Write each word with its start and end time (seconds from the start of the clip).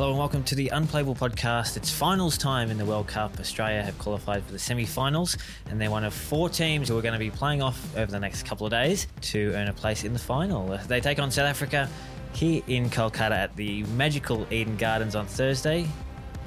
Hello 0.00 0.12
and 0.12 0.18
welcome 0.18 0.42
to 0.44 0.54
the 0.54 0.68
Unplayable 0.68 1.14
Podcast. 1.14 1.76
It's 1.76 1.90
finals 1.90 2.38
time 2.38 2.70
in 2.70 2.78
the 2.78 2.86
World 2.86 3.06
Cup. 3.06 3.38
Australia 3.38 3.82
have 3.82 3.98
qualified 3.98 4.42
for 4.42 4.50
the 4.50 4.58
semi 4.58 4.86
finals, 4.86 5.36
and 5.68 5.78
they're 5.78 5.90
one 5.90 6.04
of 6.04 6.14
four 6.14 6.48
teams 6.48 6.88
who 6.88 6.96
are 6.96 7.02
going 7.02 7.12
to 7.12 7.18
be 7.18 7.30
playing 7.30 7.60
off 7.60 7.78
over 7.98 8.10
the 8.10 8.18
next 8.18 8.44
couple 8.44 8.66
of 8.66 8.70
days 8.70 9.08
to 9.20 9.52
earn 9.54 9.68
a 9.68 9.74
place 9.74 10.04
in 10.04 10.14
the 10.14 10.18
final. 10.18 10.68
They 10.88 11.02
take 11.02 11.18
on 11.18 11.30
South 11.30 11.44
Africa 11.44 11.86
here 12.32 12.62
in 12.66 12.88
Kolkata 12.88 13.32
at 13.32 13.54
the 13.56 13.82
magical 13.94 14.50
Eden 14.50 14.78
Gardens 14.78 15.14
on 15.14 15.26
Thursday. 15.26 15.86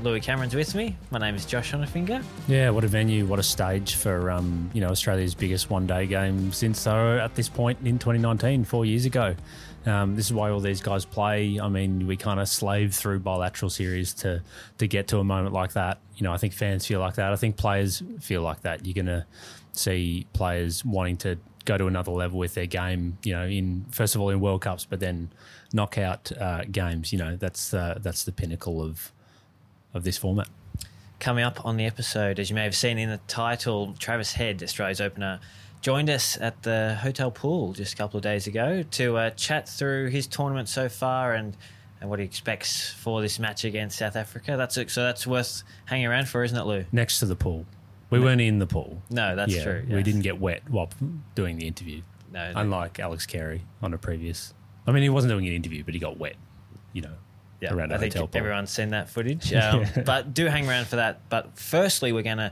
Louis 0.04 0.20
Cameron's 0.20 0.54
with 0.54 0.76
me. 0.76 0.98
My 1.12 1.20
name 1.20 1.34
is 1.34 1.46
Josh 1.46 1.72
Schonafinger. 1.72 2.22
Yeah, 2.50 2.72
what 2.72 2.84
a 2.84 2.90
venue, 2.90 3.26
what 3.26 3.40
a 3.40 3.44
stage 3.44 3.96
for 3.96 4.30
um, 4.32 4.70
you 4.74 4.82
know 4.82 4.90
Australia's 4.90 5.34
biggest 5.34 5.70
one-day 5.70 6.08
game 6.08 6.52
since 6.52 6.86
were 6.86 7.20
at 7.20 7.36
this 7.36 7.48
point 7.48 7.80
in 7.86 7.98
2019, 7.98 8.66
four 8.66 8.84
years 8.84 9.06
ago. 9.06 9.34
Um, 9.86 10.18
this 10.18 10.26
is 10.26 10.34
why 10.34 10.50
all 10.50 10.60
these 10.60 10.82
guys 10.82 11.06
play. 11.06 11.58
I 11.58 11.70
mean, 11.70 12.06
we 12.06 12.18
kind 12.18 12.42
of 12.42 12.50
slave 12.50 12.94
through 12.94 13.20
bilateral 13.20 13.70
series 13.70 14.14
to 14.16 14.42
to 14.78 14.88
get 14.88 15.08
to 15.08 15.20
a 15.20 15.24
moment 15.24 15.54
like 15.54 15.72
that. 15.72 16.00
You 16.18 16.26
know, 16.26 16.34
I 16.34 16.38
think 16.38 16.52
fans 16.52 16.86
feel 16.86 17.00
like 17.00 17.16
that. 17.16 17.32
I 17.32 17.38
think 17.38 17.56
players 17.56 18.04
feel 18.20 18.42
like 18.42 18.62
that. 18.64 18.86
You're 18.86 18.94
going 18.94 19.06
to 19.06 19.26
see 19.72 20.28
players 20.34 20.84
wanting 20.84 21.16
to 21.18 21.38
go 21.64 21.78
to 21.78 21.88
another 21.88 22.12
level 22.12 22.40
with 22.40 22.56
their 22.56 22.66
game. 22.66 23.20
You 23.24 23.36
know, 23.36 23.46
in 23.46 23.86
first 23.90 24.16
of 24.16 24.22
all 24.22 24.32
in 24.32 24.42
World 24.42 24.64
Cups, 24.64 24.86
but 24.86 25.00
then 25.00 25.30
knockout 25.72 26.30
uh, 26.38 26.66
games. 26.70 27.14
You 27.14 27.20
know, 27.20 27.38
that's 27.38 27.74
uh, 27.74 28.00
that's 28.02 28.26
the 28.26 28.34
pinnacle 28.34 28.82
of 28.82 29.13
of 29.94 30.04
this 30.04 30.18
format. 30.18 30.48
Coming 31.20 31.44
up 31.44 31.66
on 31.66 31.78
the 31.78 31.86
episode, 31.86 32.40
as 32.40 32.50
you 32.50 32.56
may 32.56 32.64
have 32.64 32.76
seen 32.76 32.98
in 32.98 33.10
the 33.10 33.20
title, 33.28 33.96
Travis 34.00 34.34
Head, 34.34 34.62
Australia's 34.62 35.00
opener, 35.00 35.40
joined 35.82 36.10
us 36.10 36.38
at 36.40 36.64
the 36.64 36.98
hotel 37.02 37.30
pool 37.32 37.74
just 37.74 37.94
a 37.94 37.98
couple 37.98 38.18
of 38.18 38.24
days 38.24 38.48
ago 38.48 38.84
to 38.92 39.18
uh, 39.18 39.30
chat 39.32 39.68
through 39.68 40.10
his 40.10 40.28
tournament 40.28 40.70
so 40.70 40.90
far 40.90 41.34
and 41.34 41.56
and 42.04 42.10
what 42.10 42.20
he 42.20 42.26
expects 42.26 42.92
for 42.92 43.22
this 43.22 43.40
match 43.40 43.64
against 43.64 43.98
South 43.98 44.18
Africa. 44.18 44.58
That's 44.58 44.76
it. 44.76 44.92
So 44.92 45.04
that's 45.04 45.26
worth 45.26 45.64
hanging 45.86 46.06
around 46.06 46.28
for, 46.28 46.44
isn't 46.44 46.58
it, 46.58 46.66
Lou? 46.66 46.84
Next 46.92 47.20
to 47.20 47.26
the 47.26 47.36
pool, 47.38 47.66
we 48.10 48.20
weren't 48.20 48.42
in 48.42 48.60
the 48.60 48.68
pool. 48.68 49.02
No, 49.10 49.38
that's 49.38 49.56
yeah, 49.56 49.64
true. 49.64 49.86
We 49.90 50.04
didn't 50.04 50.20
get 50.20 50.38
wet 50.38 50.70
while 50.70 50.90
doing 51.34 51.58
the 51.58 51.66
interview. 51.66 52.02
No, 52.34 52.52
no. 52.52 52.60
Unlike 52.60 53.00
Alex 53.00 53.26
Carey 53.26 53.64
on 53.82 53.94
a 53.94 53.98
previous. 53.98 54.54
I 54.86 54.92
mean, 54.92 55.04
he 55.04 55.08
wasn't 55.08 55.32
doing 55.32 55.48
an 55.48 55.54
interview, 55.54 55.86
but 55.86 55.94
he 55.94 56.00
got 56.02 56.18
wet. 56.18 56.36
You 56.92 57.04
know, 57.04 57.14
Yeah, 57.64 57.74
around 57.74 57.94
I 57.94 57.98
think 57.98 58.14
hotel 58.14 58.30
everyone's 58.34 58.72
seen 58.72 58.90
that 58.90 59.10
footage. 59.10 59.52
Um, 59.64 59.86
But 60.06 60.34
do 60.34 60.46
hang 60.48 60.68
around 60.68 60.88
for 60.88 60.98
that. 60.98 61.22
But 61.30 61.58
firstly, 61.58 62.12
we're 62.12 62.24
going 62.24 62.38
to 62.38 62.52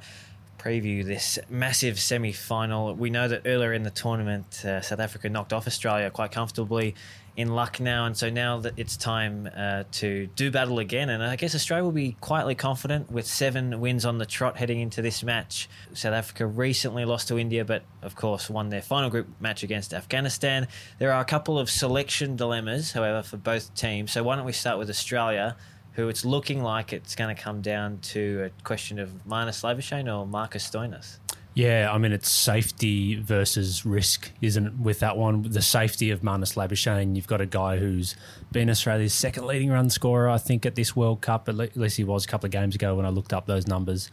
preview 0.57 1.03
this 1.05 1.39
massive 1.49 1.99
semi 1.99 2.31
final. 2.31 2.93
We 2.93 3.09
know 3.09 3.27
that 3.27 3.41
earlier 3.45 3.73
in 3.73 3.83
the 3.83 3.89
tournament, 3.89 4.63
uh, 4.63 4.81
South 4.81 4.99
Africa 4.99 5.27
knocked 5.29 5.53
off 5.53 5.67
Australia 5.67 6.09
quite 6.11 6.31
comfortably 6.31 6.95
in 7.37 7.55
Lucknow, 7.55 8.05
And 8.05 8.17
so 8.17 8.29
now 8.29 8.59
that 8.59 8.73
it's 8.77 8.97
time 8.97 9.49
uh, 9.55 9.83
to 9.93 10.27
do 10.35 10.51
battle 10.51 10.79
again, 10.79 11.09
and 11.09 11.23
I 11.23 11.35
guess 11.37 11.55
Australia 11.55 11.83
will 11.83 11.91
be 11.91 12.17
quietly 12.19 12.55
confident 12.55 13.09
with 13.09 13.25
seven 13.25 13.79
wins 13.79 14.05
on 14.05 14.17
the 14.17 14.25
trot 14.25 14.57
heading 14.57 14.81
into 14.81 15.01
this 15.01 15.23
match. 15.23 15.69
South 15.93 16.13
Africa 16.13 16.45
recently 16.45 17.05
lost 17.05 17.29
to 17.29 17.39
India, 17.39 17.63
but 17.63 17.83
of 18.01 18.15
course 18.15 18.49
won 18.49 18.69
their 18.69 18.81
final 18.81 19.09
group 19.09 19.27
match 19.39 19.63
against 19.63 19.93
Afghanistan. 19.93 20.67
There 20.99 21.13
are 21.13 21.21
a 21.21 21.25
couple 21.25 21.57
of 21.57 21.69
selection 21.69 22.35
dilemmas, 22.35 22.91
however, 22.91 23.23
for 23.23 23.37
both 23.37 23.73
teams. 23.75 24.11
So 24.11 24.23
why 24.23 24.35
don't 24.35 24.45
we 24.45 24.51
start 24.51 24.77
with 24.77 24.89
Australia? 24.89 25.55
Who 25.93 26.07
it's 26.07 26.23
looking 26.23 26.63
like 26.63 26.93
it's 26.93 27.15
going 27.15 27.35
to 27.35 27.41
come 27.41 27.61
down 27.61 27.99
to 27.99 28.43
a 28.45 28.63
question 28.63 28.97
of 28.97 29.09
Marnus 29.25 29.61
Labuschagne 29.61 30.07
or 30.07 30.25
Marcus 30.25 30.69
Stoinis. 30.69 31.17
Yeah, 31.53 31.89
I 31.91 31.97
mean 31.97 32.13
it's 32.13 32.29
safety 32.31 33.15
versus 33.15 33.85
risk, 33.85 34.31
isn't 34.39 34.67
it? 34.67 34.73
With 34.79 34.99
that 34.99 35.17
one, 35.17 35.41
the 35.41 35.61
safety 35.61 36.09
of 36.09 36.21
Marnus 36.21 36.55
Labuschagne, 36.55 37.15
you've 37.15 37.27
got 37.27 37.41
a 37.41 37.45
guy 37.45 37.77
who's 37.77 38.15
been 38.53 38.69
Australia's 38.69 39.13
second 39.13 39.45
leading 39.47 39.69
run 39.69 39.89
scorer, 39.89 40.29
I 40.29 40.37
think, 40.37 40.65
at 40.65 40.75
this 40.75 40.95
World 40.95 41.21
Cup. 41.21 41.49
At 41.49 41.75
least 41.75 41.97
he 41.97 42.05
was 42.05 42.23
a 42.23 42.27
couple 42.27 42.47
of 42.47 42.51
games 42.51 42.73
ago 42.75 42.95
when 42.95 43.05
I 43.05 43.09
looked 43.09 43.33
up 43.33 43.47
those 43.47 43.67
numbers. 43.67 44.09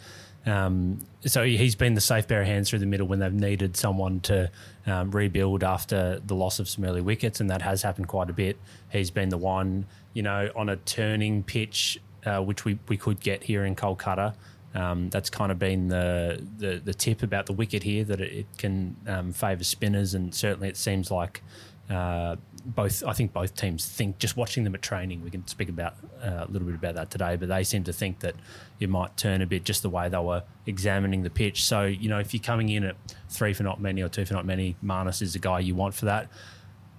Um, 0.46 0.98
so 1.26 1.44
he's 1.44 1.74
been 1.74 1.94
the 1.94 2.00
safe 2.00 2.26
pair 2.26 2.40
of 2.40 2.46
hands 2.46 2.70
through 2.70 2.78
the 2.80 2.86
middle 2.86 3.06
when 3.06 3.18
they've 3.18 3.32
needed 3.32 3.76
someone 3.76 4.20
to 4.20 4.50
um, 4.86 5.10
rebuild 5.10 5.62
after 5.62 6.20
the 6.24 6.34
loss 6.34 6.58
of 6.58 6.68
some 6.68 6.84
early 6.84 7.02
wickets, 7.02 7.40
and 7.40 7.50
that 7.50 7.62
has 7.62 7.82
happened 7.82 8.08
quite 8.08 8.30
a 8.30 8.32
bit. 8.32 8.58
He's 8.90 9.10
been 9.10 9.28
the 9.28 9.38
one, 9.38 9.86
you 10.12 10.22
know, 10.22 10.50
on 10.56 10.68
a 10.68 10.76
turning 10.76 11.44
pitch, 11.44 12.00
uh, 12.24 12.40
which 12.40 12.64
we, 12.64 12.78
we 12.88 12.96
could 12.96 13.20
get 13.20 13.44
here 13.44 13.64
in 13.64 13.76
Kolkata. 13.76 14.34
Um, 14.74 15.08
that's 15.08 15.30
kind 15.30 15.50
of 15.50 15.58
been 15.58 15.88
the, 15.88 16.44
the 16.58 16.80
the 16.84 16.92
tip 16.92 17.22
about 17.22 17.46
the 17.46 17.52
wicket 17.52 17.82
here 17.82 18.04
that 18.04 18.20
it, 18.20 18.32
it 18.32 18.46
can 18.58 18.96
um, 19.06 19.32
favour 19.32 19.64
spinners, 19.64 20.14
and 20.14 20.34
certainly 20.34 20.68
it 20.68 20.76
seems 20.76 21.10
like 21.10 21.42
uh, 21.88 22.36
both. 22.66 23.02
I 23.04 23.14
think 23.14 23.32
both 23.32 23.54
teams 23.54 23.86
think 23.86 24.18
just 24.18 24.36
watching 24.36 24.64
them 24.64 24.74
at 24.74 24.82
training. 24.82 25.24
We 25.24 25.30
can 25.30 25.46
speak 25.46 25.70
about 25.70 25.94
uh, 26.22 26.44
a 26.46 26.50
little 26.50 26.66
bit 26.66 26.74
about 26.74 26.96
that 26.96 27.10
today, 27.10 27.36
but 27.36 27.48
they 27.48 27.64
seem 27.64 27.84
to 27.84 27.94
think 27.94 28.20
that 28.20 28.34
it 28.78 28.90
might 28.90 29.16
turn 29.16 29.40
a 29.40 29.46
bit 29.46 29.64
just 29.64 29.82
the 29.82 29.88
way 29.88 30.08
they 30.10 30.18
were 30.18 30.42
examining 30.66 31.22
the 31.22 31.30
pitch. 31.30 31.64
So 31.64 31.84
you 31.84 32.10
know, 32.10 32.18
if 32.18 32.34
you're 32.34 32.42
coming 32.42 32.68
in 32.68 32.84
at 32.84 32.96
three 33.30 33.54
for 33.54 33.62
not 33.62 33.80
many 33.80 34.02
or 34.02 34.08
two 34.10 34.26
for 34.26 34.34
not 34.34 34.44
many, 34.44 34.76
Marnus 34.84 35.22
is 35.22 35.32
the 35.32 35.38
guy 35.38 35.60
you 35.60 35.74
want 35.74 35.94
for 35.94 36.04
that. 36.04 36.28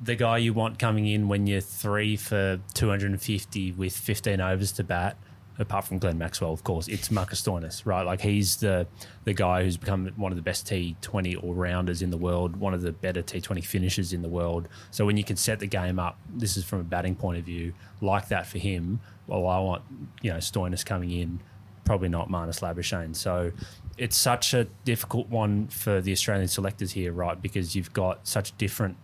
The 0.02 0.16
guy 0.16 0.38
you 0.38 0.54
want 0.54 0.80
coming 0.80 1.06
in 1.06 1.28
when 1.28 1.46
you're 1.46 1.62
three 1.62 2.16
for 2.16 2.60
250 2.74 3.74
with 3.74 3.96
15 3.96 4.42
overs 4.42 4.72
to 4.74 4.84
bat 4.84 5.18
apart 5.60 5.84
from 5.84 6.00
Glenn 6.00 6.18
Maxwell, 6.18 6.54
of 6.54 6.64
course, 6.64 6.88
it's 6.88 7.12
Marcus 7.12 7.42
Stoinis, 7.42 7.86
right? 7.86 8.04
Like 8.04 8.22
he's 8.22 8.58
the 8.58 8.88
the 9.26 9.34
guy 9.34 9.64
who's 9.64 9.78
become 9.78 10.08
one 10.16 10.32
of 10.32 10.38
the 10.38 10.42
best 10.42 10.66
T20 10.68 11.44
all 11.44 11.54
rounders 11.54 12.02
in 12.02 12.10
the 12.10 12.18
world, 12.18 12.56
one 12.56 12.74
of 12.74 12.82
the 12.82 12.94
better 12.94 13.22
T20 13.22 13.64
finishers 13.64 14.14
in 14.14 14.22
the 14.22 14.30
world. 14.30 14.70
So 14.92 15.06
when 15.06 15.18
you 15.18 15.24
can 15.24 15.36
set 15.36 15.60
the 15.60 15.68
game 15.68 16.00
up, 16.00 16.18
this 16.34 16.56
is 16.56 16.64
from 16.64 16.80
a 16.80 16.84
batting 16.84 17.16
point 17.16 17.38
of 17.38 17.44
view, 17.44 17.74
like 18.02 18.30
that 18.30 18.48
for 18.48 18.58
him. 18.58 19.02
Well, 19.28 19.48
I 19.48 19.60
want 19.60 19.84
you 20.22 20.32
know 20.32 20.38
Stoinis 20.38 20.86
coming 20.86 21.12
in, 21.12 21.42
probably 21.84 22.10
not 22.10 22.30
Marnus 22.30 22.62
Labuschagne. 22.62 23.16
So 23.16 23.52
it's 23.98 24.18
such 24.18 24.54
a 24.54 24.64
difficult 24.86 25.28
one 25.28 25.68
for 25.68 26.00
the 26.00 26.14
Australian 26.14 26.48
selectors 26.48 26.94
here, 26.94 27.12
right? 27.12 27.40
Because 27.40 27.76
you've 27.76 27.94
got 27.94 28.28
such 28.28 28.58
different. 28.58 28.98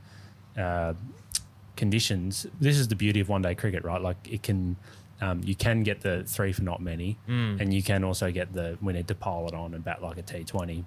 Uh, 0.57 0.94
conditions 1.75 2.47
this 2.61 2.77
is 2.77 2.88
the 2.88 2.95
beauty 2.95 3.19
of 3.19 3.27
one 3.27 3.41
day 3.41 3.53
cricket 3.53 3.83
right 3.83 4.01
like 4.01 4.15
it 4.31 4.41
can 4.41 4.77
um, 5.21 5.41
you 5.43 5.55
can 5.55 5.83
get 5.83 6.01
the 6.01 6.23
three 6.25 6.51
for 6.53 6.63
not 6.63 6.81
many, 6.81 7.17
and 7.61 7.73
you 7.73 7.81
can 7.83 8.03
also 8.03 8.31
get 8.31 8.53
the 8.53 8.77
we 8.81 8.93
need 8.93 9.07
to 9.07 9.15
pile 9.15 9.47
it 9.47 9.53
on 9.53 9.73
and 9.73 9.83
bat 9.83 10.01
like 10.01 10.17
a 10.17 10.21
T 10.21 10.43
Twenty. 10.43 10.85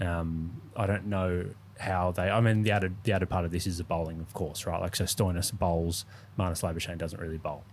Um, 0.00 0.60
I 0.76 0.86
don't 0.86 1.06
know 1.06 1.46
how 1.78 2.10
they. 2.12 2.30
I 2.30 2.40
mean, 2.40 2.62
the 2.62 2.70
added 2.70 2.96
the 3.04 3.12
added 3.12 3.28
part 3.28 3.44
of 3.44 3.50
this 3.50 3.66
is 3.66 3.78
the 3.78 3.84
bowling, 3.84 4.20
of 4.20 4.32
course, 4.34 4.66
right? 4.66 4.80
Like 4.80 4.96
so, 4.96 5.04
Stoinis 5.04 5.52
bowls, 5.52 6.04
Marnus 6.38 6.62
Labuschagne 6.62 6.98
doesn't 6.98 7.20
really 7.20 7.38
bowl, 7.38 7.64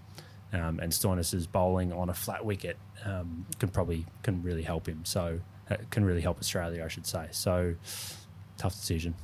um, 0.51 0.79
and 0.79 0.91
Stoinis's 0.91 1.47
bowling 1.47 1.93
on 1.93 2.09
a 2.09 2.13
flat 2.13 2.45
wicket 2.45 2.77
um, 3.05 3.45
can 3.59 3.69
probably 3.69 4.05
can 4.23 4.43
really 4.43 4.63
help 4.63 4.87
him. 4.87 5.05
So 5.05 5.39
uh, 5.69 5.77
can 5.89 6.03
really 6.05 6.21
help 6.21 6.39
Australia, 6.39 6.83
I 6.83 6.87
should 6.89 7.05
say. 7.07 7.27
So 7.31 7.75
tough 8.57 8.73
decision. 8.73 9.15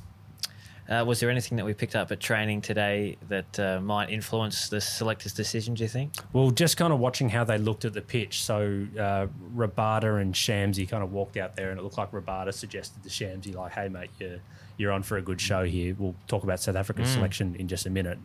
Uh, 0.90 1.04
was 1.04 1.20
there 1.20 1.30
anything 1.30 1.56
that 1.56 1.64
we 1.64 1.72
picked 1.72 1.94
up 1.94 2.10
at 2.10 2.18
training 2.18 2.60
today 2.60 3.16
that 3.28 3.60
uh, 3.60 3.80
might 3.80 4.10
influence 4.10 4.68
the 4.68 4.80
selector's 4.80 5.32
decision, 5.32 5.72
do 5.72 5.84
you 5.84 5.88
think? 5.88 6.12
Well, 6.32 6.50
just 6.50 6.76
kind 6.76 6.92
of 6.92 6.98
watching 6.98 7.28
how 7.28 7.44
they 7.44 7.58
looked 7.58 7.84
at 7.84 7.92
the 7.92 8.02
pitch. 8.02 8.42
So 8.42 8.86
uh, 8.98 9.28
Rabada 9.54 10.20
and 10.20 10.34
Shamsi 10.34 10.88
kind 10.88 11.04
of 11.04 11.12
walked 11.12 11.36
out 11.36 11.54
there, 11.54 11.70
and 11.70 11.78
it 11.78 11.82
looked 11.84 11.96
like 11.96 12.10
Rabada 12.10 12.52
suggested 12.52 13.04
to 13.04 13.08
Shamsi, 13.08 13.54
like, 13.54 13.72
"Hey, 13.72 13.88
mate, 13.88 14.10
you're 14.18 14.40
you're 14.78 14.90
on 14.90 15.04
for 15.04 15.16
a 15.16 15.22
good 15.22 15.40
show 15.40 15.62
here. 15.64 15.94
We'll 15.96 16.16
talk 16.26 16.42
about 16.42 16.58
South 16.58 16.76
Africa's 16.76 17.08
selection 17.10 17.54
in 17.54 17.68
just 17.68 17.86
a 17.86 17.90
minute." 17.90 18.18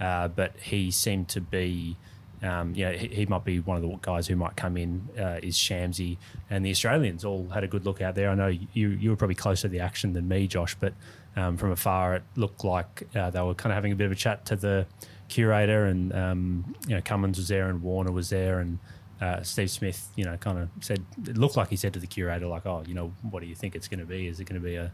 Uh, 0.00 0.26
but 0.26 0.54
he 0.60 0.90
seemed 0.90 1.28
to 1.28 1.40
be. 1.40 1.96
Um, 2.40 2.72
you 2.76 2.84
know, 2.84 2.92
he, 2.92 3.08
he 3.08 3.26
might 3.26 3.44
be 3.44 3.58
one 3.58 3.76
of 3.76 3.82
the 3.82 3.96
guys 4.00 4.28
who 4.28 4.36
might 4.36 4.54
come 4.54 4.76
in. 4.76 5.08
Uh, 5.18 5.40
is 5.42 5.56
Shamsi 5.56 6.18
and 6.50 6.64
the 6.64 6.70
Australians 6.70 7.24
all 7.24 7.48
had 7.48 7.64
a 7.64 7.68
good 7.68 7.84
look 7.84 8.00
out 8.00 8.14
there. 8.14 8.30
I 8.30 8.34
know 8.34 8.46
you 8.46 8.88
you 8.90 9.10
were 9.10 9.16
probably 9.16 9.34
closer 9.36 9.62
to 9.62 9.68
the 9.68 9.80
action 9.80 10.12
than 10.12 10.26
me, 10.28 10.46
Josh, 10.46 10.76
but 10.78 10.94
um, 11.38 11.56
from 11.56 11.70
afar 11.70 12.16
it 12.16 12.22
looked 12.34 12.64
like 12.64 13.04
uh, 13.14 13.30
they 13.30 13.40
were 13.40 13.54
kind 13.54 13.72
of 13.72 13.76
having 13.76 13.92
a 13.92 13.96
bit 13.96 14.06
of 14.06 14.12
a 14.12 14.16
chat 14.16 14.44
to 14.46 14.56
the 14.56 14.86
curator, 15.28 15.84
and 15.84 16.12
um, 16.14 16.74
you 16.86 16.94
know 16.94 17.00
Cummins 17.00 17.38
was 17.38 17.48
there 17.48 17.68
and 17.68 17.82
Warner 17.82 18.10
was 18.10 18.30
there, 18.30 18.58
and 18.58 18.78
uh, 19.20 19.42
Steve 19.42 19.70
Smith, 19.70 20.08
you 20.16 20.24
know, 20.24 20.36
kind 20.36 20.58
of 20.58 20.68
said 20.80 21.04
it 21.26 21.36
looked 21.36 21.56
like 21.56 21.68
he 21.68 21.76
said 21.76 21.92
to 21.92 22.00
the 22.00 22.06
curator, 22.06 22.46
like, 22.46 22.66
"Oh, 22.66 22.82
you 22.86 22.94
know, 22.94 23.12
what 23.22 23.40
do 23.40 23.46
you 23.46 23.54
think 23.54 23.76
it's 23.76 23.88
going 23.88 24.00
to 24.00 24.06
be? 24.06 24.26
Is 24.26 24.40
it 24.40 24.44
going 24.44 24.60
to 24.60 24.66
be 24.66 24.76
a 24.76 24.92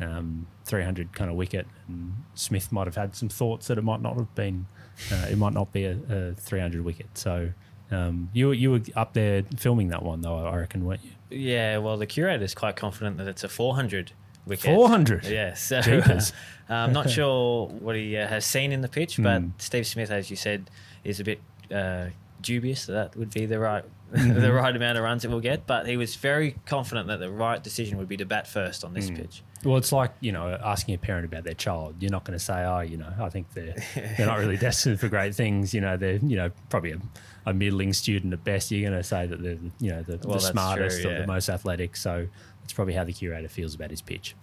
um, 0.00 0.46
300 0.66 1.12
kind 1.12 1.30
of 1.30 1.36
wicket?" 1.36 1.66
And 1.88 2.14
Smith 2.34 2.70
might 2.70 2.86
have 2.86 2.96
had 2.96 3.16
some 3.16 3.30
thoughts 3.30 3.68
that 3.68 3.78
it 3.78 3.84
might 3.84 4.02
not 4.02 4.16
have 4.16 4.34
been. 4.34 4.66
Uh, 5.10 5.26
it 5.30 5.38
might 5.38 5.54
not 5.54 5.72
be 5.72 5.84
a, 5.84 5.96
a 6.10 6.34
300 6.34 6.84
wicket. 6.84 7.06
So 7.16 7.50
um, 7.90 8.28
you 8.34 8.52
you 8.52 8.72
were 8.72 8.80
up 8.94 9.14
there 9.14 9.44
filming 9.56 9.88
that 9.88 10.02
one 10.02 10.20
though, 10.20 10.36
I 10.36 10.56
reckon, 10.56 10.84
weren't 10.84 11.04
you? 11.04 11.12
Yeah, 11.30 11.78
well, 11.78 11.96
the 11.96 12.06
curator 12.06 12.44
is 12.44 12.54
quite 12.54 12.76
confident 12.76 13.16
that 13.18 13.28
it's 13.28 13.44
a 13.44 13.48
400 13.48 14.12
wicket. 14.48 14.74
400. 14.74 15.26
Yeah, 15.26 15.54
so 15.54 15.80
Jeepers. 15.80 16.32
I'm 16.68 16.92
not 16.92 17.08
sure 17.18 17.68
what 17.68 17.94
he 17.96 18.16
uh, 18.16 18.26
has 18.26 18.44
seen 18.44 18.72
in 18.72 18.80
the 18.80 18.88
pitch, 18.88 19.16
but 19.18 19.42
Mm. 19.42 19.52
Steve 19.58 19.86
Smith, 19.86 20.10
as 20.10 20.30
you 20.30 20.36
said, 20.36 20.70
is 21.04 21.20
a 21.20 21.24
bit 21.24 21.40
uh, 21.72 22.06
dubious 22.42 22.86
that 22.86 22.92
that 22.92 23.16
would 23.16 23.30
be 23.30 23.46
the 23.46 23.58
right 23.58 23.84
Mm-hmm. 24.08 24.40
the 24.40 24.52
right 24.54 24.74
amount 24.74 24.96
of 24.96 25.04
runs 25.04 25.26
it 25.26 25.30
will 25.30 25.38
get. 25.40 25.66
But 25.66 25.86
he 25.86 25.98
was 25.98 26.16
very 26.16 26.56
confident 26.64 27.08
that 27.08 27.20
the 27.20 27.30
right 27.30 27.62
decision 27.62 27.98
would 27.98 28.08
be 28.08 28.16
to 28.16 28.24
bat 28.24 28.46
first 28.46 28.82
on 28.82 28.92
Mm. 28.92 28.94
this 28.94 29.10
pitch. 29.10 29.42
Well, 29.64 29.76
it's 29.76 29.92
like 29.92 30.12
you 30.20 30.32
know 30.32 30.56
asking 30.62 30.94
a 30.94 30.98
parent 30.98 31.24
about 31.24 31.44
their 31.44 31.54
child. 31.54 31.96
You're 32.00 32.12
not 32.12 32.24
going 32.24 32.38
to 32.38 32.44
say, 32.44 32.64
"Oh, 32.64 32.80
you 32.80 32.96
know, 32.96 33.12
I 33.20 33.28
think 33.28 33.52
they're 33.54 33.74
they're 33.94 34.26
not 34.26 34.38
really 34.38 34.56
destined 34.68 35.00
for 35.00 35.08
great 35.08 35.34
things." 35.34 35.74
You 35.74 35.80
know, 35.80 35.96
they're 35.96 36.16
you 36.16 36.36
know 36.36 36.50
probably 36.68 36.92
a, 36.92 37.00
a 37.46 37.54
middling 37.54 37.92
student 37.92 38.32
at 38.32 38.44
best. 38.44 38.70
You're 38.70 38.88
going 38.88 39.00
to 39.00 39.06
say 39.06 39.26
that 39.26 39.42
they're 39.42 39.58
you 39.80 39.90
know 39.90 40.02
the, 40.02 40.18
Well, 40.22 40.38
the 40.38 40.40
smartest 40.40 41.02
true, 41.02 41.10
or 41.10 41.18
the 41.18 41.26
most 41.26 41.48
athletic. 41.48 41.96
So 41.96 42.28
that's 42.62 42.72
probably 42.72 42.94
how 42.94 43.04
the 43.04 43.12
curator 43.12 43.48
feels 43.48 43.74
about 43.74 43.90
his 43.90 44.00
pitch. 44.02 44.36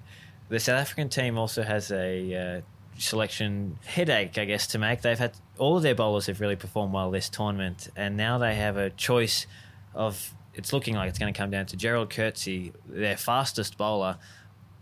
The 0.49 0.59
South 0.59 0.79
African 0.79 1.09
team 1.09 1.37
also 1.37 1.63
has 1.63 1.91
a 1.91 2.35
uh, 2.35 2.61
selection 2.97 3.77
headache, 3.85 4.37
I 4.37 4.45
guess, 4.45 4.67
to 4.67 4.79
make. 4.79 5.01
They've 5.01 5.17
had 5.17 5.33
all 5.57 5.77
of 5.77 5.83
their 5.83 5.95
bowlers 5.95 6.27
have 6.27 6.41
really 6.41 6.55
performed 6.55 6.93
well 6.93 7.09
this 7.09 7.29
tournament, 7.29 7.89
and 7.95 8.17
now 8.17 8.37
they 8.37 8.55
have 8.55 8.77
a 8.77 8.89
choice 8.89 9.47
of. 9.93 10.33
It's 10.57 10.71
looking 10.71 10.95
like 10.95 11.09
it's 11.09 11.19
going 11.19 11.33
to 11.33 11.37
come 11.37 11.49
down 11.49 11.65
to 11.65 11.75
Gerald 11.75 12.09
Coetzee, 12.09 12.71
their 12.87 13.17
fastest 13.17 13.77
bowler, 13.77 14.17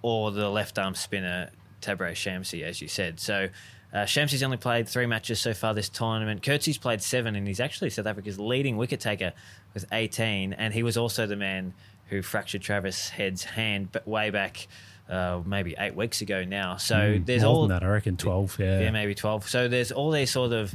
or 0.04 0.30
the 0.32 0.50
left 0.50 0.78
arm 0.78 0.94
spinner 0.94 1.50
Tabraiz 1.82 2.18
Shamsi, 2.18 2.62
as 2.64 2.80
you 2.82 2.88
said. 2.88 3.20
So. 3.20 3.50
Uh, 3.92 4.06
Shamsi's 4.06 4.42
only 4.42 4.58
played 4.58 4.90
three 4.90 5.06
matches 5.06 5.40
so 5.40 5.54
far 5.54 5.76
this 5.76 5.88
tournament. 5.88 6.42
Coetzee's 6.42 6.80
played 6.80 7.00
seven, 7.00 7.36
and 7.36 7.48
he's 7.48 7.60
actually 7.60 7.92
South 7.92 8.08
Africa's 8.08 8.40
leading 8.40 8.76
wicket 8.76 9.00
taker 9.00 9.34
with 9.76 9.86
18. 9.92 10.54
And 10.54 10.74
he 10.74 10.82
was 10.82 10.98
also 10.98 11.28
the 11.28 11.36
man 11.36 11.76
who 12.08 12.24
fractured 12.24 12.64
Travis 12.64 13.10
Head's 13.10 13.44
hand 13.44 13.90
but 13.92 14.08
way 14.08 14.32
back 14.32 14.68
uh, 15.08 15.42
maybe 15.46 15.76
eight 15.78 15.96
weeks 15.96 16.22
ago 16.22 16.44
now. 16.44 16.78
So 16.78 16.96
Mm, 16.96 17.26
there's 17.28 17.44
more 17.44 17.52
all 17.54 17.62
than 17.68 17.70
that. 17.80 17.84
I 17.84 17.90
reckon 17.92 18.18
twelve. 18.18 18.58
Yeah. 18.60 18.80
yeah, 18.80 18.90
maybe 18.90 19.14
12. 19.14 19.48
So 19.48 19.68
there's 19.68 19.92
all 19.92 20.10
these 20.10 20.32
sort 20.32 20.54
of 20.54 20.74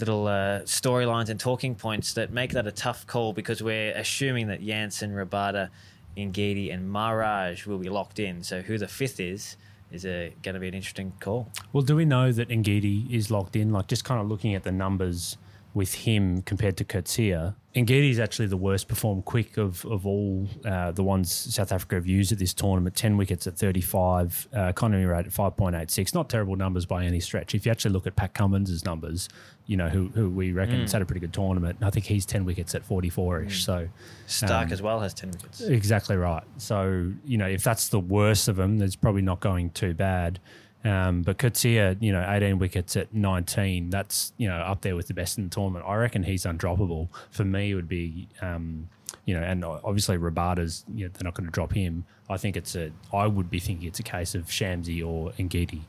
little 0.00 0.26
uh, 0.26 0.60
storylines 0.60 1.28
and 1.28 1.38
talking 1.38 1.74
points 1.74 2.14
that 2.14 2.32
make 2.32 2.52
that 2.52 2.66
a 2.66 2.72
tough 2.72 3.06
call 3.06 3.34
because 3.34 3.62
we're 3.62 3.92
assuming 3.92 4.46
that 4.48 4.62
Jansen, 4.64 5.12
Rabada, 5.12 5.68
Ngidi, 6.16 6.72
and 6.72 6.90
Maharaj 6.90 7.66
will 7.66 7.78
be 7.78 7.88
locked 7.88 8.18
in. 8.18 8.42
So 8.42 8.62
who 8.62 8.78
the 8.78 8.88
fifth 8.88 9.20
is 9.20 9.56
is 9.92 10.04
going 10.04 10.54
to 10.54 10.58
be 10.58 10.68
an 10.68 10.74
interesting 10.74 11.12
call. 11.20 11.50
Well, 11.72 11.82
do 11.82 11.94
we 11.94 12.04
know 12.04 12.32
that 12.32 12.48
Ngidi 12.48 13.10
is 13.10 13.30
locked 13.30 13.54
in? 13.56 13.72
Like 13.72 13.86
just 13.86 14.04
kind 14.04 14.20
of 14.20 14.26
looking 14.28 14.54
at 14.54 14.64
the 14.64 14.72
numbers 14.72 15.36
with 15.74 15.94
him 15.94 16.42
compared 16.42 16.76
to 16.78 16.84
Coetzee, 16.84 17.54
Ngidi 17.76 18.10
is 18.10 18.18
actually 18.18 18.46
the 18.46 18.56
worst 18.56 18.88
performed 18.88 19.26
quick 19.26 19.58
of, 19.58 19.84
of 19.84 20.06
all 20.06 20.48
uh, 20.64 20.92
the 20.92 21.02
ones 21.02 21.30
South 21.30 21.72
Africa 21.72 21.96
have 21.96 22.06
used 22.06 22.32
at 22.32 22.38
this 22.38 22.54
tournament. 22.54 22.96
10 22.96 23.18
wickets 23.18 23.46
at 23.46 23.58
35, 23.58 24.48
uh, 24.56 24.60
economy 24.62 25.04
rate 25.04 25.26
at 25.26 25.32
5.86. 25.32 26.14
Not 26.14 26.30
terrible 26.30 26.56
numbers 26.56 26.86
by 26.86 27.04
any 27.04 27.20
stretch. 27.20 27.54
If 27.54 27.66
you 27.66 27.72
actually 27.72 27.92
look 27.92 28.06
at 28.06 28.16
Pat 28.16 28.32
Cummins' 28.32 28.84
numbers, 28.86 29.28
you 29.66 29.76
know, 29.76 29.90
who, 29.90 30.08
who 30.14 30.30
we 30.30 30.52
reckon 30.52 30.80
has 30.80 30.92
had 30.92 31.02
a 31.02 31.04
pretty 31.04 31.20
good 31.20 31.34
tournament. 31.34 31.78
I 31.82 31.90
think 31.90 32.06
he's 32.06 32.24
10 32.24 32.46
wickets 32.46 32.74
at 32.74 32.82
44 32.82 33.42
ish. 33.42 33.64
So 33.64 33.88
Stark 34.26 34.68
Um, 34.68 34.72
as 34.72 34.80
well 34.80 35.00
has 35.00 35.12
10 35.12 35.32
wickets. 35.32 35.60
Exactly 35.60 36.16
right. 36.16 36.44
So, 36.56 37.12
you 37.26 37.36
know, 37.36 37.46
if 37.48 37.62
that's 37.62 37.88
the 37.90 38.00
worst 38.00 38.48
of 38.48 38.56
them, 38.56 38.80
it's 38.80 38.96
probably 38.96 39.22
not 39.22 39.40
going 39.40 39.70
too 39.70 39.92
bad. 39.92 40.40
Um, 40.86 41.22
but 41.22 41.38
Coetzee, 41.38 41.96
you 42.00 42.12
know, 42.12 42.24
18 42.28 42.58
wickets 42.60 42.96
at 42.96 43.12
19, 43.12 43.90
that's, 43.90 44.32
you 44.36 44.46
know, 44.46 44.56
up 44.56 44.82
there 44.82 44.94
with 44.94 45.08
the 45.08 45.14
best 45.14 45.36
in 45.36 45.44
the 45.44 45.50
tournament. 45.50 45.84
I 45.86 45.96
reckon 45.96 46.22
he's 46.22 46.44
undroppable. 46.44 47.08
For 47.32 47.44
me, 47.44 47.72
it 47.72 47.74
would 47.74 47.88
be, 47.88 48.28
um, 48.40 48.88
you 49.24 49.34
know, 49.34 49.42
and 49.42 49.64
obviously 49.64 50.16
Rabada's, 50.16 50.84
you 50.94 51.06
know, 51.06 51.10
they're 51.12 51.24
not 51.24 51.34
going 51.34 51.46
to 51.46 51.52
drop 51.52 51.72
him. 51.72 52.04
I 52.30 52.36
think 52.36 52.56
it's 52.56 52.76
a, 52.76 52.92
I 53.12 53.26
would 53.26 53.50
be 53.50 53.58
thinking 53.58 53.88
it's 53.88 53.98
a 53.98 54.04
case 54.04 54.36
of 54.36 54.46
Shamsi 54.46 55.04
or 55.04 55.32
Ngidi. 55.32 55.82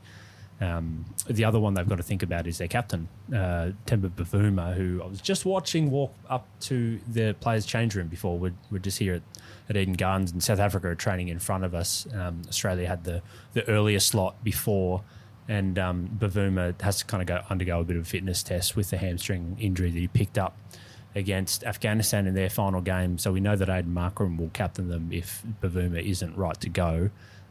Um, 0.60 1.06
the 1.28 1.46
other 1.46 1.60
one 1.60 1.76
they've 1.76 1.88
got 1.88 1.98
to 1.98 2.04
think 2.04 2.24
about 2.24 2.48
is 2.48 2.58
their 2.58 2.68
captain, 2.68 3.08
uh, 3.32 3.74
Temba 3.86 4.10
Bavuma, 4.10 4.74
who 4.74 5.04
I 5.04 5.08
was 5.08 5.22
just 5.22 5.46
watching 5.46 5.92
walk 5.92 6.16
up 6.28 6.48
to 6.62 7.00
the 7.08 7.36
players' 7.40 7.68
change 7.68 7.94
room 7.94 8.08
before. 8.08 8.40
We're, 8.40 8.56
we're 8.72 8.80
just 8.80 8.98
here 8.98 9.14
at, 9.14 9.22
at 9.70 9.78
Eden 9.78 9.94
Gardens, 9.94 10.32
and 10.32 10.42
South 10.42 10.60
Africa 10.60 10.88
are 10.88 10.96
training 10.96 11.28
in 11.28 11.40
front 11.40 11.64
of 11.64 11.76
us. 11.76 12.08
Um, 12.14 12.42
Australia 12.48 12.88
had 12.88 13.04
the, 13.04 13.22
the 13.54 13.68
earlier 13.68 14.00
slot 14.00 14.44
before, 14.44 15.04
and 15.48 15.78
um, 15.78 16.10
Bavuma 16.18 16.80
has 16.82 17.00
to 17.00 17.06
kind 17.06 17.22
of 17.22 17.28
go 17.28 17.42
undergo 17.50 17.82
a 17.82 17.84
bit 17.84 17.96
of 17.98 18.04
a 18.04 18.06
fitness 18.06 18.44
test 18.44 18.76
with 18.76 18.90
the 18.90 18.98
hamstring 18.98 19.58
injury 19.60 19.92
that 19.92 20.00
he 20.00 20.08
picked 20.08 20.38
up 20.38 20.58
against 21.16 21.64
Afghanistan 21.64 22.28
in 22.28 22.36
their 22.36 22.50
final 22.50 22.82
game. 22.82 23.18
So 23.18 23.32
we 23.32 23.40
know 23.40 23.56
that 23.56 23.68
Aiden 23.68 23.94
Markram 23.94 24.38
will 24.38 24.50
captain 24.50 24.88
them 24.90 25.10
if 25.12 25.44
Bavuma 25.62 26.04
isn't 26.04 26.38
right 26.38 26.60
to 26.62 26.70
go. 26.70 27.10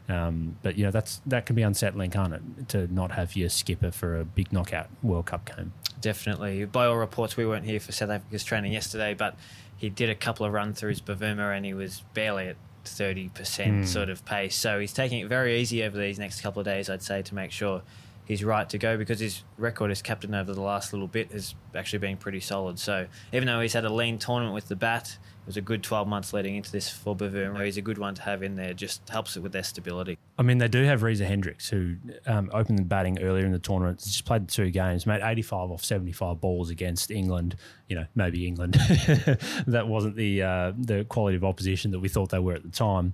Um, 0.09 0.55
but 0.63 0.77
you 0.77 0.85
know 0.85 0.91
that's 0.91 1.21
that 1.25 1.45
can 1.45 1.55
be 1.57 1.63
unsettling, 1.63 2.11
can't 2.11 2.33
it, 2.33 2.69
to 2.69 2.87
not 2.93 3.11
have 3.11 3.35
your 3.35 3.49
skipper 3.49 3.91
for 3.91 4.17
a 4.17 4.23
big 4.23 4.53
knockout 4.53 4.87
World 5.03 5.25
Cup 5.25 5.53
game? 5.53 5.73
Definitely. 5.99 6.63
By 6.63 6.85
all 6.85 6.95
reports, 6.95 7.35
we 7.35 7.45
weren't 7.45 7.65
here 7.65 7.81
for 7.81 7.91
South 7.91 8.09
Africa's 8.09 8.45
training 8.45 8.71
yesterday, 8.71 9.13
but 9.13 9.35
he 9.77 9.89
did 9.89 10.09
a 10.09 10.15
couple 10.15 10.45
of 10.45 10.53
run 10.53 10.73
throughs 10.73 11.01
Bavuma 11.01 11.55
and 11.55 11.65
he 11.65 11.73
was 11.73 12.03
barely 12.13 12.47
at 12.47 12.57
30% 12.85 13.65
hmm. 13.65 13.83
sort 13.83 14.09
of 14.09 14.25
pace. 14.25 14.55
So 14.55 14.79
he's 14.79 14.93
taking 14.93 15.19
it 15.19 15.27
very 15.27 15.59
easy 15.59 15.83
over 15.83 15.97
these 15.97 16.19
next 16.19 16.41
couple 16.41 16.59
of 16.59 16.65
days, 16.65 16.89
I'd 16.89 17.03
say, 17.03 17.21
to 17.21 17.35
make 17.35 17.51
sure 17.51 17.83
he's 18.25 18.43
right 18.43 18.69
to 18.69 18.77
go 18.77 18.97
because 18.97 19.19
his 19.19 19.43
record 19.57 19.91
as 19.91 20.01
captain 20.01 20.35
over 20.35 20.53
the 20.53 20.61
last 20.61 20.91
little 20.91 21.07
bit 21.07 21.31
has 21.31 21.55
actually 21.75 21.99
been 21.99 22.17
pretty 22.17 22.39
solid. 22.39 22.79
So 22.79 23.07
even 23.31 23.47
though 23.47 23.61
he's 23.61 23.73
had 23.73 23.85
a 23.85 23.93
lean 23.93 24.17
tournament 24.17 24.53
with 24.53 24.67
the 24.67 24.75
bat, 24.75 25.17
was 25.47 25.57
a 25.57 25.61
good 25.61 25.81
12 25.81 26.07
months 26.07 26.33
leading 26.33 26.57
into 26.57 26.71
this 26.71 26.89
for 26.89 27.15
Bavuma. 27.15 27.63
He's 27.65 27.77
a 27.77 27.81
good 27.81 27.97
one 27.97 28.13
to 28.15 28.21
have 28.21 28.43
in 28.43 28.55
there, 28.55 28.73
just 28.73 29.07
helps 29.09 29.37
it 29.37 29.39
with 29.39 29.53
their 29.53 29.63
stability. 29.63 30.17
I 30.37 30.43
mean, 30.43 30.57
they 30.57 30.67
do 30.67 30.83
have 30.83 31.01
Reza 31.01 31.25
Hendricks, 31.25 31.69
who 31.69 31.95
um, 32.27 32.51
opened 32.53 32.79
the 32.79 32.83
batting 32.83 33.19
earlier 33.21 33.45
in 33.45 33.53
the 33.53 33.59
tournament. 33.59 33.99
Just 34.03 34.25
played 34.25 34.49
two 34.49 34.69
games, 34.69 35.07
made 35.07 35.21
85 35.23 35.71
off 35.71 35.83
75 35.83 36.39
balls 36.41 36.69
against 36.69 37.09
England. 37.09 37.55
You 37.87 37.95
know, 37.95 38.05
maybe 38.13 38.45
England. 38.45 38.73
that 39.67 39.85
wasn't 39.87 40.17
the 40.17 40.43
uh, 40.43 40.73
the 40.77 41.05
quality 41.05 41.37
of 41.37 41.45
opposition 41.45 41.91
that 41.91 41.99
we 41.99 42.09
thought 42.09 42.29
they 42.29 42.39
were 42.39 42.53
at 42.53 42.63
the 42.63 42.69
time. 42.69 43.13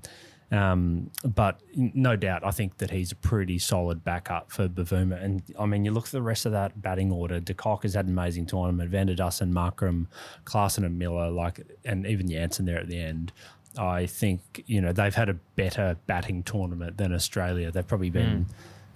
Um, 0.53 1.09
but 1.25 1.61
no 1.75 2.15
doubt, 2.15 2.45
I 2.45 2.51
think 2.51 2.77
that 2.77 2.91
he's 2.91 3.11
a 3.11 3.15
pretty 3.15 3.57
solid 3.57 4.03
backup 4.03 4.51
for 4.51 4.67
Bavuma. 4.67 5.21
And 5.21 5.41
I 5.59 5.65
mean, 5.65 5.83
you 5.83 5.91
look 5.91 6.05
at 6.05 6.11
the 6.11 6.21
rest 6.21 6.45
of 6.45 6.51
that 6.51 6.79
batting 6.79 7.11
order. 7.11 7.39
De 7.39 7.55
Kock 7.55 7.81
has 7.83 7.95
had 7.95 8.05
an 8.05 8.11
amazing 8.11 8.45
tournament. 8.45 8.91
Van 8.91 9.07
der 9.07 9.15
Dussen, 9.15 9.51
Markram, 9.51 10.05
Klaasen 10.45 10.85
and 10.85 10.99
Miller, 10.99 11.31
like, 11.31 11.61
and 11.83 12.05
even 12.05 12.29
Jansen 12.29 12.65
there 12.65 12.77
at 12.77 12.87
the 12.87 12.99
end. 12.99 13.31
I 13.75 14.05
think 14.05 14.63
you 14.67 14.79
know 14.79 14.93
they've 14.93 15.15
had 15.15 15.29
a 15.29 15.33
better 15.33 15.97
batting 16.05 16.43
tournament 16.43 16.97
than 16.97 17.11
Australia. 17.11 17.71
They've 17.71 17.87
probably 17.87 18.11
been 18.11 18.45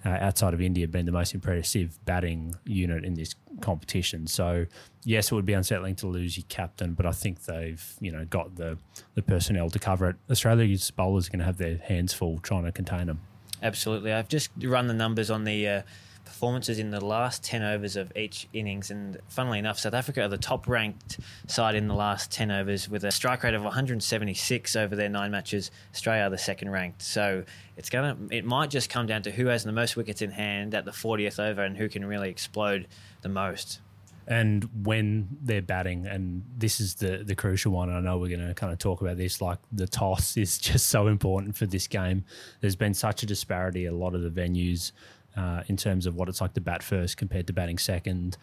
uh, 0.08 0.24
outside 0.24 0.54
of 0.54 0.60
India 0.60 0.88
been 0.88 1.06
the 1.06 1.12
most 1.12 1.34
impressive 1.34 1.98
batting 2.04 2.54
unit 2.64 3.04
in 3.04 3.14
this 3.14 3.34
competition. 3.60 4.26
So 4.26 4.66
yes, 5.04 5.30
it 5.30 5.34
would 5.34 5.44
be 5.44 5.52
unsettling 5.52 5.96
to 5.96 6.06
lose 6.06 6.36
your 6.36 6.46
captain, 6.48 6.94
but 6.94 7.04
I 7.04 7.12
think 7.12 7.44
they've 7.44 7.84
you 8.00 8.10
know 8.10 8.24
got 8.24 8.56
the 8.56 8.78
the 9.14 9.22
personnel 9.22 9.70
to 9.70 9.78
cover 9.78 10.08
it. 10.10 10.16
Australia's 10.30 10.90
bowlers 10.90 11.28
are 11.28 11.30
going 11.30 11.40
to 11.40 11.44
have 11.44 11.58
their 11.58 11.78
hands 11.78 12.14
full 12.14 12.38
trying 12.38 12.64
to 12.64 12.72
contain 12.72 13.06
them. 13.06 13.20
Absolutely. 13.62 14.12
I've 14.12 14.28
just 14.28 14.50
run 14.62 14.86
the 14.86 14.94
numbers 14.94 15.30
on 15.30 15.44
the 15.44 15.68
uh, 15.68 15.82
performances 16.28 16.78
in 16.78 16.90
the 16.90 17.04
last 17.04 17.42
10 17.42 17.62
overs 17.62 17.96
of 17.96 18.12
each 18.14 18.46
innings. 18.52 18.90
And 18.90 19.18
funnily 19.28 19.58
enough, 19.58 19.78
South 19.78 19.94
Africa 19.94 20.22
are 20.22 20.28
the 20.28 20.38
top 20.38 20.68
ranked 20.68 21.18
side 21.46 21.74
in 21.74 21.88
the 21.88 21.94
last 21.94 22.30
10 22.30 22.50
overs 22.50 22.88
with 22.88 23.02
a 23.04 23.10
strike 23.10 23.42
rate 23.42 23.54
of 23.54 23.64
176 23.64 24.76
over 24.76 24.94
their 24.94 25.08
nine 25.08 25.30
matches. 25.30 25.70
Australia 25.92 26.24
are 26.24 26.30
the 26.30 26.38
second 26.38 26.70
ranked. 26.70 27.02
So 27.02 27.44
it's 27.76 27.90
gonna, 27.90 28.16
it 28.30 28.44
might 28.44 28.70
just 28.70 28.90
come 28.90 29.06
down 29.06 29.22
to 29.22 29.30
who 29.30 29.46
has 29.46 29.64
the 29.64 29.72
most 29.72 29.96
wickets 29.96 30.22
in 30.22 30.30
hand 30.30 30.74
at 30.74 30.84
the 30.84 30.90
40th 30.90 31.40
over 31.40 31.62
and 31.64 31.76
who 31.76 31.88
can 31.88 32.04
really 32.04 32.28
explode 32.30 32.86
the 33.22 33.28
most. 33.28 33.80
and 34.28 34.68
when 34.84 35.26
they're 35.42 35.62
batting, 35.62 36.06
and 36.06 36.44
this 36.58 36.80
is 36.80 36.96
the 36.96 37.24
the 37.24 37.34
crucial 37.34 37.72
one. 37.72 37.88
I 37.90 37.98
know 38.00 38.18
we're 38.18 38.28
going 38.28 38.46
to 38.46 38.52
kind 38.52 38.72
of 38.74 38.78
talk 38.78 39.00
about 39.00 39.16
this. 39.16 39.40
Like 39.40 39.58
the 39.72 39.88
toss 39.88 40.36
is 40.44 40.58
just 40.58 40.88
so 40.88 41.06
important 41.06 41.56
for 41.56 41.64
this 41.64 41.86
game. 41.86 42.24
There's 42.60 42.76
been 42.76 42.92
such 42.92 43.22
a 43.22 43.26
disparity 43.26 43.86
a 43.86 43.92
lot 43.92 44.14
of 44.14 44.20
the 44.20 44.30
venues 44.30 44.92
uh, 45.38 45.62
in 45.68 45.76
terms 45.76 46.04
of 46.06 46.16
what 46.16 46.28
it's 46.28 46.40
like 46.40 46.54
to 46.54 46.60
bat 46.60 46.82
first 46.82 47.16
compared 47.16 47.46
to 47.46 47.52
batting 47.52 47.78
second. 47.78 48.36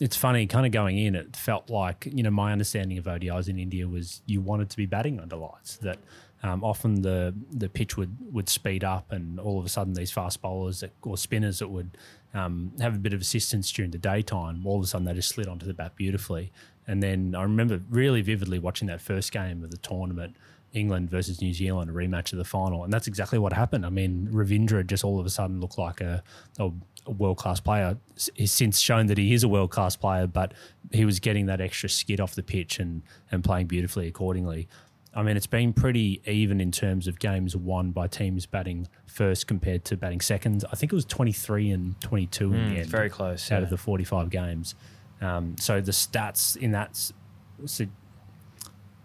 It's 0.00 0.16
funny, 0.16 0.46
kind 0.46 0.64
of 0.64 0.72
going 0.72 0.96
in, 0.96 1.14
it 1.14 1.36
felt 1.36 1.68
like, 1.68 2.08
you 2.10 2.22
know, 2.22 2.30
my 2.30 2.52
understanding 2.52 2.96
of 2.96 3.04
ODIs 3.04 3.48
in 3.48 3.58
India 3.58 3.86
was 3.86 4.22
you 4.24 4.40
wanted 4.40 4.70
to 4.70 4.76
be 4.78 4.86
batting 4.86 5.20
under 5.20 5.36
lights, 5.36 5.76
that 5.78 5.98
um, 6.42 6.64
often 6.64 7.02
the 7.02 7.34
the 7.52 7.68
pitch 7.68 7.98
would, 7.98 8.16
would 8.32 8.48
speed 8.48 8.82
up, 8.82 9.12
and 9.12 9.38
all 9.38 9.58
of 9.58 9.66
a 9.66 9.68
sudden 9.68 9.92
these 9.92 10.10
fast 10.10 10.40
bowlers 10.40 10.80
that, 10.80 10.92
or 11.02 11.18
spinners 11.18 11.58
that 11.58 11.68
would 11.68 11.98
um, 12.32 12.72
have 12.80 12.94
a 12.94 12.98
bit 12.98 13.12
of 13.12 13.20
assistance 13.20 13.70
during 13.70 13.90
the 13.90 13.98
daytime, 13.98 14.66
all 14.66 14.78
of 14.78 14.84
a 14.84 14.86
sudden 14.86 15.04
they 15.04 15.12
just 15.12 15.28
slid 15.28 15.48
onto 15.48 15.66
the 15.66 15.74
bat 15.74 15.94
beautifully. 15.96 16.50
And 16.86 17.02
then 17.02 17.34
I 17.34 17.42
remember 17.42 17.82
really 17.90 18.22
vividly 18.22 18.58
watching 18.58 18.88
that 18.88 19.02
first 19.02 19.32
game 19.32 19.62
of 19.62 19.70
the 19.70 19.76
tournament. 19.76 20.34
England 20.72 21.10
versus 21.10 21.40
New 21.40 21.52
Zealand, 21.52 21.90
a 21.90 21.92
rematch 21.92 22.32
of 22.32 22.38
the 22.38 22.44
final, 22.44 22.84
and 22.84 22.92
that's 22.92 23.06
exactly 23.06 23.38
what 23.38 23.52
happened. 23.52 23.84
I 23.84 23.90
mean, 23.90 24.28
Ravindra 24.32 24.86
just 24.86 25.04
all 25.04 25.18
of 25.18 25.26
a 25.26 25.30
sudden 25.30 25.60
looked 25.60 25.78
like 25.78 26.00
a, 26.00 26.22
a 26.58 26.70
world 27.10 27.38
class 27.38 27.60
player. 27.60 27.96
He's 28.34 28.52
since 28.52 28.78
shown 28.78 29.06
that 29.06 29.18
he 29.18 29.32
is 29.32 29.42
a 29.42 29.48
world 29.48 29.70
class 29.70 29.96
player, 29.96 30.26
but 30.26 30.54
he 30.92 31.04
was 31.04 31.18
getting 31.20 31.46
that 31.46 31.60
extra 31.60 31.88
skid 31.88 32.20
off 32.20 32.34
the 32.34 32.42
pitch 32.42 32.78
and, 32.78 33.02
and 33.30 33.42
playing 33.42 33.66
beautifully 33.66 34.06
accordingly. 34.06 34.68
I 35.12 35.22
mean, 35.22 35.36
it's 35.36 35.46
been 35.46 35.72
pretty 35.72 36.22
even 36.24 36.60
in 36.60 36.70
terms 36.70 37.08
of 37.08 37.18
games 37.18 37.56
won 37.56 37.90
by 37.90 38.06
teams 38.06 38.46
batting 38.46 38.86
first 39.06 39.48
compared 39.48 39.84
to 39.86 39.96
batting 39.96 40.20
second. 40.20 40.64
I 40.70 40.76
think 40.76 40.92
it 40.92 40.94
was 40.94 41.04
23 41.04 41.70
and 41.70 42.00
22 42.00 42.48
mm, 42.48 42.54
in 42.54 42.68
the 42.68 42.80
end. 42.80 42.88
Very 42.88 43.10
close. 43.10 43.50
Out 43.50 43.58
yeah. 43.58 43.64
of 43.64 43.70
the 43.70 43.76
45 43.76 44.30
games. 44.30 44.76
Um, 45.20 45.56
so 45.58 45.80
the 45.80 45.90
stats 45.90 46.56
in 46.56 46.72
that 46.72 47.12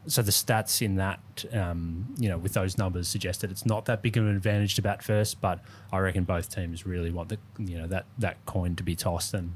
so 0.07 0.21
the 0.21 0.31
stats 0.31 0.81
in 0.81 0.95
that, 0.95 1.19
um, 1.53 2.13
you 2.17 2.29
know, 2.29 2.37
with 2.37 2.53
those 2.53 2.77
numbers 2.77 3.07
suggest 3.07 3.41
that 3.41 3.51
it's 3.51 3.65
not 3.65 3.85
that 3.85 4.01
big 4.01 4.17
of 4.17 4.25
an 4.25 4.35
advantage 4.35 4.75
to 4.75 4.81
bat 4.81 5.03
first. 5.03 5.41
But 5.41 5.59
I 5.91 5.99
reckon 5.99 6.23
both 6.23 6.53
teams 6.53 6.85
really 6.85 7.11
want 7.11 7.29
the, 7.29 7.37
you 7.57 7.77
know, 7.77 7.87
that 7.87 8.05
that 8.19 8.45
coin 8.45 8.75
to 8.75 8.83
be 8.83 8.95
tossed 8.95 9.33
and 9.33 9.53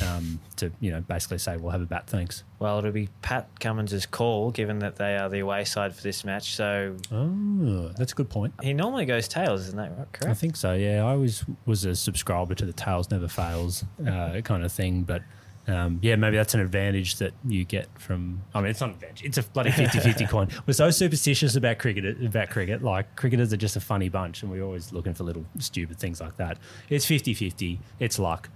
um, 0.00 0.40
to, 0.56 0.72
you 0.80 0.90
know, 0.90 1.00
basically 1.02 1.38
say 1.38 1.56
we'll 1.56 1.70
have 1.70 1.82
a 1.82 1.86
bat. 1.86 2.06
Thanks. 2.06 2.44
Well, 2.58 2.78
it'll 2.78 2.92
be 2.92 3.08
Pat 3.20 3.48
Cummins' 3.60 4.06
call, 4.06 4.50
given 4.50 4.78
that 4.80 4.96
they 4.96 5.16
are 5.16 5.28
the 5.28 5.40
away 5.40 5.64
side 5.64 5.94
for 5.94 6.02
this 6.02 6.24
match. 6.24 6.54
So, 6.54 6.96
oh, 7.10 7.90
that's 7.96 8.12
a 8.12 8.14
good 8.14 8.30
point. 8.30 8.54
He 8.62 8.72
normally 8.72 9.04
goes 9.04 9.28
tails, 9.28 9.62
isn't 9.62 9.76
that 9.76 9.96
right? 9.96 10.12
Correct. 10.12 10.30
I 10.30 10.34
think 10.34 10.56
so. 10.56 10.72
Yeah, 10.72 11.04
I 11.04 11.10
always 11.12 11.44
was 11.66 11.84
a 11.84 11.94
subscriber 11.94 12.54
to 12.54 12.64
the 12.64 12.72
tails 12.72 13.10
never 13.10 13.28
fails 13.28 13.84
uh, 14.06 14.40
kind 14.42 14.64
of 14.64 14.72
thing, 14.72 15.02
but 15.02 15.22
um, 15.68 16.00
yeah, 16.02 16.16
maybe 16.16 16.36
that's 16.36 16.54
an 16.54 16.60
advantage 16.60 17.16
that 17.16 17.32
you 17.46 17.64
get 17.64 17.88
from. 18.00 18.42
I 18.54 18.60
mean, 18.60 18.70
it's 18.70 18.80
not 18.80 18.90
an 18.90 18.94
advantage. 18.96 19.22
It's 19.24 19.38
a 19.38 19.42
bloody 19.42 19.70
50-50 19.70 20.28
coin. 20.30 20.48
We're 20.66 20.72
so 20.72 20.90
superstitious 20.90 21.54
about 21.54 21.78
cricket. 21.78 22.24
About 22.24 22.50
cricket, 22.50 22.82
like 22.82 23.14
cricketers 23.16 23.52
are 23.52 23.56
just 23.56 23.76
a 23.76 23.80
funny 23.80 24.08
bunch, 24.08 24.42
and 24.42 24.50
we're 24.50 24.64
always 24.64 24.92
looking 24.92 25.14
for 25.14 25.24
little 25.24 25.44
stupid 25.58 25.98
things 25.98 26.20
like 26.20 26.36
that. 26.38 26.58
It's 26.88 27.06
50-50. 27.06 27.78
It's 28.00 28.18
luck 28.18 28.48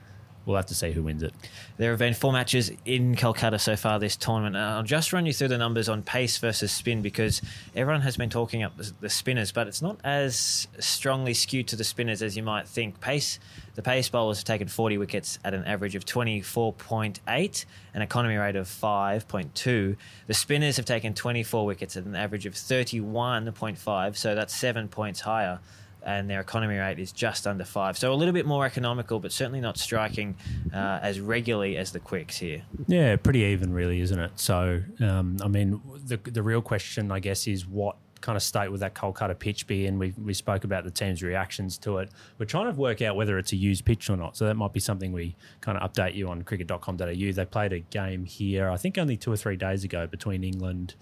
we'll 0.46 0.56
have 0.56 0.66
to 0.66 0.74
see 0.74 0.92
who 0.92 1.02
wins 1.02 1.22
it. 1.22 1.34
There 1.76 1.90
have 1.90 1.98
been 1.98 2.14
four 2.14 2.32
matches 2.32 2.70
in 2.84 3.16
Calcutta 3.16 3.58
so 3.58 3.76
far 3.76 3.98
this 3.98 4.16
tournament. 4.16 4.56
I'll 4.56 4.84
just 4.84 5.12
run 5.12 5.26
you 5.26 5.32
through 5.32 5.48
the 5.48 5.58
numbers 5.58 5.88
on 5.88 6.02
pace 6.02 6.38
versus 6.38 6.70
spin 6.70 7.02
because 7.02 7.42
everyone 7.74 8.02
has 8.02 8.16
been 8.16 8.30
talking 8.30 8.62
up 8.62 8.72
the 9.00 9.10
spinners, 9.10 9.50
but 9.50 9.66
it's 9.66 9.82
not 9.82 9.98
as 10.04 10.68
strongly 10.78 11.34
skewed 11.34 11.66
to 11.68 11.76
the 11.76 11.84
spinners 11.84 12.22
as 12.22 12.36
you 12.36 12.44
might 12.44 12.68
think. 12.68 13.00
Pace, 13.00 13.40
the 13.74 13.82
pace 13.82 14.08
bowlers 14.08 14.38
have 14.38 14.44
taken 14.44 14.68
40 14.68 14.98
wickets 14.98 15.38
at 15.44 15.52
an 15.52 15.64
average 15.64 15.96
of 15.96 16.04
24.8, 16.04 17.64
an 17.94 18.02
economy 18.02 18.36
rate 18.36 18.56
of 18.56 18.68
5.2. 18.68 19.96
The 20.28 20.34
spinners 20.34 20.76
have 20.76 20.86
taken 20.86 21.12
24 21.12 21.66
wickets 21.66 21.96
at 21.96 22.04
an 22.04 22.14
average 22.14 22.46
of 22.46 22.54
31.5, 22.54 24.16
so 24.16 24.34
that's 24.36 24.54
seven 24.54 24.86
points 24.86 25.20
higher 25.20 25.58
and 26.06 26.30
their 26.30 26.40
economy 26.40 26.78
rate 26.78 27.00
is 27.00 27.10
just 27.10 27.46
under 27.46 27.64
five. 27.64 27.98
So 27.98 28.12
a 28.12 28.14
little 28.14 28.32
bit 28.32 28.46
more 28.46 28.64
economical, 28.64 29.18
but 29.18 29.32
certainly 29.32 29.60
not 29.60 29.76
striking 29.76 30.36
uh, 30.72 31.00
as 31.02 31.20
regularly 31.20 31.76
as 31.76 31.90
the 31.90 31.98
quicks 31.98 32.38
here. 32.38 32.62
Yeah, 32.86 33.16
pretty 33.16 33.40
even, 33.40 33.72
really, 33.72 34.00
isn't 34.00 34.18
it? 34.18 34.30
So, 34.36 34.82
um, 35.00 35.36
I 35.42 35.48
mean, 35.48 35.82
the 36.06 36.16
the 36.16 36.42
real 36.42 36.62
question, 36.62 37.10
I 37.10 37.18
guess, 37.18 37.48
is 37.48 37.66
what 37.66 37.96
kind 38.20 38.36
of 38.36 38.42
state 38.42 38.70
would 38.70 38.80
that 38.80 38.94
Kolkata 38.94 39.36
pitch 39.36 39.66
be 39.66 39.86
in? 39.86 39.98
We 39.98 40.14
we 40.22 40.32
spoke 40.32 40.62
about 40.62 40.84
the 40.84 40.92
team's 40.92 41.24
reactions 41.24 41.76
to 41.78 41.98
it. 41.98 42.10
We're 42.38 42.46
trying 42.46 42.72
to 42.72 42.78
work 42.78 43.02
out 43.02 43.16
whether 43.16 43.36
it's 43.36 43.52
a 43.52 43.56
used 43.56 43.84
pitch 43.84 44.08
or 44.08 44.16
not. 44.16 44.36
So 44.36 44.46
that 44.46 44.54
might 44.54 44.72
be 44.72 44.80
something 44.80 45.12
we 45.12 45.34
kind 45.60 45.76
of 45.76 45.92
update 45.92 46.14
you 46.14 46.28
on 46.28 46.42
cricket.com.au. 46.42 47.32
They 47.32 47.44
played 47.44 47.72
a 47.72 47.80
game 47.80 48.24
here, 48.24 48.70
I 48.70 48.76
think 48.76 48.96
only 48.96 49.16
two 49.16 49.32
or 49.32 49.36
three 49.36 49.56
days 49.56 49.82
ago 49.82 50.06
between 50.06 50.44
England 50.44 50.94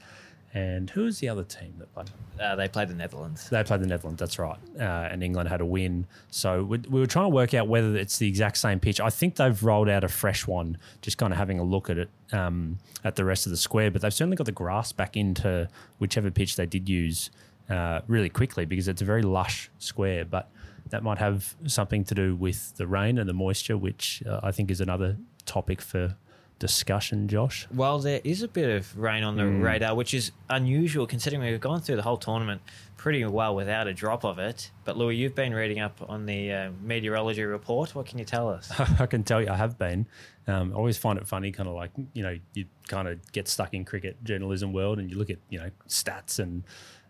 and 0.55 0.89
who 0.91 1.03
was 1.03 1.19
the 1.19 1.29
other 1.29 1.43
team 1.43 1.75
that 1.79 1.93
played? 1.93 2.11
Uh, 2.41 2.55
they 2.55 2.69
played 2.69 2.89
the 2.89 2.95
Netherlands. 2.95 3.51
They 3.51 3.65
played 3.65 3.81
the 3.81 3.89
Netherlands, 3.89 4.21
that's 4.21 4.39
right. 4.39 4.59
Uh, 4.79 4.83
and 4.83 5.21
England 5.21 5.49
had 5.49 5.61
a 5.61 5.67
win. 5.67 6.07
So 6.31 6.63
we, 6.63 6.79
we, 6.79 7.01
were 7.01 7.09
trying 7.09 7.27
to 7.27 7.35
work 7.35 7.55
out 7.55 7.67
whether 7.67 7.97
it's 7.97 8.19
the 8.19 8.29
exact 8.29 8.59
same 8.59 8.79
pitch. 8.79 9.01
I 9.01 9.11
think 9.11 9.35
they've 9.35 9.61
rolled 9.65 9.89
out 9.89 10.05
a 10.05 10.09
fresh 10.09 10.47
one, 10.47 10.79
just 11.03 11.19
kind 11.19 11.33
of 11.33 11.39
having 11.41 11.59
a 11.59 11.65
look 11.65 11.91
at 11.91 11.99
it 11.99 12.09
um, 12.33 12.79
at 13.03 13.17
the 13.17 13.25
rest 13.25 13.47
of 13.47 13.51
the 13.51 13.57
square. 13.57 13.91
But 13.91 14.03
they've 14.03 14.15
certainly 14.15 14.37
got 14.37 14.47
the 14.47 14.53
grass 14.53 14.93
back 14.93 15.17
into 15.17 15.69
whichever 15.99 16.31
pitch 16.31 16.55
they 16.55 16.67
did 16.67 16.89
use 16.89 17.31
uh, 17.69 18.03
really 18.07 18.29
quickly 18.29 18.65
because 18.65 18.87
it's 18.87 19.03
a 19.03 19.05
very 19.05 19.23
lush 19.23 19.71
square. 19.81 20.25
But 20.25 20.49
that 20.91 21.03
might 21.03 21.19
have 21.19 21.57
something 21.67 22.05
to 22.05 22.15
do 22.15 22.37
with 22.37 22.77
the 22.77 22.87
rain 22.87 23.19
and 23.19 23.29
the 23.29 23.35
moisture, 23.35 23.77
which 23.77 24.23
uh, 24.25 24.39
I 24.43 24.53
think 24.53 24.71
is 24.71 24.81
another 24.81 25.17
topic 25.47 25.81
for 25.81 26.15
discussion, 26.65 27.29
Josh? 27.29 27.69
Well, 27.75 27.99
there 27.99 28.23
is 28.25 28.43
a 28.43 28.49
bit 28.49 28.71
of 28.71 28.97
rain 28.97 29.23
on 29.23 29.37
the 29.37 29.43
mm. 29.43 29.63
radar, 29.63 29.95
which 29.95 30.15
is 30.15 30.33
unusual 30.49 31.07
considering 31.07 31.43
we've 31.43 31.61
gone 31.61 31.83
through 31.83 31.97
the 31.97 32.03
whole 32.03 32.17
tournament 32.17 32.63
pretty 32.97 33.23
well 33.27 33.55
without 33.55 33.87
a 33.87 33.93
drop 33.93 34.25
of 34.25 34.39
it. 34.39 34.71
But 34.87 34.97
Louis, 34.97 35.15
you've 35.15 35.35
been 35.35 35.53
reading 35.53 35.81
up 35.81 36.03
on 36.09 36.25
the 36.25 36.51
uh, 36.51 36.71
meteorology 36.81 37.43
report. 37.43 37.95
What 37.95 38.07
can 38.07 38.19
you 38.19 38.25
tell 38.25 38.49
us? 38.49 38.73
I 38.99 39.05
can 39.05 39.25
tell 39.25 39.43
you, 39.43 39.51
I 39.51 39.57
have 39.57 39.77
been. 39.77 40.07
Um, 40.47 40.73
I 40.73 40.77
always 40.77 40.97
find 40.97 41.19
it 41.19 41.29
funny, 41.29 41.53
kind 41.53 41.69
of 41.69 41.75
like 41.75 41.91
you 42.15 42.23
know, 42.23 42.39
you 42.55 42.65
kind 42.89 43.07
of 43.07 43.21
get 43.33 43.47
stuck 43.47 43.75
in 43.75 43.85
cricket 43.85 44.25
journalism 44.25 44.73
world, 44.73 44.99
and 44.99 45.11
you 45.11 45.19
look 45.19 45.29
at 45.29 45.37
you 45.51 45.59
know 45.59 45.69
stats 45.87 46.39
and 46.39 46.65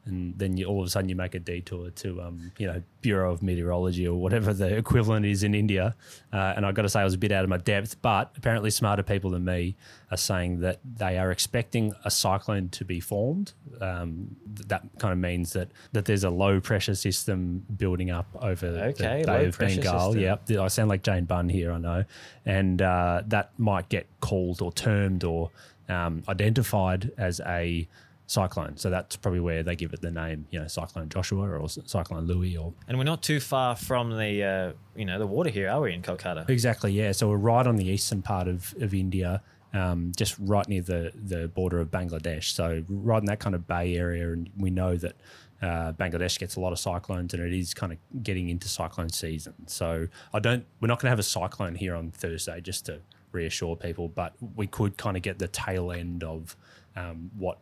and 0.06 0.38
then 0.38 0.56
you 0.56 0.66
all 0.66 0.80
of 0.80 0.86
a 0.86 0.90
sudden 0.90 1.08
you 1.08 1.16
make 1.16 1.34
a 1.34 1.38
detour 1.38 1.90
to 1.90 2.20
um, 2.20 2.52
you 2.58 2.66
know 2.66 2.82
Bureau 3.00 3.32
of 3.32 3.42
Meteorology 3.42 4.06
or 4.06 4.14
whatever 4.14 4.52
the 4.52 4.76
equivalent 4.78 5.26
is 5.26 5.42
in 5.42 5.54
India. 5.54 5.94
Uh, 6.32 6.54
and 6.56 6.66
I've 6.66 6.74
got 6.74 6.82
to 6.82 6.88
say 6.88 7.00
I 7.00 7.04
was 7.04 7.14
a 7.14 7.18
bit 7.18 7.32
out 7.32 7.44
of 7.44 7.50
my 7.50 7.58
depth, 7.58 8.00
but 8.02 8.32
apparently 8.36 8.70
smarter 8.70 9.02
people 9.02 9.30
than 9.30 9.44
me 9.44 9.76
are 10.10 10.16
saying 10.16 10.60
that 10.60 10.80
they 10.84 11.18
are 11.18 11.30
expecting 11.30 11.92
a 12.04 12.10
cyclone 12.10 12.68
to 12.70 12.84
be 12.84 13.00
formed. 13.00 13.52
Um, 13.80 14.36
that 14.68 14.82
kind 14.98 15.12
of 15.12 15.18
means 15.18 15.52
that 15.54 15.68
that 15.92 16.04
there's 16.04 16.24
a 16.24 16.30
low 16.30 16.60
pressure 16.60 16.94
system 16.94 17.64
building 17.76 18.10
up 18.10 18.26
over 18.40 18.66
okay, 18.66 19.22
the 19.22 19.26
Bay 19.26 19.46
of 19.46 19.58
Bengal. 19.58 20.16
Yeah, 20.16 20.36
I 20.60 20.68
sound 20.68 20.88
like 20.88 21.02
Jane 21.02 21.24
Bunn 21.24 21.48
here, 21.48 21.72
I 21.72 21.78
know, 21.78 22.04
and 22.44 22.80
uh, 22.80 23.22
that 23.26 23.52
might 23.58 23.88
get 23.88 24.06
called 24.20 24.60
or 24.60 24.72
termed 24.72 25.24
or 25.24 25.50
um, 25.88 26.22
identified 26.28 27.12
as 27.18 27.40
a 27.40 27.88
Cyclone. 28.26 28.76
So 28.76 28.90
that's 28.90 29.16
probably 29.16 29.40
where 29.40 29.62
they 29.62 29.76
give 29.76 29.92
it 29.92 30.00
the 30.00 30.10
name, 30.10 30.46
you 30.50 30.58
know, 30.58 30.66
Cyclone 30.66 31.08
Joshua 31.08 31.48
or 31.48 31.68
Cyclone 31.68 32.26
Louis. 32.26 32.56
Or 32.56 32.72
and 32.88 32.96
we're 32.96 33.04
not 33.04 33.22
too 33.22 33.40
far 33.40 33.76
from 33.76 34.16
the, 34.16 34.42
uh, 34.42 34.72
you 34.96 35.04
know, 35.04 35.18
the 35.18 35.26
water 35.26 35.50
here, 35.50 35.68
are 35.68 35.80
we 35.80 35.92
in 35.92 36.02
Kolkata? 36.02 36.48
Exactly. 36.48 36.92
Yeah. 36.92 37.12
So 37.12 37.28
we're 37.28 37.36
right 37.36 37.66
on 37.66 37.76
the 37.76 37.86
eastern 37.86 38.22
part 38.22 38.48
of, 38.48 38.74
of 38.80 38.94
India, 38.94 39.42
um, 39.74 40.12
just 40.16 40.36
right 40.38 40.66
near 40.68 40.82
the 40.82 41.12
the 41.14 41.48
border 41.48 41.80
of 41.80 41.90
Bangladesh. 41.90 42.52
So 42.52 42.82
right 42.88 43.18
in 43.18 43.26
that 43.26 43.40
kind 43.40 43.54
of 43.54 43.66
bay 43.66 43.96
area, 43.96 44.32
and 44.32 44.50
we 44.56 44.70
know 44.70 44.96
that. 44.96 45.16
Uh, 45.62 45.94
Bangladesh 45.94 46.38
gets 46.38 46.56
a 46.56 46.60
lot 46.60 46.72
of 46.72 46.78
cyclones, 46.78 47.32
and 47.32 47.42
it 47.42 47.54
is 47.54 47.72
kind 47.72 47.90
of 47.90 48.22
getting 48.22 48.50
into 48.50 48.68
cyclone 48.68 49.08
season. 49.08 49.54
So 49.66 50.08
I 50.34 50.38
don't. 50.38 50.66
We're 50.80 50.88
not 50.88 51.00
going 51.00 51.06
to 51.06 51.10
have 51.10 51.18
a 51.18 51.22
cyclone 51.22 51.74
here 51.74 51.94
on 51.94 52.10
Thursday, 52.10 52.60
just 52.60 52.84
to 52.86 53.00
reassure 53.32 53.74
people. 53.74 54.08
But 54.08 54.34
we 54.56 54.66
could 54.66 54.98
kind 54.98 55.16
of 55.16 55.22
get 55.22 55.38
the 55.38 55.48
tail 55.48 55.90
end 55.90 56.22
of 56.22 56.54
um, 56.96 57.30
what 57.38 57.60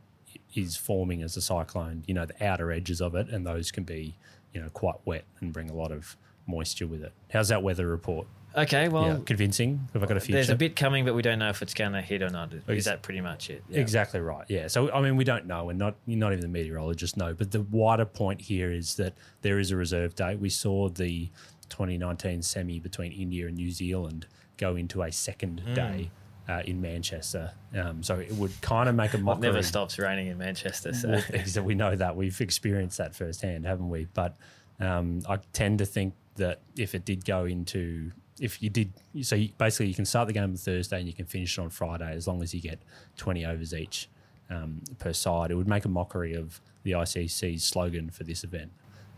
is 0.54 0.76
forming 0.76 1.22
as 1.22 1.36
a 1.36 1.42
cyclone, 1.42 2.04
you 2.06 2.14
know, 2.14 2.26
the 2.26 2.44
outer 2.44 2.72
edges 2.72 3.00
of 3.00 3.14
it, 3.14 3.28
and 3.28 3.46
those 3.46 3.70
can 3.70 3.84
be, 3.84 4.14
you 4.52 4.60
know, 4.60 4.68
quite 4.70 4.96
wet 5.04 5.24
and 5.40 5.52
bring 5.52 5.70
a 5.70 5.74
lot 5.74 5.92
of 5.92 6.16
moisture 6.46 6.86
with 6.86 7.02
it. 7.02 7.12
How's 7.32 7.48
that 7.48 7.62
weather 7.62 7.86
report? 7.86 8.26
Okay, 8.54 8.88
well, 8.88 9.06
yeah, 9.06 9.18
convincing. 9.24 9.88
Have 9.94 10.02
I 10.02 10.06
got 10.06 10.16
a 10.18 10.20
future? 10.20 10.36
There's 10.36 10.50
a 10.50 10.56
bit 10.56 10.76
coming, 10.76 11.04
but 11.04 11.14
we 11.14 11.22
don't 11.22 11.38
know 11.38 11.48
if 11.48 11.62
it's 11.62 11.72
going 11.72 11.92
to 11.92 12.02
hit 12.02 12.22
or 12.22 12.28
not. 12.28 12.52
Is 12.68 12.84
that 12.84 13.00
pretty 13.02 13.22
much 13.22 13.48
it? 13.48 13.64
Yeah. 13.68 13.80
Exactly 13.80 14.20
right. 14.20 14.44
Yeah. 14.48 14.66
So 14.66 14.92
I 14.92 15.00
mean, 15.00 15.16
we 15.16 15.24
don't 15.24 15.46
know, 15.46 15.70
and 15.70 15.78
not 15.78 15.94
You're 16.06 16.18
not 16.18 16.32
even 16.32 16.42
the 16.42 16.48
meteorologists 16.48 17.16
know. 17.16 17.32
But 17.32 17.50
the 17.50 17.62
wider 17.62 18.04
point 18.04 18.42
here 18.42 18.70
is 18.70 18.96
that 18.96 19.14
there 19.40 19.58
is 19.58 19.70
a 19.70 19.76
reserve 19.76 20.14
date. 20.14 20.38
We 20.38 20.50
saw 20.50 20.90
the 20.90 21.30
2019 21.70 22.42
semi 22.42 22.78
between 22.78 23.12
India 23.12 23.46
and 23.46 23.56
New 23.56 23.70
Zealand 23.70 24.26
go 24.58 24.76
into 24.76 25.02
a 25.02 25.10
second 25.10 25.62
mm. 25.66 25.74
day 25.74 26.10
uh, 26.48 26.62
in 26.64 26.80
Manchester. 26.80 27.52
Um, 27.74 28.02
so 28.02 28.16
it 28.16 28.32
would 28.32 28.58
kind 28.60 28.88
of 28.88 28.94
make 28.94 29.14
a 29.14 29.18
mockery. 29.18 29.48
It 29.48 29.52
never 29.52 29.62
stops 29.62 29.98
raining 29.98 30.28
in 30.28 30.38
Manchester. 30.38 30.92
So. 30.92 31.18
so 31.46 31.62
we 31.62 31.74
know 31.74 31.94
that. 31.96 32.16
We've 32.16 32.40
experienced 32.40 32.98
that 32.98 33.14
firsthand, 33.14 33.66
haven't 33.66 33.88
we? 33.88 34.06
But 34.12 34.36
um, 34.80 35.22
I 35.28 35.38
tend 35.52 35.78
to 35.78 35.86
think 35.86 36.14
that 36.36 36.60
if 36.76 36.94
it 36.94 37.04
did 37.04 37.24
go 37.24 37.44
into, 37.44 38.10
if 38.40 38.62
you 38.62 38.70
did, 38.70 38.92
so 39.22 39.36
you, 39.36 39.50
basically 39.58 39.86
you 39.86 39.94
can 39.94 40.04
start 40.04 40.26
the 40.26 40.32
game 40.32 40.44
on 40.44 40.56
Thursday 40.56 40.98
and 40.98 41.06
you 41.06 41.14
can 41.14 41.26
finish 41.26 41.58
it 41.58 41.60
on 41.60 41.70
Friday 41.70 42.12
as 42.12 42.26
long 42.26 42.42
as 42.42 42.54
you 42.54 42.60
get 42.60 42.80
20 43.16 43.44
overs 43.46 43.74
each 43.74 44.08
um, 44.50 44.80
per 44.98 45.12
side. 45.12 45.50
It 45.50 45.54
would 45.54 45.68
make 45.68 45.84
a 45.84 45.88
mockery 45.88 46.34
of 46.34 46.60
the 46.82 46.92
ICC's 46.92 47.64
slogan 47.64 48.10
for 48.10 48.24
this 48.24 48.44
event. 48.44 48.72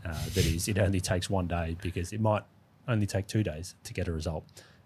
Uh, 0.04 0.12
that 0.35 0.45
is, 0.45 0.69
it 0.69 0.78
only 0.78 1.00
takes 1.00 1.31
one 1.31 1.47
day 1.47 1.76
because 1.81 2.12
it 2.12 2.21
might 2.21 2.43
only 2.87 3.07
take 3.07 3.26
two 3.26 3.43
days 3.43 3.75
to 3.85 3.95
get 3.95 4.07
a 4.07 4.12
result. 4.12 4.45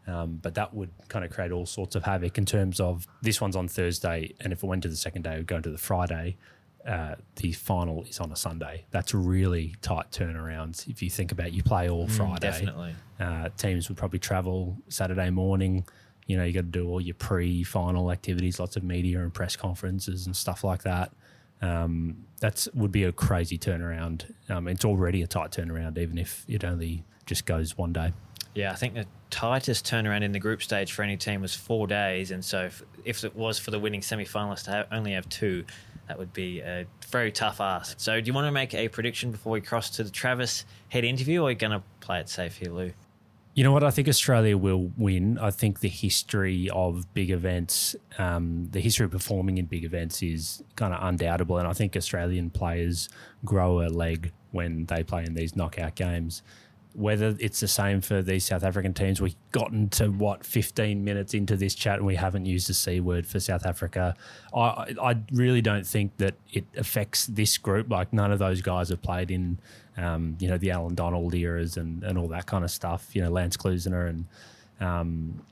Um, 0.09 0.39
but 0.43 0.55
that 0.55 0.73
would 0.73 0.91
kind 1.09 1.25
of 1.25 1.31
create 1.31 1.53
all 1.53 1.67
sorts 1.67 1.95
of 1.95 2.03
havoc 2.03 2.39
in 2.39 2.47
terms 2.47 2.81
of 2.81 3.07
this 3.21 3.41
one's 3.41 3.55
on 3.55 3.69
Thursday, 3.69 4.35
and 4.41 4.53
if 4.53 4.63
it 4.63 4.67
went 4.67 4.83
to 4.85 4.89
the 4.89 4.97
second 4.97 5.23
day, 5.23 5.35
it 5.35 5.37
would 5.37 5.47
go 5.47 5.57
into 5.57 5.71
the 5.71 5.77
Friday. 5.79 6.37
uh, 6.87 7.17
the 7.37 7.53
final 7.53 8.03
is 8.05 8.19
on 8.19 8.33
a 8.33 8.37
Sunday. 8.37 8.87
That's 8.91 9.13
really 9.13 9.75
tight 9.83 10.11
turnarounds. 10.11 10.89
If 10.89 11.03
you 11.03 11.11
think 11.11 11.33
about, 11.33 11.53
you 11.53 11.63
play 11.63 11.89
all 11.89 12.09
Friday. 12.09 12.41
Definitely. 12.41 12.95
Uh, 13.21 13.51
teams 13.59 13.89
would 13.89 13.99
probably 13.99 14.19
travel 14.19 14.79
Saturday 14.89 15.29
morning. 15.31 15.85
You 16.27 16.39
know, 16.39 16.45
you 16.45 16.53
got 16.53 16.61
to 16.61 16.67
do 16.67 16.89
all 16.89 17.01
your 17.01 17.15
pre-final 17.15 18.11
activities, 18.11 18.59
lots 18.59 18.77
of 18.77 18.85
media 18.85 19.21
and 19.21 19.33
press 19.33 19.57
conferences 19.57 20.27
and 20.27 20.35
stuff 20.35 20.65
like 20.65 20.83
that. 20.85 21.13
Um, 21.61 22.25
that's 22.41 22.69
would 22.73 22.93
be 22.93 23.05
a 23.05 23.13
crazy 23.13 23.59
turnaround. 23.59 24.33
Um, 24.49 24.69
it's 24.69 24.85
already 24.85 25.23
a 25.23 25.27
tight 25.27 25.51
turnaround, 25.51 25.99
even 25.99 26.17
if 26.17 26.45
it 26.49 26.65
only 26.65 27.03
just 27.27 27.45
goes 27.45 27.77
one 27.77 27.93
day. 27.93 28.13
Yeah, 28.59 28.73
I 28.73 28.75
think 28.75 28.95
the 28.95 29.07
tightest 29.31 29.87
turnaround 29.87 30.23
in 30.23 30.33
the 30.33 30.41
group 30.41 30.65
stage 30.65 30.91
for 30.91 31.05
any 31.05 31.17
team 31.17 31.43
was 31.43 31.55
four 31.55 31.87
days, 31.87 32.33
and 32.33 32.45
so 32.45 32.65
if, 32.65 32.83
if 33.05 33.23
it 33.23 33.37
was 33.37 33.57
for 33.57 33.71
the 33.71 33.79
winning 33.79 34.03
semi-finalist 34.03 34.65
to 34.65 34.73
have, 34.73 34.89
only 34.91 35.13
have 35.13 35.29
two, 35.29 35.65
that 36.09 36.19
would 36.19 36.33
be 36.33 36.59
a 36.59 36.85
very 37.07 37.31
tough 37.31 37.61
ask. 37.61 38.01
So, 38.01 38.21
do 38.21 38.27
you 38.27 38.35
want 38.35 38.49
to 38.49 38.51
make 38.51 38.75
a 38.75 38.89
prediction 38.89 39.31
before 39.31 39.53
we 39.53 39.61
cross 39.61 39.91
to 39.91 40.03
the 40.03 40.11
Travis 40.11 40.65
head 40.89 41.05
interview, 41.05 41.43
or 41.43 41.47
are 41.47 41.51
you 41.51 41.57
going 41.57 41.71
to 41.71 41.85
play 42.01 42.19
it 42.19 42.29
safe 42.29 42.57
here, 42.57 42.73
Lou? 42.73 42.91
You 43.55 43.63
know 43.63 43.71
what? 43.71 43.85
I 43.85 43.93
think 43.93 44.09
Australia 44.09 44.59
will 44.59 44.91
win. 44.97 45.39
I 45.39 45.53
think 45.53 45.79
the 45.79 45.89
history 45.89 46.69
of 46.71 47.07
big 47.15 47.31
events, 47.31 47.95
um, 48.19 48.67
the 48.73 48.81
history 48.81 49.05
of 49.05 49.13
performing 49.13 49.59
in 49.59 49.67
big 49.67 49.85
events 49.85 50.21
is 50.21 50.65
kind 50.75 50.93
of 50.93 51.01
undoubtable. 51.01 51.59
And 51.59 51.69
I 51.69 51.75
think 51.75 51.97
Australian 51.97 52.51
players 52.51 53.09
grow 53.45 53.83
a 53.83 53.89
leg 53.89 54.33
when 54.51 54.87
they 54.87 55.05
play 55.05 55.25
in 55.25 55.35
these 55.35 55.55
knockout 55.55 55.95
games. 55.95 56.43
Whether 56.95 57.37
it's 57.39 57.61
the 57.61 57.69
same 57.69 58.01
for 58.01 58.23
these 58.23 58.45
South 58.45 58.65
African 58.65 58.95
teams, 58.95 59.21
we've 59.21 59.37
gotten 59.53 59.89
to 59.91 60.09
what 60.09 60.45
15 60.45 61.05
minutes 61.05 61.35
into 61.35 61.57
this 61.57 61.75
chat 61.75 61.97
and 61.97 62.07
we 62.07 62.17
haven't 62.17 62.47
used 62.47 62.69
a 62.71 62.75
C 62.75 63.01
word 63.01 63.27
for 63.27 63.39
South 63.41 63.65
Africa. 63.65 64.17
I, 64.55 64.95
I 65.01 65.17
really 65.33 65.63
don't 65.63 65.87
think 65.87 66.17
that 66.17 66.35
it 66.53 66.65
affects 66.77 67.27
this 67.27 67.57
group. 67.59 67.91
Like 67.91 68.13
none 68.13 68.33
of 68.33 68.39
those 68.39 68.63
guys 68.63 68.89
have 68.89 69.03
played 69.03 69.31
in 69.31 69.59
um, 69.99 70.37
you 70.39 70.49
know, 70.49 70.57
the 70.57 70.71
Allan 70.71 70.95
Donald 70.95 71.35
eras 71.35 71.77
and, 71.77 72.05
and 72.05 72.17
all 72.17 72.29
that 72.29 72.47
kind 72.47 72.65
of 72.65 72.71
stuff, 72.71 73.15
you 73.15 73.23
know, 73.23 73.31
Lance 73.31 73.57
Klusener. 73.57 74.09
And 74.09 74.27
um, 74.81 75.43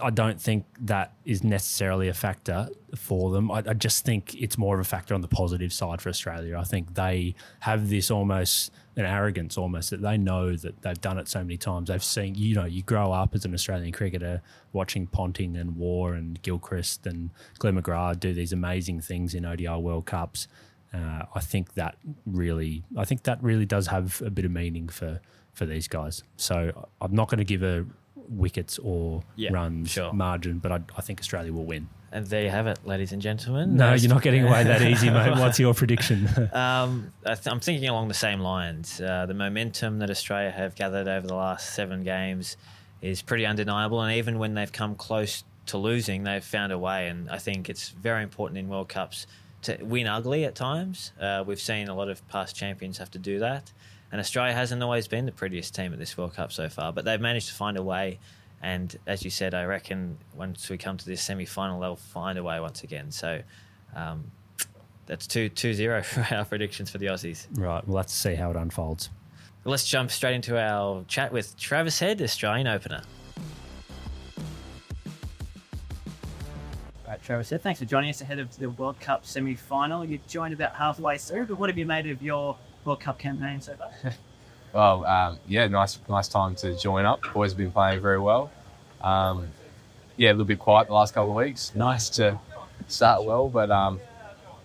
I 0.00 0.10
don't 0.10 0.40
think 0.40 0.64
that 0.80 1.12
is 1.24 1.42
necessarily 1.42 2.08
a 2.08 2.14
factor 2.14 2.68
for 2.94 3.30
them. 3.32 3.50
I, 3.50 3.64
I, 3.66 3.74
just 3.74 4.04
think 4.04 4.34
it's 4.40 4.56
more 4.56 4.74
of 4.74 4.80
a 4.80 4.88
factor 4.88 5.14
on 5.14 5.22
the 5.22 5.28
positive 5.28 5.72
side 5.72 6.00
for 6.00 6.08
Australia. 6.08 6.56
I 6.56 6.64
think 6.64 6.94
they 6.94 7.34
have 7.60 7.90
this 7.90 8.10
almost 8.10 8.72
an 8.96 9.04
arrogance 9.04 9.58
almost 9.58 9.90
that 9.90 10.00
they 10.00 10.16
know 10.16 10.56
that 10.56 10.80
they've 10.82 11.00
done 11.00 11.18
it 11.18 11.28
so 11.28 11.40
many 11.40 11.56
times. 11.58 11.88
They've 11.88 12.02
seen, 12.02 12.34
you 12.34 12.54
know, 12.54 12.64
you 12.64 12.82
grow 12.82 13.12
up 13.12 13.34
as 13.34 13.44
an 13.44 13.52
Australian 13.52 13.92
cricketer 13.92 14.40
watching 14.72 15.06
Ponting 15.06 15.56
and 15.56 15.76
Warne 15.76 16.16
and 16.16 16.42
Gilchrist 16.42 17.06
and 17.06 17.30
Glenn 17.58 17.80
McGrath 17.80 18.20
do 18.20 18.32
these 18.32 18.52
amazing 18.52 19.00
things 19.02 19.34
in 19.34 19.44
ODI 19.44 19.68
World 19.68 20.06
Cups 20.06 20.48
uh, 20.96 21.22
I 21.34 21.40
think 21.40 21.74
that 21.74 21.96
really, 22.24 22.84
I 22.96 23.04
think 23.04 23.24
that 23.24 23.42
really 23.42 23.66
does 23.66 23.88
have 23.88 24.22
a 24.22 24.30
bit 24.30 24.44
of 24.44 24.50
meaning 24.50 24.88
for 24.88 25.20
for 25.52 25.66
these 25.66 25.88
guys. 25.88 26.22
So 26.36 26.88
I'm 27.00 27.14
not 27.14 27.28
going 27.28 27.38
to 27.38 27.44
give 27.44 27.62
a 27.62 27.86
wickets 28.28 28.78
or 28.78 29.22
yeah, 29.36 29.50
runs 29.52 29.90
sure. 29.90 30.12
margin, 30.12 30.58
but 30.58 30.70
I, 30.72 30.80
I, 30.96 31.00
think 31.00 31.18
Australia 31.20 31.52
will 31.52 31.64
win. 31.64 31.88
And 32.16 32.26
there 32.28 32.44
you 32.44 32.48
have 32.48 32.66
it, 32.66 32.78
ladies 32.86 33.12
and 33.12 33.20
gentlemen. 33.20 33.76
No, 33.76 33.92
you're 33.92 34.08
not 34.08 34.22
getting 34.22 34.42
away 34.42 34.64
that 34.64 34.80
easy, 34.80 35.10
mate. 35.10 35.32
What's 35.38 35.58
your 35.58 35.74
prediction? 35.74 36.26
um, 36.54 37.12
I 37.26 37.36
am 37.44 37.60
thinking 37.60 37.90
along 37.90 38.08
the 38.08 38.14
same 38.14 38.40
lines. 38.40 39.02
Uh, 39.02 39.26
the 39.26 39.34
momentum 39.34 39.98
that 39.98 40.08
Australia 40.08 40.50
have 40.50 40.74
gathered 40.76 41.08
over 41.08 41.26
the 41.26 41.34
last 41.34 41.74
seven 41.74 42.04
games 42.04 42.56
is 43.02 43.20
pretty 43.20 43.44
undeniable, 43.44 44.00
and 44.00 44.16
even 44.16 44.38
when 44.38 44.54
they've 44.54 44.72
come 44.72 44.94
close 44.94 45.44
to 45.66 45.76
losing, 45.76 46.24
they've 46.24 46.42
found 46.42 46.72
a 46.72 46.78
way. 46.78 47.08
And 47.08 47.28
I 47.28 47.36
think 47.36 47.68
it's 47.68 47.90
very 47.90 48.22
important 48.22 48.56
in 48.56 48.68
World 48.68 48.88
Cups 48.88 49.26
to 49.64 49.76
win 49.82 50.06
ugly 50.06 50.46
at 50.46 50.54
times. 50.54 51.12
Uh, 51.20 51.44
we've 51.46 51.60
seen 51.60 51.88
a 51.88 51.94
lot 51.94 52.08
of 52.08 52.26
past 52.28 52.56
champions 52.56 52.96
have 52.96 53.10
to 53.10 53.18
do 53.18 53.40
that. 53.40 53.70
And 54.10 54.22
Australia 54.22 54.54
hasn't 54.54 54.82
always 54.82 55.06
been 55.06 55.26
the 55.26 55.32
prettiest 55.32 55.74
team 55.74 55.92
at 55.92 55.98
this 55.98 56.16
World 56.16 56.32
Cup 56.32 56.50
so 56.50 56.70
far, 56.70 56.94
but 56.94 57.04
they've 57.04 57.20
managed 57.20 57.48
to 57.48 57.54
find 57.54 57.76
a 57.76 57.82
way. 57.82 58.20
And 58.62 58.96
as 59.06 59.22
you 59.22 59.30
said, 59.30 59.54
I 59.54 59.64
reckon 59.64 60.18
once 60.34 60.68
we 60.70 60.78
come 60.78 60.96
to 60.96 61.06
this 61.06 61.22
semi 61.22 61.44
final, 61.44 61.80
they'll 61.80 61.96
find 61.96 62.38
a 62.38 62.42
way 62.42 62.58
once 62.60 62.82
again. 62.82 63.10
So 63.10 63.42
um, 63.94 64.30
that's 65.06 65.26
2 65.26 65.50
2 65.50 65.74
0 65.74 66.02
for 66.04 66.26
our 66.34 66.44
predictions 66.44 66.90
for 66.90 66.98
the 66.98 67.06
Aussies. 67.06 67.46
Right. 67.54 67.86
We'll 67.86 67.98
have 67.98 68.06
to 68.06 68.14
see 68.14 68.34
how 68.34 68.50
it 68.50 68.56
unfolds. 68.56 69.10
Let's 69.64 69.86
jump 69.86 70.12
straight 70.12 70.34
into 70.34 70.58
our 70.60 71.04
chat 71.08 71.32
with 71.32 71.56
Travis 71.56 71.98
Head, 71.98 72.22
Australian 72.22 72.68
opener. 72.68 73.02
All 77.04 77.12
right, 77.12 77.22
Travis 77.22 77.50
Head, 77.50 77.62
Thanks 77.62 77.80
for 77.80 77.84
joining 77.84 78.10
us 78.10 78.20
ahead 78.20 78.38
of 78.38 78.56
the 78.58 78.70
World 78.70 79.00
Cup 79.00 79.26
semi 79.26 79.56
final. 79.56 80.04
You 80.04 80.20
joined 80.28 80.54
about 80.54 80.76
halfway 80.76 81.18
through, 81.18 81.46
but 81.46 81.58
what 81.58 81.68
have 81.68 81.78
you 81.78 81.86
made 81.86 82.06
of 82.06 82.22
your 82.22 82.56
World 82.84 83.00
Cup 83.00 83.18
campaign 83.18 83.60
so 83.60 83.74
far? 83.74 83.90
well, 84.76 85.06
um, 85.06 85.38
yeah, 85.48 85.66
nice 85.68 85.98
nice 86.08 86.28
time 86.28 86.54
to 86.56 86.76
join 86.76 87.06
up. 87.06 87.20
Boys 87.32 87.52
have 87.52 87.58
been 87.58 87.72
playing 87.72 88.02
very 88.02 88.20
well. 88.20 88.50
Um, 89.00 89.48
yeah, 90.16 90.30
a 90.30 90.32
little 90.32 90.44
bit 90.44 90.58
quiet 90.58 90.88
the 90.88 90.94
last 90.94 91.14
couple 91.14 91.30
of 91.30 91.36
weeks. 91.36 91.74
Nice 91.74 92.10
to 92.10 92.38
start 92.86 93.24
well, 93.24 93.48
but 93.48 93.70
um, 93.70 93.98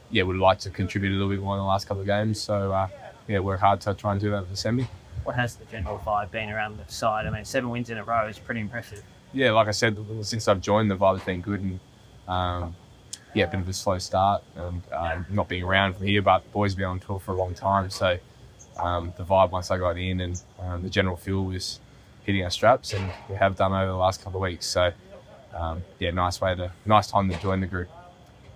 yeah, 0.09 0.23
would 0.23 0.35
like 0.35 0.59
to 0.59 0.69
contribute 0.69 1.11
a 1.11 1.15
little 1.15 1.29
bit 1.29 1.39
more 1.39 1.55
in 1.55 1.59
the 1.59 1.65
last 1.65 1.87
couple 1.87 2.01
of 2.01 2.07
games. 2.07 2.41
So 2.41 2.73
uh, 2.73 2.89
yeah, 3.27 3.39
work 3.39 3.61
hard 3.61 3.79
to 3.81 3.93
try 3.93 4.11
and 4.11 4.19
do 4.19 4.29
that 4.31 4.43
for 4.43 4.49
the 4.49 4.57
semi. 4.57 4.85
What 5.23 5.35
has 5.35 5.55
the 5.55 5.65
general 5.65 5.97
vibe 5.99 6.31
been 6.31 6.49
around 6.49 6.77
the 6.77 6.91
side? 6.91 7.25
I 7.25 7.29
mean, 7.29 7.45
seven 7.45 7.69
wins 7.69 7.89
in 7.89 7.97
a 7.97 8.03
row 8.03 8.27
is 8.27 8.37
pretty 8.37 8.59
impressive. 8.59 9.03
Yeah, 9.33 9.51
like 9.51 9.69
I 9.69 9.71
said, 9.71 9.97
since 10.23 10.47
I've 10.49 10.59
joined, 10.59 10.91
the 10.91 10.97
vibe's 10.97 11.23
been 11.23 11.39
good, 11.39 11.61
and 11.61 11.79
um, 12.27 12.75
yeah, 13.33 13.45
a 13.45 13.47
bit 13.47 13.61
of 13.61 13.69
a 13.69 13.73
slow 13.73 13.97
start 13.97 14.43
and 14.57 14.81
uh, 14.91 15.19
not 15.29 15.47
being 15.47 15.63
around 15.63 15.93
from 15.93 16.07
here, 16.07 16.21
but 16.21 16.43
the 16.43 16.49
boys 16.49 16.71
have 16.71 16.79
been 16.79 16.87
on 16.87 16.99
tour 16.99 17.17
for 17.17 17.31
a 17.31 17.35
long 17.35 17.53
time. 17.53 17.89
So 17.89 18.17
um, 18.77 19.13
the 19.17 19.23
vibe 19.23 19.51
once 19.51 19.71
I 19.71 19.77
got 19.77 19.97
in 19.97 20.21
and 20.21 20.41
um, 20.59 20.83
the 20.83 20.89
general 20.89 21.15
feel 21.15 21.43
was 21.43 21.79
hitting 22.23 22.43
our 22.43 22.49
straps, 22.49 22.93
and 22.93 23.11
we 23.29 23.35
have 23.35 23.55
done 23.55 23.73
over 23.73 23.91
the 23.91 23.97
last 23.97 24.23
couple 24.23 24.39
of 24.39 24.43
weeks. 24.43 24.65
So 24.65 24.91
um, 25.53 25.83
yeah, 25.99 26.11
nice 26.11 26.39
way 26.41 26.55
to 26.55 26.71
nice 26.85 27.07
time 27.07 27.29
to 27.29 27.39
join 27.39 27.61
the 27.61 27.67
group. 27.67 27.89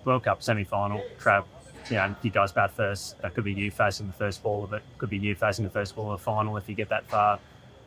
World 0.04 0.24
Cup 0.24 0.42
semi 0.42 0.64
final, 0.64 1.02
Trav. 1.18 1.44
You 1.90 1.96
know, 1.96 2.16
you 2.22 2.30
guys 2.30 2.50
bat 2.50 2.72
first. 2.72 3.20
That 3.22 3.34
could 3.34 3.44
be 3.44 3.52
you 3.52 3.70
facing 3.70 4.08
the 4.08 4.12
first 4.12 4.42
ball 4.42 4.64
of 4.64 4.72
it. 4.72 4.82
Could 4.98 5.10
be 5.10 5.18
you 5.18 5.34
facing 5.34 5.64
the 5.64 5.70
first 5.70 5.94
ball 5.94 6.12
of 6.12 6.18
the 6.18 6.24
final 6.24 6.56
if 6.56 6.68
you 6.68 6.74
get 6.74 6.88
that 6.88 7.06
far. 7.06 7.38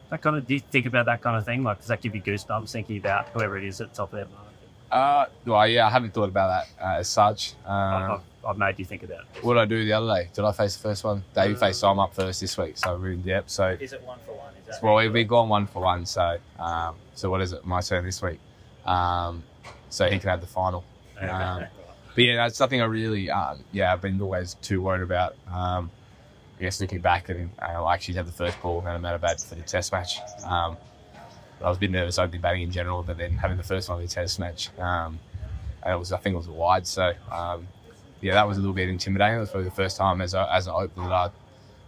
That 0.09 0.21
kind 0.21 0.37
of. 0.37 0.47
Do 0.47 0.53
you 0.53 0.59
think 0.59 0.85
about 0.85 1.05
that 1.07 1.21
kind 1.21 1.35
of 1.35 1.45
thing? 1.45 1.63
Like, 1.63 1.79
does 1.79 1.87
that 1.87 2.01
give 2.01 2.15
you 2.15 2.21
goosebumps 2.21 2.71
thinking 2.71 2.97
about 2.97 3.27
whoever 3.29 3.57
it 3.57 3.65
is 3.65 3.81
at 3.81 3.89
the 3.89 3.95
top 3.95 4.13
of 4.13 4.17
their 4.17 4.27
uh, 4.91 5.25
well, 5.45 5.67
yeah, 5.67 5.85
I 5.85 5.89
haven't 5.89 6.13
thought 6.13 6.29
about 6.29 6.65
that 6.77 6.83
uh, 6.83 6.99
as 6.99 7.07
such. 7.07 7.53
Um, 7.65 8.21
I've, 8.47 8.57
made 8.57 8.79
you 8.79 8.85
think 8.85 9.03
about 9.03 9.25
it. 9.35 9.43
What 9.43 9.55
did 9.55 9.61
I 9.61 9.65
do 9.65 9.83
the 9.83 9.93
other 9.93 10.07
day? 10.07 10.29
Did 10.33 10.45
I 10.45 10.51
face 10.51 10.75
the 10.75 10.83
first 10.83 11.03
one? 11.03 11.23
Davey 11.33 11.55
uh, 11.55 11.57
faced, 11.57 11.79
so 11.79 11.89
I'm 11.89 11.99
up 11.99 12.13
first 12.13 12.41
this 12.41 12.57
week, 12.57 12.77
so 12.77 12.97
we're 12.97 13.11
in 13.11 13.21
depth. 13.21 13.49
So 13.49 13.77
is 13.79 13.93
it 13.93 14.01
one 14.03 14.19
for 14.25 14.33
one? 14.33 14.53
Is 14.61 14.67
that 14.67 14.83
well, 14.83 14.95
we've 14.95 15.13
been 15.13 15.27
gone 15.27 15.49
one 15.49 15.67
for 15.67 15.81
one. 15.81 16.05
So, 16.05 16.37
um, 16.57 16.95
so 17.15 17.29
what 17.29 17.41
is 17.41 17.53
it? 17.53 17.65
My 17.65 17.81
turn 17.81 18.05
this 18.05 18.21
week. 18.21 18.39
Um, 18.85 19.43
so 19.89 20.09
he 20.09 20.19
can 20.19 20.29
have 20.29 20.41
the 20.41 20.47
final. 20.47 20.83
Okay. 21.19 21.27
Um, 21.27 21.65
but 22.15 22.23
yeah, 22.23 22.35
that's 22.37 22.57
something 22.57 22.81
I 22.81 22.85
really, 22.85 23.29
um, 23.29 23.63
yeah, 23.73 23.91
I've 23.91 23.99
been 23.99 24.21
always 24.21 24.55
too 24.61 24.81
worried 24.81 25.03
about. 25.03 25.35
Um, 25.51 25.91
I 26.57 26.63
guess 26.63 26.81
looking 26.81 26.99
back, 26.99 27.29
and 27.29 27.49
uh, 27.61 27.83
I 27.83 27.93
actually 27.93 28.15
had 28.15 28.25
the 28.25 28.31
first 28.31 28.61
ball, 28.61 28.79
and 28.79 28.89
I'm 28.89 29.05
out 29.05 29.15
of 29.15 29.21
bad 29.21 29.39
for 29.39 29.55
the 29.55 29.61
test 29.61 29.91
match. 29.91 30.17
Um, 30.45 30.77
I 31.61 31.67
was 31.67 31.77
a 31.77 31.79
bit 31.79 31.91
nervous 31.91 32.19
opening 32.19 32.41
batting 32.41 32.61
in 32.61 32.71
general, 32.71 33.03
but 33.03 33.17
then 33.17 33.31
having 33.31 33.57
the 33.57 33.63
first 33.63 33.89
one 33.89 34.01
of 34.01 34.07
the 34.07 34.13
test 34.13 34.39
match, 34.39 34.69
um, 34.79 35.19
it 35.85 35.97
was 35.97 36.11
I 36.11 36.17
think 36.17 36.33
it 36.33 36.37
was 36.37 36.47
a 36.47 36.51
wide. 36.51 36.87
So 36.87 37.13
um, 37.31 37.67
yeah, 38.21 38.33
that 38.33 38.47
was 38.47 38.57
a 38.57 38.59
little 38.59 38.75
bit 38.75 38.89
intimidating. 38.89 39.37
It 39.37 39.41
was 39.41 39.49
probably 39.49 39.69
the 39.69 39.75
first 39.75 39.97
time 39.97 40.21
as 40.21 40.33
a, 40.33 40.47
as 40.53 40.67
an 40.67 40.73
opener 40.75 41.07
that 41.09 41.13
I 41.13 41.29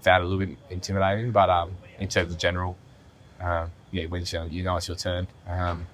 found 0.02 0.24
it 0.24 0.26
a 0.26 0.30
little 0.30 0.46
bit 0.46 0.58
intimidating. 0.70 1.32
But 1.32 1.50
um, 1.50 1.72
in 2.00 2.08
terms 2.08 2.32
of 2.32 2.38
general, 2.38 2.78
uh, 3.42 3.68
yeah, 3.92 4.06
when 4.06 4.24
you 4.50 4.64
know 4.64 4.78
it's 4.78 4.88
your 4.88 4.98
turn, 4.98 5.28
um, 5.48 5.86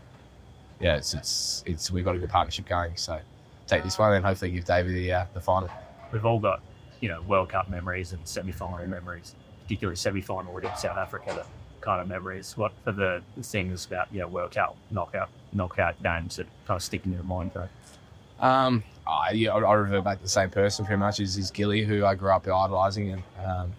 yeah, 0.79 0.97
it's, 0.97 1.13
it's 1.13 1.63
it's 1.65 1.91
we've 1.91 2.05
got 2.05 2.15
a 2.15 2.19
good 2.19 2.29
partnership 2.29 2.67
going. 2.67 2.95
So 2.95 3.19
take 3.67 3.83
this 3.83 3.97
one 3.97 4.13
and 4.13 4.25
hopefully 4.25 4.51
give 4.51 4.65
David 4.65 4.93
the 4.93 5.11
uh, 5.11 5.25
the 5.33 5.41
final. 5.41 5.69
We've 6.11 6.25
all 6.25 6.39
got 6.39 6.61
you 6.99 7.09
know 7.09 7.21
World 7.21 7.49
Cup 7.49 7.69
memories 7.69 8.13
and 8.13 8.27
semi 8.27 8.51
final 8.51 8.85
memories, 8.87 9.35
particularly 9.63 9.95
semi 9.95 10.21
final 10.21 10.55
against 10.57 10.81
South 10.81 10.97
Africa. 10.97 11.33
the 11.33 11.45
kind 11.87 12.01
of 12.01 12.07
memories? 12.07 12.57
What 12.57 12.73
are 12.85 12.91
the 12.91 13.21
things 13.41 13.85
about 13.85 14.07
you 14.11 14.19
know 14.19 14.27
World 14.27 14.51
Cup 14.51 14.75
knockout 14.91 15.29
knockout 15.53 16.01
games 16.03 16.35
that 16.35 16.47
kind 16.65 16.77
of 16.77 16.83
stick 16.83 17.05
in 17.05 17.13
your 17.13 17.23
mind, 17.23 17.51
though? 17.53 18.45
Um, 18.45 18.83
I, 19.07 19.31
yeah, 19.31 19.53
I, 19.53 19.73
revert 19.73 20.03
back 20.03 20.17
to 20.17 20.23
the 20.23 20.29
same 20.29 20.49
person 20.49 20.85
pretty 20.85 20.99
much 20.99 21.19
as 21.19 21.37
is 21.37 21.51
Gilly, 21.51 21.83
who 21.83 22.05
I 22.05 22.15
grew 22.15 22.31
up 22.31 22.47
idolising, 22.47 23.11
and 23.11 23.23
um, 23.45 23.73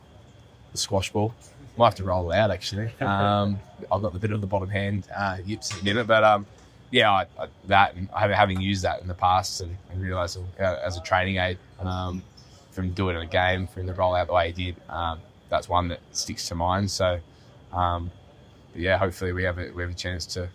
the 0.72 0.78
squash 0.78 1.12
ball. 1.12 1.34
Might 1.76 1.86
have 1.86 1.94
to 1.96 2.04
roll 2.04 2.30
it 2.32 2.36
out 2.36 2.50
actually. 2.50 2.90
Um, 3.00 3.60
I've 3.92 4.02
got 4.02 4.12
the 4.12 4.18
bit 4.18 4.32
of 4.32 4.40
the 4.40 4.46
bottom 4.46 4.68
hand 4.68 5.06
uh, 5.14 5.38
yips 5.44 5.78
in 5.82 5.96
it, 5.96 6.06
but 6.06 6.24
um, 6.24 6.46
yeah, 6.90 7.10
I, 7.10 7.26
I, 7.38 7.48
that 7.66 7.94
and 7.94 8.08
having 8.12 8.60
used 8.60 8.82
that 8.82 9.00
in 9.00 9.08
the 9.08 9.14
past 9.14 9.60
and, 9.60 9.76
and 9.90 10.02
realised 10.02 10.38
uh, 10.58 10.76
as 10.84 10.96
a 10.96 11.02
training 11.02 11.36
aid 11.36 11.58
um, 11.78 12.22
from 12.72 12.90
doing 12.92 13.16
it 13.16 13.20
in 13.20 13.26
a 13.26 13.30
game, 13.30 13.66
from 13.66 13.86
the 13.86 13.94
roll 13.94 14.14
out 14.14 14.26
the 14.26 14.32
way 14.32 14.50
he 14.52 14.72
did, 14.72 14.76
um, 14.88 15.20
that's 15.48 15.68
one 15.68 15.88
that 15.88 16.00
sticks 16.12 16.48
to 16.48 16.54
mind. 16.54 16.90
So 16.90 17.20
um, 17.72 18.10
yeah, 18.74 18.96
hopefully 18.98 19.32
we 19.32 19.44
have 19.44 19.58
a, 19.58 19.70
we 19.70 19.82
have 19.82 19.90
a 19.90 19.94
chance 19.94 20.26
to, 20.26 20.48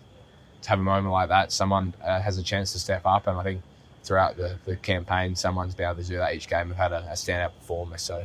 to 0.62 0.68
have 0.68 0.78
a 0.78 0.82
moment 0.82 1.12
like 1.12 1.28
that. 1.28 1.52
Someone 1.52 1.94
uh, 2.04 2.20
has 2.20 2.38
a 2.38 2.42
chance 2.42 2.72
to 2.72 2.78
step 2.78 3.02
up, 3.04 3.26
and 3.26 3.38
I 3.38 3.42
think 3.42 3.62
throughout 4.04 4.36
the, 4.36 4.56
the 4.64 4.76
campaign, 4.76 5.34
someone's 5.34 5.74
been 5.74 5.86
able 5.86 6.02
to 6.02 6.08
do 6.08 6.16
that 6.18 6.34
each 6.34 6.48
game. 6.48 6.68
We've 6.68 6.76
had 6.76 6.92
a, 6.92 7.04
a 7.10 7.14
standout 7.14 7.52
performer. 7.58 7.98
So, 7.98 8.24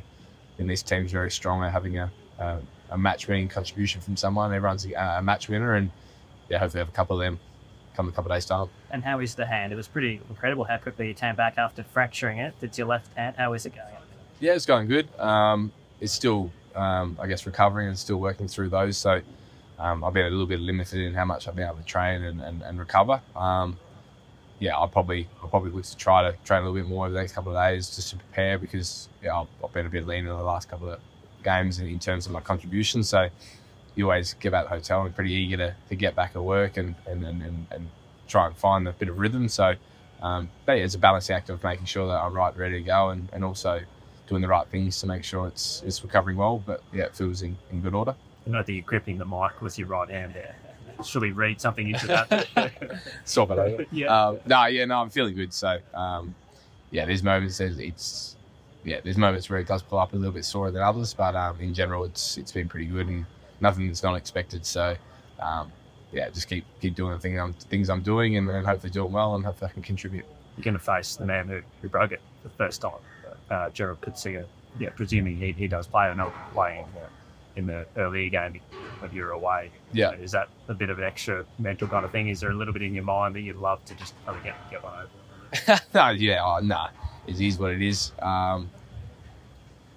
and 0.57 0.69
this 0.69 0.83
team's 0.83 1.11
very 1.11 1.31
strong 1.31 1.63
at 1.63 1.71
having 1.71 1.97
a, 1.97 2.11
a, 2.37 2.59
a 2.91 2.97
match 2.97 3.27
winning 3.27 3.47
contribution 3.47 4.01
from 4.01 4.17
someone. 4.17 4.53
Everyone's 4.53 4.85
a, 4.85 4.93
a 4.93 5.21
match 5.21 5.47
winner, 5.47 5.75
and 5.75 5.89
yeah, 6.49 6.59
hopefully 6.59 6.79
have 6.79 6.89
a 6.89 6.91
couple 6.91 7.19
of 7.19 7.25
them 7.25 7.39
come 7.95 8.07
a 8.07 8.11
couple 8.11 8.31
of 8.31 8.37
days' 8.37 8.45
time. 8.45 8.67
And 8.91 9.03
how 9.03 9.19
is 9.19 9.35
the 9.35 9.45
hand? 9.45 9.73
It 9.73 9.75
was 9.75 9.87
pretty 9.87 10.21
incredible 10.29 10.63
how 10.63 10.77
quickly 10.77 11.07
you 11.07 11.13
came 11.13 11.35
back 11.35 11.57
after 11.57 11.83
fracturing 11.83 12.37
it. 12.39 12.53
It's 12.61 12.77
your 12.77 12.87
left 12.87 13.13
hand. 13.15 13.35
How 13.37 13.53
is 13.53 13.65
it 13.65 13.75
going? 13.75 13.87
Yeah, 14.39 14.53
it's 14.53 14.65
going 14.65 14.87
good. 14.87 15.07
Um, 15.19 15.71
it's 15.99 16.13
still, 16.13 16.49
um, 16.75 17.17
I 17.19 17.27
guess, 17.27 17.45
recovering 17.45 17.89
and 17.89 17.97
still 17.97 18.17
working 18.17 18.47
through 18.47 18.69
those. 18.69 18.97
So 18.97 19.21
um, 19.77 20.03
I've 20.03 20.13
been 20.13 20.25
a 20.25 20.29
little 20.29 20.45
bit 20.45 20.61
limited 20.61 21.01
in 21.01 21.13
how 21.13 21.25
much 21.25 21.47
I've 21.47 21.55
been 21.55 21.67
able 21.67 21.77
to 21.77 21.83
train 21.83 22.23
and, 22.23 22.41
and, 22.41 22.61
and 22.61 22.79
recover. 22.79 23.21
Um, 23.35 23.77
yeah, 24.59 24.75
I'll 24.75 24.87
probably 24.87 25.27
I'll 25.41 25.49
probably 25.49 25.71
look 25.71 25.85
to 25.85 25.97
try 25.97 26.29
to 26.29 26.37
train 26.43 26.61
a 26.61 26.69
little 26.69 26.81
bit 26.81 26.89
more 26.89 27.05
over 27.05 27.13
the 27.13 27.19
next 27.19 27.33
couple 27.33 27.55
of 27.55 27.63
days 27.63 27.95
just 27.95 28.11
to 28.11 28.17
prepare 28.17 28.57
because 28.57 29.09
yeah, 29.23 29.43
I've, 29.63 29.73
been 29.73 29.85
a 29.85 29.89
bit 29.89 30.05
lean 30.05 30.19
in 30.19 30.25
the 30.27 30.35
last 30.35 30.69
couple 30.69 30.89
of 30.89 30.99
games 31.43 31.79
in, 31.79 31.99
terms 31.99 32.25
of 32.25 32.31
my 32.31 32.41
contribution. 32.41 33.03
So 33.03 33.29
you 33.95 34.05
always 34.05 34.33
get 34.35 34.53
out 34.53 34.65
the 34.65 34.69
hotel 34.69 35.03
and 35.03 35.15
pretty 35.15 35.33
eager 35.33 35.57
to, 35.57 35.75
to 35.89 35.95
get 35.95 36.15
back 36.15 36.31
at 36.35 36.43
work 36.43 36.77
and, 36.77 36.95
and, 37.05 37.25
and, 37.25 37.41
and, 37.41 37.67
and 37.71 37.89
try 38.27 38.47
and 38.47 38.57
find 38.57 38.87
a 38.87 38.93
bit 38.93 39.09
of 39.09 39.17
rhythm. 39.17 39.47
So 39.47 39.75
um, 40.21 40.49
but 40.65 40.73
yeah, 40.73 40.83
it's 40.83 40.95
a 40.95 40.99
balancing 40.99 41.35
act 41.35 41.49
of 41.49 41.63
making 41.63 41.85
sure 41.85 42.07
that 42.07 42.21
I'm 42.21 42.33
right, 42.33 42.55
ready 42.55 42.79
to 42.79 42.85
go, 42.85 43.09
and, 43.09 43.29
and 43.31 43.43
also 43.43 43.81
doing 44.27 44.41
the 44.41 44.47
right 44.47 44.67
things 44.67 44.99
to 44.99 45.07
make 45.07 45.23
sure 45.23 45.47
it's 45.47 45.81
it's 45.85 46.03
recovering 46.03 46.37
well. 46.37 46.61
But 46.65 46.83
yeah, 46.93 47.05
it 47.05 47.15
feels 47.15 47.41
in, 47.41 47.57
in 47.71 47.81
good 47.81 47.95
order. 47.95 48.15
I 48.45 48.49
know 48.49 48.63
that 48.63 48.71
you're 48.71 48.83
gripping 48.83 49.17
the 49.17 49.25
mic 49.25 49.61
with 49.61 49.77
your 49.77 49.87
right 49.87 50.09
hand 50.09 50.33
there. 50.33 50.55
Should 51.03 51.21
we 51.21 51.31
read 51.31 51.61
something 51.61 51.89
into 51.89 52.07
that? 52.07 52.47
Swap 53.25 53.51
it 53.51 53.59
over. 53.59 53.85
Yeah. 53.91 54.07
Um, 54.07 54.39
no, 54.45 54.65
yeah, 54.65 54.85
no, 54.85 54.99
I'm 54.99 55.09
feeling 55.09 55.35
good. 55.35 55.53
So, 55.53 55.79
um, 55.93 56.35
yeah, 56.91 57.05
there's 57.05 57.23
moments 57.23 57.59
it's, 57.59 58.35
yeah, 58.83 58.99
there's 59.03 59.17
moments 59.17 59.49
where 59.49 59.59
it 59.59 59.67
does 59.67 59.81
pull 59.81 59.99
up 59.99 60.13
a 60.13 60.15
little 60.15 60.33
bit 60.33 60.45
sore 60.45 60.71
than 60.71 60.81
others, 60.81 61.13
but 61.13 61.35
um, 61.35 61.59
in 61.59 61.73
general, 61.73 62.05
it's 62.05 62.37
it's 62.37 62.51
been 62.51 62.67
pretty 62.67 62.85
good 62.85 63.07
and 63.07 63.25
nothing 63.61 63.87
that's 63.87 64.03
not 64.03 64.15
expected. 64.15 64.65
So, 64.65 64.95
um, 65.39 65.71
yeah, 66.11 66.29
just 66.29 66.49
keep 66.49 66.65
keep 66.81 66.95
doing 66.95 67.13
the 67.13 67.19
thing 67.19 67.39
I'm, 67.39 67.53
things 67.53 67.89
I'm 67.89 68.01
doing 68.01 68.37
and, 68.37 68.49
and 68.49 68.65
hopefully 68.65 68.91
doing 68.91 69.11
well 69.11 69.35
and 69.35 69.45
hopefully 69.45 69.69
I 69.71 69.73
can 69.73 69.83
contribute. 69.83 70.25
You're 70.57 70.63
going 70.63 70.73
to 70.73 70.79
face 70.79 71.15
the 71.15 71.25
man 71.25 71.47
who, 71.47 71.61
who 71.81 71.89
broke 71.89 72.11
it 72.11 72.21
the 72.43 72.49
first 72.49 72.81
time, 72.81 72.91
uh, 73.49 73.69
Gerald 73.69 74.01
Coetzee. 74.01 74.43
Yeah, 74.79 74.89
presuming 74.95 75.37
he, 75.37 75.51
he 75.51 75.67
does 75.67 75.87
play. 75.87 76.13
Know 76.15 76.31
playing 76.53 76.85
uh, 76.97 77.07
in 77.55 77.67
the 77.67 77.85
earlier 77.97 78.29
game 78.29 78.59
when 78.99 79.11
you're 79.13 79.31
away. 79.31 79.71
Yeah. 79.91 80.11
Is 80.13 80.31
that 80.31 80.49
a 80.67 80.73
bit 80.73 80.89
of 80.89 80.97
an 80.99 81.03
extra 81.03 81.45
mental 81.57 81.87
kind 81.87 82.05
of 82.05 82.11
thing? 82.11 82.29
Is 82.29 82.39
there 82.39 82.51
a 82.51 82.53
little 82.53 82.73
bit 82.73 82.81
in 82.81 82.93
your 82.93 83.03
mind 83.03 83.35
that 83.35 83.41
you'd 83.41 83.57
love 83.57 83.83
to 83.85 83.95
just 83.95 84.13
kind 84.25 84.37
of 84.37 84.43
get, 84.43 84.55
get 84.69 84.83
one 84.83 84.93
over? 84.93 85.81
no, 85.93 86.09
yeah, 86.09 86.43
oh, 86.43 86.59
nah, 86.59 86.89
it 87.27 87.39
is 87.39 87.57
what 87.57 87.71
it 87.71 87.81
is. 87.81 88.11
Um, 88.21 88.69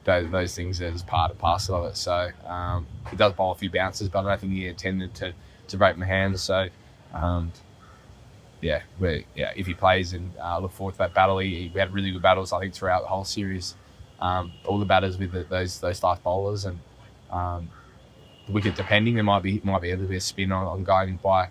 those, 0.05 0.31
those 0.31 0.55
things 0.55 0.81
are 0.81 0.91
just 0.91 1.07
part 1.07 1.31
and 1.31 1.39
parcel 1.39 1.77
of 1.77 1.93
it. 1.93 1.97
So 1.97 2.31
um, 2.47 2.87
it 3.13 3.19
does 3.19 3.33
bowl 3.35 3.53
a 3.53 3.55
few 3.55 3.71
bounces, 3.71 4.09
but 4.09 4.21
I 4.21 4.31
don't 4.31 4.41
think 4.41 4.53
he 4.53 4.67
intended 4.67 5.15
to, 5.17 5.33
to 5.69 5.77
break 5.77 5.97
my 5.97 6.07
hands. 6.07 6.43
So 6.43 6.69
um, 7.13 7.53
yeah, 8.63 8.83
we 8.99 9.27
yeah, 9.35 9.53
if 9.57 9.67
he 9.67 9.75
plays 9.75 10.15
and 10.15 10.33
uh, 10.41 10.59
look 10.59 10.73
forward 10.73 10.93
to 10.93 10.99
that 10.99 11.15
battle. 11.15 11.39
He, 11.39 11.69
he 11.69 11.79
had 11.79 11.93
really 11.93 12.13
good 12.13 12.23
battles, 12.23 12.53
I 12.53 12.61
think, 12.61 12.75
throughout 12.75 13.03
the 13.03 13.09
whole 13.09 13.25
series. 13.25 13.75
Um, 14.21 14.53
all 14.65 14.79
the 14.79 14.87
batters 14.87 15.19
with 15.19 15.33
the, 15.33 15.43
those 15.43 15.81
those 15.81 15.99
fast 15.99 16.23
bowlers 16.23 16.65
and 16.65 16.79
um, 17.33 17.69
the 18.47 18.53
wicket 18.53 18.75
depending, 18.77 19.15
there 19.15 19.25
might 19.25 19.43
be 19.43 19.61
might 19.65 19.83
be 19.83 19.91
a 19.91 19.95
little 19.95 20.09
bit 20.09 20.17
of 20.17 20.23
spin 20.23 20.53
on, 20.53 20.67
on 20.67 20.85
guiding 20.85 21.19
by 21.23 21.49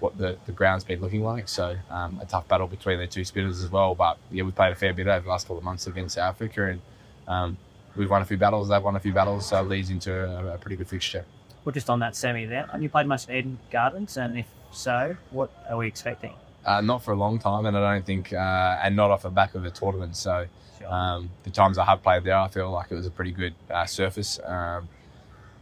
what 0.00 0.18
the, 0.18 0.36
the 0.46 0.52
ground's 0.52 0.82
been 0.84 1.00
looking 1.00 1.22
like. 1.22 1.48
So 1.48 1.76
um, 1.90 2.18
a 2.20 2.26
tough 2.26 2.48
battle 2.48 2.66
between 2.66 2.98
the 2.98 3.06
two 3.06 3.24
spinners 3.24 3.62
as 3.62 3.70
well. 3.70 3.94
But 3.94 4.18
yeah, 4.30 4.42
we've 4.42 4.54
played 4.54 4.72
a 4.72 4.74
fair 4.74 4.92
bit 4.92 5.06
over 5.06 5.20
the 5.24 5.30
last 5.30 5.44
couple 5.44 5.58
of 5.58 5.64
months 5.64 5.86
against 5.86 6.16
South 6.16 6.34
Africa, 6.34 6.64
and 6.70 6.80
um, 7.28 7.56
we've 7.96 8.10
won 8.10 8.22
a 8.22 8.24
few 8.24 8.36
battles. 8.36 8.68
They've 8.68 8.82
won 8.82 8.96
a 8.96 9.00
few 9.00 9.12
battles, 9.12 9.46
so 9.46 9.60
it 9.60 9.68
leads 9.68 9.90
into 9.90 10.12
a, 10.12 10.54
a 10.54 10.58
pretty 10.58 10.76
good 10.76 10.88
fixture. 10.88 11.24
Well, 11.64 11.72
just 11.72 11.88
on 11.88 12.00
that 12.00 12.16
semi 12.16 12.44
there, 12.46 12.68
and 12.72 12.82
you 12.82 12.88
played 12.88 13.06
much 13.06 13.28
at 13.28 13.34
Eden 13.36 13.58
Gardens, 13.70 14.16
and 14.16 14.38
if 14.38 14.46
so, 14.72 15.16
what 15.30 15.50
are 15.70 15.76
we 15.76 15.86
expecting? 15.86 16.32
Uh, 16.64 16.80
not 16.80 17.02
for 17.04 17.12
a 17.12 17.16
long 17.16 17.38
time, 17.38 17.66
and 17.66 17.76
I 17.76 17.94
don't 17.94 18.06
think, 18.06 18.32
uh, 18.32 18.80
and 18.82 18.96
not 18.96 19.10
off 19.10 19.22
the 19.22 19.30
back 19.30 19.54
of 19.54 19.64
a 19.64 19.70
tournament. 19.70 20.16
So 20.16 20.46
Sure. 20.78 20.92
um, 20.92 21.30
the 21.44 21.50
times 21.50 21.78
I 21.78 21.84
have 21.84 22.02
played 22.02 22.24
there, 22.24 22.36
I 22.36 22.48
feel 22.48 22.70
like 22.70 22.90
it 22.90 22.94
was 22.94 23.06
a 23.06 23.10
pretty 23.10 23.30
good 23.32 23.54
uh, 23.70 23.86
surface. 23.86 24.40
Um, 24.44 24.88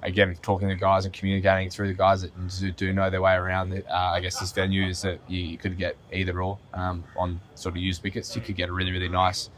again, 0.03 0.37
talking 0.43 0.69
to 0.69 0.75
guys 0.75 1.05
and 1.05 1.15
communicating 1.15 1.71
through 1.71 1.89
the 1.89 1.95
guys 1.95 2.23
that 2.23 2.77
do, 2.77 2.93
know 2.93 3.11
their 3.11 3.21
way 3.21 3.35
around. 3.35 3.73
Uh, 3.73 3.93
I 3.93 4.21
guess 4.21 4.39
this 4.39 4.53
venue 4.53 4.87
is 4.87 5.03
that 5.03 5.21
you, 5.29 5.41
you 5.41 5.59
could 5.59 5.77
get 5.77 5.97
either 6.13 6.41
or 6.43 6.59
um, 6.75 7.05
on 7.17 7.41
sort 7.55 7.75
of 7.75 7.83
used 7.83 8.03
wickets. 8.03 8.35
You 8.35 8.43
could 8.43 8.57
get 8.57 8.69
a 8.69 8.73
really 8.73 8.93
really 8.93 9.09
nice 9.09 9.51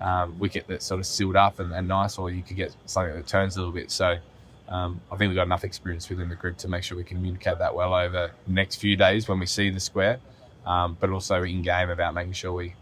um, 0.00 0.38
wicket 0.38 0.66
that's 0.68 0.86
sort 0.86 1.00
of 1.00 1.06
sealed 1.06 1.36
up 1.36 1.58
and, 1.60 1.72
and 1.72 1.86
nice, 1.88 2.18
or 2.18 2.30
you 2.30 2.42
could 2.42 2.56
get 2.56 2.74
something 2.86 3.14
that 3.14 3.26
turns 3.26 3.56
a 3.56 3.60
little 3.60 3.74
bit. 3.74 3.90
So. 3.90 4.18
Um, 4.68 5.02
I 5.10 5.16
think 5.16 5.28
we've 5.28 5.36
got 5.36 5.42
enough 5.42 5.64
experience 5.64 6.08
within 6.08 6.30
the 6.30 6.36
group 6.36 6.56
to 6.58 6.68
make 6.68 6.82
sure 6.82 6.96
we 6.96 7.04
communicate 7.04 7.58
that 7.58 7.74
well 7.74 7.92
over 7.92 8.30
the 8.46 8.52
next 8.52 8.76
few 8.76 8.96
days 8.96 9.28
when 9.28 9.38
we 9.38 9.44
see 9.44 9.68
the 9.68 9.80
square, 9.80 10.18
um, 10.64 10.96
but 10.98 11.10
also 11.10 11.42
in 11.42 11.60
game 11.60 11.90
about 11.90 12.14
making 12.14 12.32
sure 12.32 12.54
we 12.54 12.74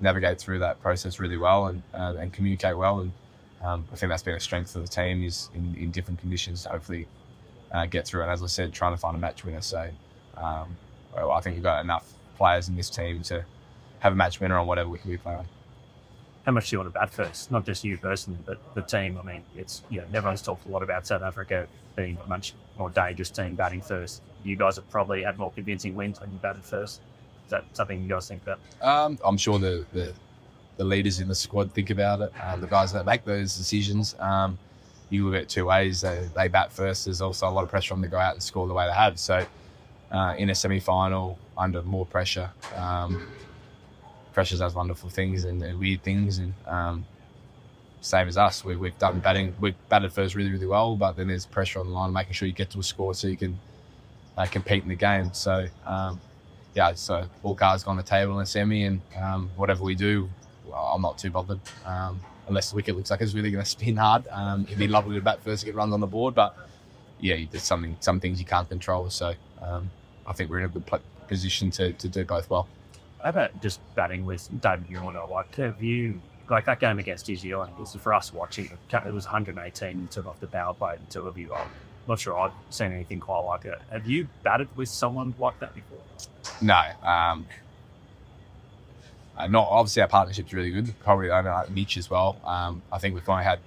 navigate 0.00 0.38
through 0.38 0.60
that 0.60 0.80
process 0.80 1.20
really 1.20 1.36
well 1.36 1.66
and 1.66 1.82
uh, 1.94 2.14
and 2.18 2.32
communicate 2.32 2.76
well. 2.76 3.00
And 3.00 3.12
um, 3.62 3.86
I 3.92 3.96
think 3.96 4.10
that's 4.10 4.22
been 4.22 4.34
a 4.34 4.40
strength 4.40 4.76
of 4.76 4.82
the 4.82 4.88
team 4.88 5.24
is 5.24 5.50
in, 5.54 5.74
in 5.76 5.90
different 5.90 6.20
conditions 6.20 6.62
to 6.62 6.70
hopefully 6.70 7.06
uh, 7.72 7.86
get 7.86 8.06
through. 8.06 8.22
And 8.22 8.30
as 8.30 8.42
I 8.42 8.46
said, 8.46 8.72
trying 8.72 8.92
to 8.92 8.98
find 8.98 9.16
a 9.16 9.18
match 9.18 9.44
winner. 9.44 9.60
So 9.60 9.88
um, 10.36 10.76
well, 11.14 11.32
I 11.32 11.40
think 11.40 11.56
we've 11.56 11.62
got 11.62 11.82
enough 11.82 12.12
players 12.36 12.68
in 12.68 12.76
this 12.76 12.90
team 12.90 13.22
to 13.22 13.44
have 14.00 14.12
a 14.12 14.16
match 14.16 14.40
winner 14.40 14.58
on 14.58 14.66
whatever 14.66 14.88
we 14.88 14.98
can 14.98 15.10
be 15.10 15.16
playing. 15.16 15.46
How 16.46 16.52
much 16.52 16.70
do 16.70 16.74
you 16.74 16.78
want 16.78 16.94
to 16.94 16.98
bat 16.98 17.10
first? 17.10 17.50
Not 17.50 17.66
just 17.66 17.84
you 17.84 17.98
personally, 17.98 18.38
but 18.46 18.58
the 18.74 18.82
team. 18.82 19.18
I 19.18 19.22
mean, 19.22 19.42
it's 19.56 19.82
you 19.90 20.00
know, 20.00 20.06
everyone's 20.14 20.40
talked 20.40 20.66
a 20.66 20.70
lot 20.70 20.82
about 20.82 21.06
South 21.06 21.22
Africa 21.22 21.66
being 21.94 22.16
a 22.24 22.28
much 22.28 22.54
more 22.78 22.88
dangerous 22.88 23.30
team 23.30 23.54
batting 23.54 23.82
first. 23.82 24.22
You 24.44 24.56
guys 24.56 24.76
have 24.76 24.88
probably 24.88 25.22
had 25.22 25.36
more 25.36 25.50
convincing 25.50 25.94
wins 25.94 26.20
when 26.20 26.30
you 26.32 26.38
batted 26.38 26.64
first. 26.64 27.00
Is 27.44 27.50
that 27.50 27.64
something 27.72 28.02
you 28.02 28.08
guys 28.08 28.28
think 28.28 28.42
about? 28.42 28.60
Um, 28.80 29.18
I'm 29.24 29.36
sure 29.36 29.58
the, 29.58 29.84
the 29.92 30.14
the 30.78 30.84
leaders 30.84 31.20
in 31.20 31.28
the 31.28 31.34
squad 31.34 31.74
think 31.74 31.90
about 31.90 32.22
it. 32.22 32.32
Um, 32.42 32.62
the 32.62 32.66
guys 32.66 32.92
that 32.92 33.04
make 33.04 33.24
those 33.24 33.54
decisions. 33.56 34.16
Um, 34.18 34.58
you 35.10 35.26
look 35.26 35.34
at 35.34 35.42
it 35.42 35.48
two 35.48 35.66
ways. 35.66 36.00
They, 36.00 36.28
they 36.34 36.48
bat 36.48 36.72
first. 36.72 37.04
There's 37.04 37.20
also 37.20 37.48
a 37.48 37.50
lot 37.50 37.64
of 37.64 37.68
pressure 37.68 37.92
on 37.94 38.00
them 38.00 38.10
to 38.10 38.14
go 38.14 38.18
out 38.18 38.34
and 38.34 38.42
score 38.42 38.66
the 38.66 38.74
way 38.74 38.86
they 38.86 38.94
have. 38.94 39.18
So 39.18 39.44
uh, 40.10 40.34
in 40.38 40.50
a 40.50 40.54
semi-final, 40.54 41.38
under 41.56 41.82
more 41.82 42.06
pressure, 42.06 42.50
um, 42.76 43.26
pressure 44.32 44.56
does 44.56 44.74
wonderful 44.74 45.10
things 45.10 45.44
and, 45.44 45.62
and 45.62 45.78
weird 45.78 46.02
things. 46.02 46.38
And 46.38 46.54
um, 46.66 47.04
same 48.00 48.28
as 48.28 48.36
us, 48.36 48.64
we, 48.64 48.76
we've 48.76 48.96
done 48.98 49.18
batting. 49.20 49.54
We've 49.60 49.74
batted 49.88 50.12
first 50.12 50.34
really 50.34 50.52
really 50.52 50.66
well, 50.66 50.94
but 50.94 51.16
then 51.16 51.28
there's 51.28 51.46
pressure 51.46 51.80
on 51.80 51.86
the 51.86 51.92
line, 51.92 52.12
making 52.12 52.34
sure 52.34 52.46
you 52.46 52.54
get 52.54 52.70
to 52.70 52.78
a 52.78 52.82
score 52.82 53.14
so 53.14 53.26
you 53.26 53.36
can 53.36 53.58
uh, 54.36 54.46
compete 54.46 54.84
in 54.84 54.88
the 54.88 54.94
game. 54.94 55.32
So 55.32 55.66
um, 55.84 56.20
yeah, 56.74 56.92
so 56.94 57.26
all 57.42 57.56
cards 57.56 57.82
go 57.82 57.90
on 57.90 57.96
the 57.96 58.02
table 58.02 58.38
in 58.38 58.46
semi, 58.46 58.84
and 58.84 59.00
um, 59.20 59.50
whatever 59.56 59.82
we 59.82 59.96
do, 59.96 60.28
well, 60.68 60.92
I'm 60.94 61.02
not 61.02 61.18
too 61.18 61.30
bothered. 61.30 61.60
Um, 61.84 62.20
unless 62.46 62.70
the 62.70 62.76
wicket 62.76 62.96
looks 62.96 63.10
like 63.10 63.20
it's 63.20 63.34
really 63.34 63.50
going 63.50 63.62
to 63.62 63.70
spin 63.70 63.96
hard, 63.96 64.26
um, 64.30 64.64
it'd 64.64 64.78
be 64.78 64.88
lovely 64.88 65.16
to 65.16 65.22
bat 65.22 65.42
first 65.42 65.60
to 65.60 65.66
get 65.66 65.74
runs 65.74 65.92
on 65.92 66.00
the 66.00 66.06
board, 66.06 66.34
but 66.34 66.56
yeah, 67.20 67.36
there's 67.50 67.62
something, 67.62 67.96
some 68.00 68.20
things 68.20 68.38
you 68.38 68.46
can't 68.46 68.68
control. 68.68 69.10
So 69.10 69.34
um, 69.60 69.90
I 70.26 70.32
think 70.32 70.50
we're 70.50 70.60
in 70.60 70.64
a 70.66 70.68
good 70.68 70.86
pl- 70.86 71.00
position 71.26 71.70
to, 71.72 71.92
to 71.92 72.08
do 72.08 72.24
both 72.24 72.48
well. 72.50 72.68
How 73.22 73.30
about 73.30 73.60
just 73.60 73.80
batting 73.94 74.24
with 74.24 74.48
David 74.60 75.00
Warner? 75.00 75.26
Like, 75.28 75.54
have 75.56 75.82
you 75.82 76.20
like 76.48 76.64
that 76.66 76.80
game 76.80 76.98
against 76.98 77.28
New 77.28 77.36
Zealand? 77.36 77.72
This 77.78 77.94
is 77.94 78.00
for 78.00 78.14
us 78.14 78.32
watching. 78.32 78.70
It 78.92 79.12
was 79.12 79.26
118 79.26 79.88
and 79.88 80.10
took 80.10 80.26
off 80.26 80.40
the 80.40 80.46
power 80.46 80.72
play 80.72 80.94
and 80.94 81.10
two 81.10 81.26
of 81.26 81.36
you. 81.36 81.52
I'm 81.52 81.68
not 82.06 82.20
sure 82.20 82.38
I've 82.38 82.52
seen 82.70 82.92
anything 82.92 83.20
quite 83.20 83.40
like 83.40 83.64
it. 83.64 83.78
Have 83.90 84.06
you 84.06 84.28
batted 84.42 84.68
with 84.76 84.88
someone 84.88 85.34
like 85.38 85.58
that 85.60 85.74
before? 85.74 85.98
No, 86.62 86.80
um, 87.06 87.46
uh, 89.38 89.46
not 89.46 89.68
obviously 89.70 90.02
our 90.02 90.08
partnership's 90.08 90.52
really 90.52 90.70
good. 90.70 90.92
Probably 91.00 91.30
I 91.30 91.40
know 91.42 91.64
Mitch 91.70 91.96
as 91.96 92.10
well. 92.10 92.40
Um, 92.44 92.82
I 92.92 92.98
think 92.98 93.14
we've 93.14 93.28
only 93.28 93.44
had 93.44 93.60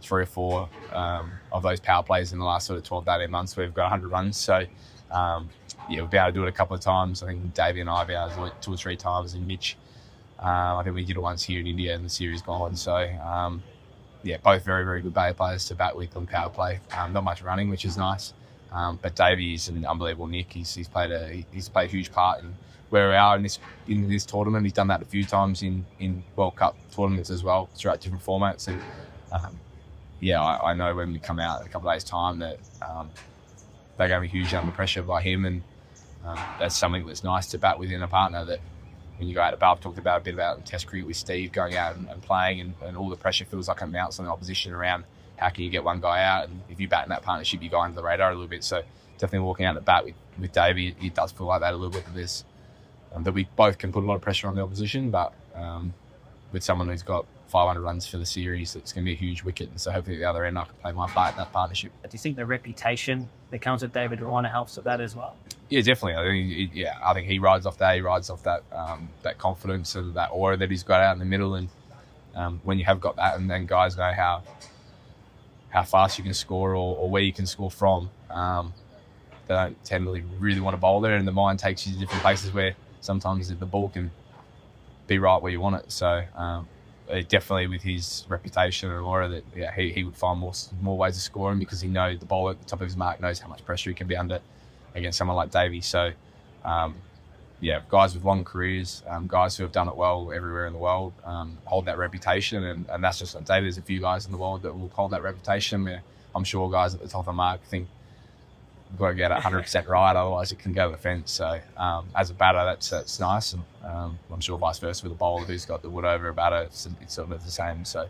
three 0.00 0.22
or 0.22 0.26
four 0.26 0.68
um, 0.92 1.32
of 1.50 1.62
those 1.62 1.80
power 1.80 2.02
plays 2.02 2.32
in 2.32 2.38
the 2.38 2.44
last 2.44 2.66
sort 2.66 2.78
of 2.78 2.84
12 2.84 3.04
to 3.04 3.16
18 3.16 3.30
months. 3.30 3.56
We've 3.56 3.74
got 3.74 3.84
100 3.90 4.08
runs, 4.08 4.36
so 4.36 4.64
um, 5.10 5.50
yeah, 5.90 6.00
we've 6.02 6.10
been 6.10 6.20
able 6.20 6.32
to 6.32 6.32
do 6.32 6.44
it 6.44 6.48
a 6.48 6.52
couple 6.52 6.76
of 6.76 6.82
times. 6.82 7.22
I 7.22 7.26
think 7.26 7.52
Davey 7.52 7.80
and 7.80 7.90
I 7.90 7.98
have 7.98 8.06
been 8.06 8.46
it 8.46 8.52
two 8.60 8.74
or 8.74 8.76
three 8.76 8.96
times, 8.96 9.34
and 9.34 9.46
Mitch. 9.46 9.76
Um, 10.38 10.78
I 10.78 10.82
think 10.82 10.96
we 10.96 11.04
did 11.04 11.16
it 11.16 11.20
once 11.20 11.42
here 11.42 11.60
in 11.60 11.66
India, 11.66 11.94
and 11.94 12.04
the 12.04 12.08
series 12.08 12.42
gone. 12.42 12.76
So 12.76 12.94
um, 12.96 13.62
yeah, 14.22 14.38
both 14.38 14.64
very 14.64 14.84
very 14.84 15.02
good 15.02 15.14
Bay 15.14 15.32
players 15.36 15.64
to 15.66 15.74
bat 15.74 15.96
with 15.96 16.16
on 16.16 16.26
power 16.26 16.48
play. 16.48 16.80
Um, 16.96 17.12
not 17.12 17.24
much 17.24 17.42
running, 17.42 17.68
which 17.70 17.84
is 17.84 17.96
nice. 17.96 18.34
Um, 18.72 18.98
but 19.02 19.14
Davey 19.14 19.54
is 19.54 19.68
an 19.68 19.84
unbelievable 19.84 20.26
nick. 20.26 20.52
He's, 20.52 20.74
he's 20.74 20.88
played 20.88 21.10
a 21.10 21.44
he's 21.52 21.68
played 21.68 21.88
a 21.88 21.92
huge 21.92 22.10
part 22.12 22.42
in 22.42 22.54
where 22.92 23.08
we 23.08 23.16
are 23.16 23.36
in 23.36 23.42
this 23.42 23.58
in 23.88 24.06
this 24.06 24.26
tournament. 24.26 24.66
He's 24.66 24.74
done 24.74 24.88
that 24.88 25.00
a 25.00 25.06
few 25.06 25.24
times 25.24 25.62
in 25.62 25.84
in 25.98 26.22
World 26.36 26.56
Cup 26.56 26.76
tournaments 26.94 27.30
as 27.30 27.42
well 27.42 27.70
throughout 27.74 28.02
different 28.02 28.22
formats. 28.22 28.68
And 28.68 28.80
um, 29.32 29.58
yeah, 30.20 30.42
I, 30.42 30.72
I 30.72 30.74
know 30.74 30.94
when 30.94 31.10
we 31.10 31.18
come 31.18 31.40
out 31.40 31.62
in 31.62 31.66
a 31.66 31.70
couple 31.70 31.88
of 31.88 31.94
days' 31.94 32.04
time 32.04 32.38
that 32.40 32.58
um, 32.86 33.08
going 33.96 34.10
to 34.10 34.20
be 34.20 34.28
huge 34.28 34.52
under 34.52 34.72
pressure 34.72 35.02
by 35.02 35.22
him, 35.22 35.46
and 35.46 35.62
um, 36.24 36.38
that's 36.58 36.76
something 36.76 37.06
that's 37.06 37.24
nice 37.24 37.46
to 37.48 37.58
bat 37.58 37.78
within 37.78 38.02
a 38.02 38.08
partner 38.08 38.44
that 38.44 38.60
when 39.16 39.26
you 39.26 39.34
go 39.34 39.40
out 39.40 39.54
above. 39.54 39.80
Talked 39.80 39.98
about 39.98 40.20
a 40.20 40.24
bit 40.24 40.34
about 40.34 40.66
Test 40.66 40.86
cricket 40.86 41.06
with 41.06 41.16
Steve 41.16 41.50
going 41.50 41.76
out 41.76 41.96
and, 41.96 42.08
and 42.10 42.20
playing, 42.20 42.60
and, 42.60 42.74
and, 42.84 42.96
all 42.96 43.08
the 43.08 43.16
pressure 43.16 43.46
feels 43.46 43.68
like 43.68 43.80
it 43.80 43.86
mounts 43.86 44.18
on 44.18 44.26
the 44.26 44.30
opposition 44.30 44.72
around 44.72 45.04
how 45.36 45.48
can 45.48 45.64
you 45.64 45.70
get 45.70 45.82
one 45.82 46.00
guy 46.00 46.22
out, 46.24 46.48
and 46.48 46.60
if 46.68 46.78
you 46.78 46.88
bat 46.88 47.04
in 47.04 47.08
that 47.08 47.22
partnership, 47.22 47.62
you 47.62 47.70
go 47.70 47.80
under 47.80 47.96
the 47.96 48.02
radar 48.02 48.30
a 48.30 48.34
little 48.34 48.48
bit. 48.48 48.64
So 48.64 48.82
definitely 49.16 49.46
walking 49.46 49.64
out 49.64 49.76
the 49.76 49.80
bat 49.80 50.04
with 50.04 50.14
with 50.38 50.52
Davey, 50.52 50.94
it 51.00 51.14
does 51.14 51.32
feel 51.32 51.46
like 51.46 51.60
that 51.60 51.72
a 51.72 51.76
little 51.76 51.90
bit. 51.90 52.06
Of 52.06 52.14
this 52.14 52.44
um, 53.14 53.22
that 53.24 53.32
we 53.32 53.48
both 53.56 53.78
can 53.78 53.92
put 53.92 54.02
a 54.02 54.06
lot 54.06 54.14
of 54.14 54.20
pressure 54.20 54.48
on 54.48 54.54
the 54.54 54.62
opposition, 54.62 55.10
but 55.10 55.32
um, 55.54 55.92
with 56.52 56.62
someone 56.62 56.88
who's 56.88 57.02
got 57.02 57.26
500 57.48 57.80
runs 57.80 58.06
for 58.06 58.16
the 58.16 58.24
series, 58.24 58.74
it's 58.76 58.92
going 58.92 59.04
to 59.04 59.10
be 59.10 59.12
a 59.12 59.18
huge 59.18 59.42
wicket. 59.42 59.68
And 59.68 59.78
so 59.78 59.92
hopefully 59.92 60.16
at 60.16 60.20
the 60.20 60.24
other 60.24 60.44
end, 60.44 60.58
I 60.58 60.64
can 60.64 60.74
play 60.76 60.92
my 60.92 61.06
part 61.08 61.32
in 61.32 61.38
that 61.38 61.52
partnership. 61.52 61.92
Do 62.02 62.08
you 62.12 62.18
think 62.18 62.36
the 62.36 62.46
reputation 62.46 63.28
that 63.50 63.60
comes 63.60 63.82
with 63.82 63.92
David 63.92 64.22
Warner 64.22 64.48
helps 64.48 64.76
with 64.76 64.86
that 64.86 65.02
as 65.02 65.14
well? 65.14 65.36
Yeah, 65.68 65.82
definitely. 65.82 66.16
I 66.16 66.24
think, 66.24 66.70
yeah, 66.74 66.94
I 67.04 67.12
think 67.12 67.28
he 67.28 67.38
rides 67.38 67.66
off 67.66 67.76
that. 67.78 67.94
He 67.94 68.00
rides 68.00 68.30
off 68.30 68.42
that 68.44 68.62
um, 68.72 69.08
that 69.22 69.38
confidence 69.38 69.94
and 69.94 70.14
that 70.14 70.30
aura 70.32 70.56
that 70.56 70.70
he's 70.70 70.82
got 70.82 71.02
out 71.02 71.12
in 71.12 71.18
the 71.18 71.26
middle. 71.26 71.54
And 71.54 71.68
um, 72.34 72.60
when 72.64 72.78
you 72.78 72.84
have 72.86 73.00
got 73.00 73.16
that, 73.16 73.36
and 73.36 73.50
then 73.50 73.66
guys 73.66 73.96
know 73.96 74.12
how 74.12 74.42
how 75.68 75.82
fast 75.82 76.18
you 76.18 76.24
can 76.24 76.34
score 76.34 76.70
or, 76.70 76.96
or 76.96 77.10
where 77.10 77.22
you 77.22 77.32
can 77.32 77.46
score 77.46 77.70
from, 77.70 78.10
um, 78.30 78.74
they 79.46 79.54
don't 79.54 79.84
tend 79.84 80.04
to 80.06 80.22
really 80.38 80.60
want 80.60 80.74
to 80.74 80.78
bowl 80.80 81.00
there. 81.00 81.16
And 81.16 81.26
the 81.26 81.32
mind 81.32 81.58
takes 81.58 81.86
you 81.86 81.94
to 81.94 81.98
different 81.98 82.22
places 82.22 82.52
where 82.52 82.74
sometimes 83.02 83.54
the 83.54 83.66
ball 83.66 83.90
can 83.90 84.10
be 85.06 85.18
right 85.18 85.42
where 85.42 85.52
you 85.52 85.60
want 85.60 85.76
it. 85.76 85.92
So 85.92 86.24
um, 86.34 86.66
definitely 87.28 87.66
with 87.66 87.82
his 87.82 88.24
reputation 88.28 88.90
and 88.90 89.00
aura, 89.00 89.28
that 89.28 89.44
yeah, 89.54 89.74
he, 89.74 89.92
he 89.92 90.04
would 90.04 90.16
find 90.16 90.40
more 90.40 90.52
more 90.80 90.96
ways 90.96 91.16
of 91.16 91.22
scoring 91.22 91.58
because 91.58 91.80
he 91.80 91.88
knows 91.88 92.18
the 92.18 92.26
ball 92.26 92.48
at 92.48 92.58
the 92.58 92.64
top 92.64 92.80
of 92.80 92.86
his 92.86 92.96
mark 92.96 93.20
knows 93.20 93.38
how 93.38 93.48
much 93.48 93.64
pressure 93.64 93.90
he 93.90 93.94
can 93.94 94.06
be 94.06 94.16
under 94.16 94.40
against 94.94 95.18
someone 95.18 95.36
like 95.36 95.50
Davey. 95.50 95.80
So 95.82 96.12
um, 96.64 96.94
yeah, 97.60 97.80
guys 97.88 98.14
with 98.14 98.24
long 98.24 98.44
careers, 98.44 99.02
um, 99.06 99.26
guys 99.26 99.56
who 99.56 99.62
have 99.62 99.72
done 99.72 99.88
it 99.88 99.96
well 99.96 100.32
everywhere 100.32 100.66
in 100.66 100.72
the 100.72 100.78
world, 100.78 101.12
um, 101.24 101.58
hold 101.64 101.84
that 101.86 101.98
reputation, 101.98 102.64
and, 102.64 102.86
and 102.88 103.04
that's 103.04 103.18
just 103.18 103.36
Davey. 103.44 103.62
There's 103.62 103.78
a 103.78 103.82
few 103.82 104.00
guys 104.00 104.26
in 104.26 104.32
the 104.32 104.38
world 104.38 104.62
that 104.62 104.76
will 104.76 104.88
hold 104.88 105.12
that 105.12 105.22
reputation. 105.22 106.00
I'm 106.34 106.44
sure 106.44 106.70
guys 106.70 106.94
at 106.94 107.00
the 107.00 107.08
top 107.08 107.20
of 107.20 107.26
the 107.26 107.32
mark 107.32 107.62
think 107.64 107.88
You've 108.92 108.98
got 108.98 109.08
to 109.08 109.14
get 109.14 109.30
100% 109.30 109.88
right, 109.88 110.14
otherwise 110.14 110.52
it 110.52 110.58
can 110.58 110.74
go 110.74 110.90
to 110.90 110.96
the 110.96 111.02
fence. 111.02 111.32
So 111.32 111.58
um, 111.78 112.08
as 112.14 112.28
a 112.28 112.34
batter, 112.34 112.62
that's 112.62 112.90
that's 112.90 113.18
nice, 113.18 113.54
and 113.54 113.62
um, 113.82 114.18
I'm 114.30 114.40
sure 114.40 114.58
vice 114.58 114.78
versa 114.78 115.04
with 115.04 115.12
a 115.12 115.16
bowler 115.16 115.44
who's 115.44 115.64
got 115.64 115.80
the 115.80 115.88
wood 115.88 116.04
over 116.04 116.28
a 116.28 116.34
batter, 116.34 116.62
it's, 116.62 116.86
it's 117.00 117.14
sort 117.14 117.32
of 117.32 117.42
the 117.42 117.50
same. 117.50 117.86
So 117.86 118.06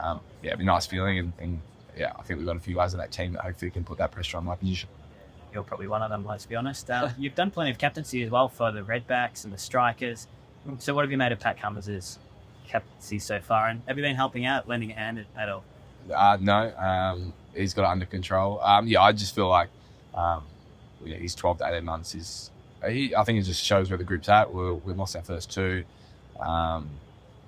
um, 0.00 0.20
yeah, 0.42 0.48
it'd 0.48 0.58
be 0.58 0.64
a 0.64 0.66
nice 0.66 0.86
feeling, 0.86 1.18
and, 1.18 1.32
and, 1.38 1.60
yeah, 1.96 2.12
I 2.18 2.22
think 2.22 2.38
we've 2.38 2.46
got 2.46 2.56
a 2.56 2.60
few 2.60 2.74
guys 2.74 2.92
in 2.92 2.98
that 2.98 3.12
team 3.12 3.34
that 3.34 3.42
hopefully 3.42 3.70
can 3.70 3.84
put 3.84 3.98
that 3.98 4.10
pressure 4.10 4.36
on 4.36 4.44
my 4.44 4.56
position. 4.56 4.88
You're 5.52 5.62
probably 5.62 5.86
one 5.86 6.02
of 6.02 6.10
them, 6.10 6.26
let's 6.26 6.44
be 6.44 6.56
honest. 6.56 6.90
Uh, 6.90 7.10
you've 7.18 7.36
done 7.36 7.52
plenty 7.52 7.70
of 7.70 7.78
captaincy 7.78 8.24
as 8.24 8.30
well 8.30 8.48
for 8.48 8.72
the 8.72 8.80
Redbacks 8.80 9.44
and 9.44 9.52
the 9.52 9.58
Strikers. 9.58 10.26
So 10.80 10.94
what 10.94 11.02
have 11.02 11.12
you 11.12 11.18
made 11.18 11.30
of 11.30 11.38
Pat 11.38 11.60
Cummins' 11.60 12.18
captaincy 12.66 13.20
so 13.20 13.40
far, 13.40 13.68
and 13.68 13.82
have 13.86 13.96
you 13.96 14.02
been 14.02 14.16
helping 14.16 14.44
out, 14.44 14.68
lending 14.68 14.90
a 14.90 14.94
hand 14.94 15.24
at 15.36 15.48
all? 15.48 15.62
Uh, 16.12 16.36
no, 16.40 16.76
um, 16.76 17.32
he's 17.54 17.72
got 17.72 17.84
it 17.84 17.92
under 17.92 18.06
control. 18.06 18.60
Um, 18.60 18.88
yeah, 18.88 19.00
I 19.00 19.12
just 19.12 19.34
feel 19.34 19.48
like 19.48 19.68
um, 20.14 20.42
yeah, 21.04 21.16
he's 21.16 21.34
12 21.34 21.58
to 21.58 21.66
18 21.66 21.84
months. 21.84 22.14
Is 22.14 22.50
he, 22.88 23.14
I 23.14 23.24
think 23.24 23.38
it 23.38 23.42
just 23.42 23.62
shows 23.62 23.90
where 23.90 23.98
the 23.98 24.04
group's 24.04 24.28
at. 24.28 24.52
we 24.52 24.72
we 24.72 24.92
lost 24.94 25.16
our 25.16 25.22
first 25.22 25.50
two 25.50 25.84
um, 26.40 26.88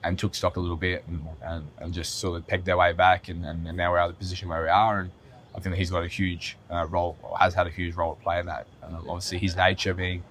and 0.05 0.19
took 0.19 0.35
stock 0.35 0.57
a 0.57 0.61
little 0.61 0.77
bit 0.77 1.05
and, 1.09 1.27
and, 1.43 1.67
and, 1.79 1.93
just 1.93 2.19
sort 2.19 2.37
of 2.37 2.47
pegged 2.47 2.69
our 2.69 2.77
way 2.77 2.93
back. 2.93 3.29
And, 3.29 3.45
and, 3.45 3.65
now 3.77 3.91
we're 3.91 3.99
out 3.99 4.11
of 4.11 4.17
the 4.17 4.19
position 4.19 4.49
where 4.49 4.63
we 4.63 4.69
are. 4.69 5.01
And 5.01 5.11
I 5.55 5.61
think 5.61 5.75
he's 5.75 5.91
got 5.91 6.05
a 6.05 6.09
huge 6.09 6.57
uh, 6.71 6.87
role, 6.87 7.17
has 7.41 7.55
had 7.55 7.67
a 7.67 7.71
huge 7.71 7.95
role 7.95 8.15
to 8.15 8.23
play 8.23 8.39
in 8.39 8.47
that. 8.47 8.67
Obviously, 8.83 9.39
his 9.39 9.57
nature 9.57 9.95
being 9.95 10.23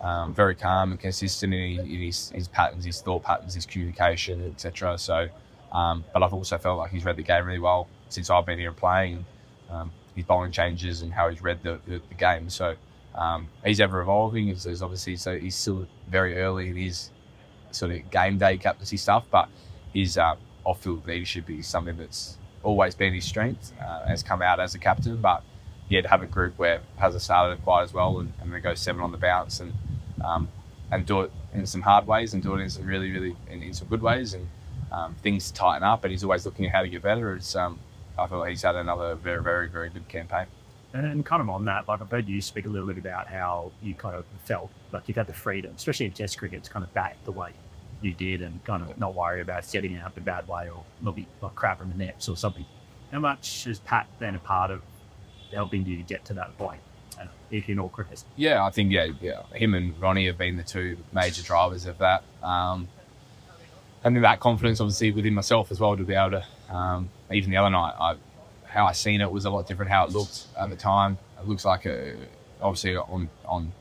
um, 0.00 0.34
very 0.34 0.54
calm 0.54 0.90
and 0.90 1.00
consistent 1.00 1.54
in, 1.54 1.80
in 1.80 1.86
his, 1.86 2.30
his, 2.30 2.48
patterns, 2.48 2.84
his 2.84 3.00
thought 3.00 3.22
patterns, 3.22 3.54
his 3.54 3.66
communication, 3.66 4.44
etc. 4.50 4.98
So, 4.98 5.28
um, 5.70 6.04
but 6.12 6.22
I've 6.22 6.34
also 6.34 6.58
felt 6.58 6.78
like 6.78 6.90
he's 6.90 7.04
read 7.04 7.16
the 7.16 7.22
game 7.22 7.46
really 7.46 7.60
well 7.60 7.86
since 8.08 8.28
I've 8.28 8.44
been 8.44 8.58
here 8.58 8.68
and 8.68 8.76
playing. 8.76 9.24
Um, 9.70 9.92
his 10.14 10.24
bowling 10.24 10.52
changes 10.52 11.02
and 11.02 11.12
how 11.12 11.28
he's 11.28 11.42
read 11.42 11.62
the, 11.62 11.80
the, 11.86 12.00
the 12.08 12.14
game. 12.14 12.48
So 12.50 12.74
um, 13.14 13.48
he's 13.64 13.80
ever 13.80 14.00
evolving. 14.00 14.48
He's, 14.48 14.64
he's, 14.64 14.82
obviously 14.82 15.16
so 15.16 15.38
he's 15.38 15.54
still 15.54 15.86
very 16.08 16.38
early 16.38 16.68
in 16.68 16.76
his 16.76 17.10
sort 17.70 17.92
of 17.92 18.10
game 18.10 18.38
day 18.38 18.56
captaincy 18.58 18.96
stuff, 18.96 19.26
but 19.30 19.48
his 19.92 20.18
uh, 20.18 20.36
off-field 20.64 21.06
leadership 21.06 21.48
is 21.50 21.66
something 21.66 21.96
that's 21.96 22.38
always 22.62 22.94
been 22.94 23.12
his 23.12 23.24
strength. 23.24 23.72
Uh, 23.80 24.06
has 24.06 24.22
come 24.22 24.42
out 24.42 24.60
as 24.60 24.74
a 24.74 24.78
captain, 24.78 25.16
but 25.16 25.42
yeah, 25.88 26.00
to 26.00 26.08
have 26.08 26.22
a 26.22 26.26
group 26.26 26.58
where 26.58 26.80
has 26.96 27.14
a 27.14 27.20
started 27.20 27.62
quite 27.64 27.82
as 27.82 27.92
well 27.92 28.18
and, 28.20 28.32
and 28.40 28.52
then 28.52 28.62
go 28.62 28.74
seven 28.74 29.02
on 29.02 29.12
the 29.12 29.18
bounce 29.18 29.60
and 29.60 29.72
um, 30.24 30.48
and 30.90 31.04
do 31.06 31.22
it 31.22 31.32
in 31.52 31.66
some 31.66 31.82
hard 31.82 32.06
ways 32.06 32.34
and 32.34 32.42
do 32.42 32.54
it 32.54 32.60
in 32.60 32.70
some 32.70 32.86
really 32.86 33.10
really 33.10 33.36
in, 33.50 33.62
in 33.62 33.74
some 33.74 33.88
good 33.88 34.00
ways 34.00 34.34
and 34.34 34.48
um, 34.90 35.14
things 35.22 35.50
tighten 35.50 35.82
up 35.82 36.04
and 36.04 36.10
he's 36.10 36.22
always 36.22 36.44
looking 36.46 36.66
at 36.66 36.72
how 36.72 36.82
to 36.82 36.88
get 36.88 37.02
better. 37.02 37.34
It's 37.34 37.56
um, 37.56 37.78
I 38.18 38.26
feel 38.26 38.38
like 38.38 38.50
he's 38.50 38.62
had 38.62 38.76
another 38.76 39.14
very, 39.14 39.42
very, 39.42 39.68
very 39.68 39.88
good 39.88 40.08
campaign. 40.08 40.46
And 40.94 41.24
kind 41.24 41.40
of 41.40 41.48
on 41.48 41.64
that, 41.64 41.88
like 41.88 42.02
I've 42.02 42.10
heard 42.10 42.28
you 42.28 42.40
speak 42.42 42.66
a 42.66 42.68
little 42.68 42.86
bit 42.86 42.98
about 42.98 43.26
how 43.26 43.72
you 43.82 43.94
kind 43.94 44.14
of 44.14 44.24
felt 44.44 44.70
like 44.92 45.04
you've 45.06 45.16
had 45.16 45.26
the 45.26 45.32
freedom, 45.32 45.72
especially 45.74 46.06
in 46.06 46.12
Test 46.12 46.38
cricket, 46.38 46.64
to 46.64 46.70
kind 46.70 46.84
of 46.84 46.92
bat 46.92 47.16
the 47.24 47.32
way 47.32 47.52
you 48.02 48.12
did 48.12 48.42
and 48.42 48.62
kind 48.64 48.82
of 48.82 48.98
not 48.98 49.14
worry 49.14 49.40
about 49.40 49.64
setting 49.64 49.96
out 49.96 50.14
the 50.14 50.20
bad 50.20 50.46
way 50.48 50.68
or 50.68 50.84
maybe 51.00 51.26
like 51.40 51.54
crap 51.54 51.78
from 51.78 51.90
the 51.90 51.96
nets 51.96 52.28
or 52.28 52.36
something. 52.36 52.66
How 53.10 53.20
much 53.20 53.64
has 53.64 53.78
Pat 53.78 54.06
been 54.18 54.34
a 54.34 54.38
part 54.38 54.70
of 54.70 54.82
helping 55.52 55.86
you 55.86 56.02
get 56.02 56.24
to 56.26 56.34
that 56.34 56.56
point? 56.58 56.80
Uh, 57.18 57.26
in 57.50 57.78
all 57.78 57.90
cricket. 57.90 58.24
Yeah, 58.36 58.64
I 58.64 58.70
think 58.70 58.90
yeah, 58.90 59.08
yeah. 59.20 59.42
Him 59.52 59.74
and 59.74 59.98
Ronnie 60.00 60.26
have 60.26 60.38
been 60.38 60.56
the 60.56 60.62
two 60.62 60.96
major 61.12 61.42
drivers 61.42 61.84
of 61.86 61.98
that. 61.98 62.24
Um, 62.42 62.88
and 64.04 64.16
then 64.16 64.22
that 64.22 64.40
confidence, 64.40 64.80
obviously, 64.80 65.12
within 65.12 65.34
myself 65.34 65.70
as 65.70 65.78
well, 65.78 65.96
to 65.96 66.02
be 66.02 66.14
able 66.14 66.40
to 66.40 66.74
um, 66.74 67.10
even 67.34 67.50
the 67.50 67.56
other 67.56 67.70
night, 67.70 67.94
I, 67.98 68.16
how 68.64 68.86
I 68.86 68.92
seen 68.92 69.20
it 69.20 69.30
was 69.30 69.44
a 69.44 69.50
lot 69.50 69.66
different. 69.66 69.90
How 69.90 70.04
it 70.04 70.12
looked 70.12 70.46
at 70.58 70.70
the 70.70 70.76
time, 70.76 71.18
it 71.38 71.46
looks 71.46 71.64
like 71.64 71.86
a, 71.86 72.16
obviously 72.60 72.96
on 72.96 73.28
on 73.44 73.72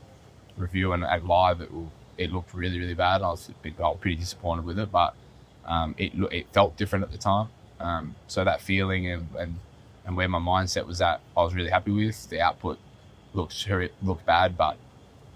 review 0.57 0.93
and 0.93 1.03
at 1.03 1.25
live, 1.25 1.61
it 1.61 1.71
will, 1.71 1.91
it 2.17 2.31
looked 2.31 2.53
really 2.53 2.79
really 2.79 2.93
bad. 2.93 3.21
I 3.21 3.29
was, 3.29 3.49
bit, 3.61 3.73
I 3.79 3.83
was 3.83 3.97
pretty 3.99 4.17
disappointed 4.17 4.65
with 4.65 4.79
it, 4.79 4.91
but 4.91 5.15
um, 5.65 5.95
it 5.97 6.13
it 6.31 6.47
felt 6.53 6.77
different 6.77 7.03
at 7.03 7.11
the 7.11 7.17
time. 7.17 7.49
Um, 7.79 8.15
so 8.27 8.43
that 8.43 8.61
feeling 8.61 9.07
and, 9.07 9.27
and 9.37 9.59
and 10.05 10.15
where 10.17 10.27
my 10.27 10.39
mindset 10.39 10.85
was 10.85 11.01
at, 11.01 11.21
I 11.37 11.43
was 11.43 11.53
really 11.53 11.69
happy 11.69 11.91
with. 11.91 12.29
The 12.29 12.41
output 12.41 12.79
looked 13.33 13.53
sure 13.53 13.81
it 13.81 13.93
looked 14.01 14.25
bad, 14.25 14.57
but 14.57 14.77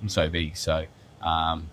i'm 0.01 0.09
so 0.09 0.29
big. 0.29 0.57
so. 0.57 0.85
Um, 1.21 1.69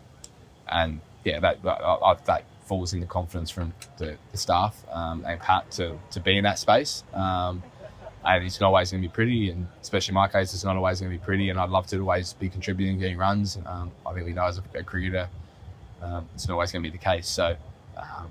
and 0.68 1.00
yeah, 1.24 1.40
that 1.40 1.58
I, 1.64 2.16
that 2.26 2.44
falls 2.64 2.92
into 2.92 3.06
confidence 3.06 3.50
from 3.50 3.72
the, 3.98 4.16
the 4.30 4.38
staff 4.38 4.84
um, 4.90 5.24
and 5.26 5.40
Pat 5.40 5.70
to, 5.72 5.98
to 6.10 6.20
be 6.20 6.36
in 6.38 6.44
that 6.44 6.58
space. 6.58 7.04
Um, 7.12 7.62
and 8.24 8.44
it's 8.44 8.60
not 8.60 8.68
always 8.68 8.92
going 8.92 9.02
to 9.02 9.08
be 9.08 9.12
pretty, 9.12 9.50
and 9.50 9.66
especially 9.80 10.12
in 10.12 10.14
my 10.14 10.28
case, 10.28 10.54
it's 10.54 10.62
not 10.62 10.76
always 10.76 11.00
going 11.00 11.10
to 11.10 11.18
be 11.18 11.24
pretty. 11.24 11.50
And 11.50 11.58
I'd 11.58 11.70
love 11.70 11.88
to 11.88 11.98
always 11.98 12.34
be 12.34 12.48
contributing, 12.48 12.98
getting 12.98 13.18
runs. 13.18 13.58
Um, 13.66 13.90
I 14.06 14.12
think 14.12 14.26
we 14.26 14.32
know 14.32 14.44
as 14.44 14.58
a, 14.58 14.78
a 14.78 14.84
cricketer, 14.84 15.28
um, 16.00 16.28
it's 16.34 16.46
not 16.46 16.54
always 16.54 16.70
going 16.70 16.84
to 16.84 16.90
be 16.90 16.96
the 16.96 17.02
case. 17.02 17.28
So, 17.28 17.56
um, 17.96 18.30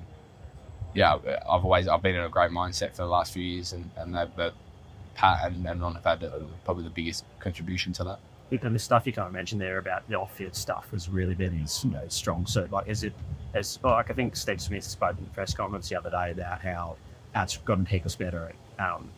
yeah, 0.94 1.16
I've 1.16 1.66
always 1.66 1.90
I've 1.90 2.02
been 2.02 2.16
in 2.16 2.24
a 2.24 2.30
great 2.30 2.52
mindset 2.52 2.92
for 2.92 3.04
the 3.04 3.08
last 3.08 3.34
few 3.34 3.44
years, 3.44 3.74
and 3.74 3.90
and 3.98 4.16
that, 4.16 4.54
Pat 5.14 5.52
and, 5.52 5.66
and 5.68 5.82
Ron 5.82 5.96
have 5.96 6.04
had 6.06 6.32
probably 6.64 6.84
the 6.86 6.90
biggest 6.90 7.26
contribution 7.40 7.92
to 7.94 8.04
that 8.06 8.20
and 8.52 8.76
the 8.76 8.80
stuff 8.80 9.08
you 9.08 9.14
of 9.18 9.32
mentioned 9.32 9.62
there 9.62 9.78
about 9.78 10.08
the 10.10 10.16
off-field 10.16 10.56
stuff 10.56 10.92
has 10.92 11.08
really 11.08 11.36
been 11.36 11.54
you 11.84 11.90
know, 11.90 12.04
strong 12.10 12.46
suit. 12.46 12.72
Like, 12.72 12.88
is 12.88 13.04
it 13.04 13.14
as 13.54 13.80
like 13.84 14.10
I 14.10 14.14
think 14.14 14.36
Steve 14.36 14.62
Smith 14.62 14.84
spoke 14.84 15.18
in 15.18 15.24
the 15.24 15.30
press 15.32 15.54
conference 15.54 15.90
the 15.90 15.98
other 15.98 16.10
day 16.10 16.32
about 16.32 16.62
how 16.62 16.98
Pat's 17.34 17.58
gotten 17.58 17.86
heaps 17.86 18.16
better 18.16 18.52
um, 18.80 19.10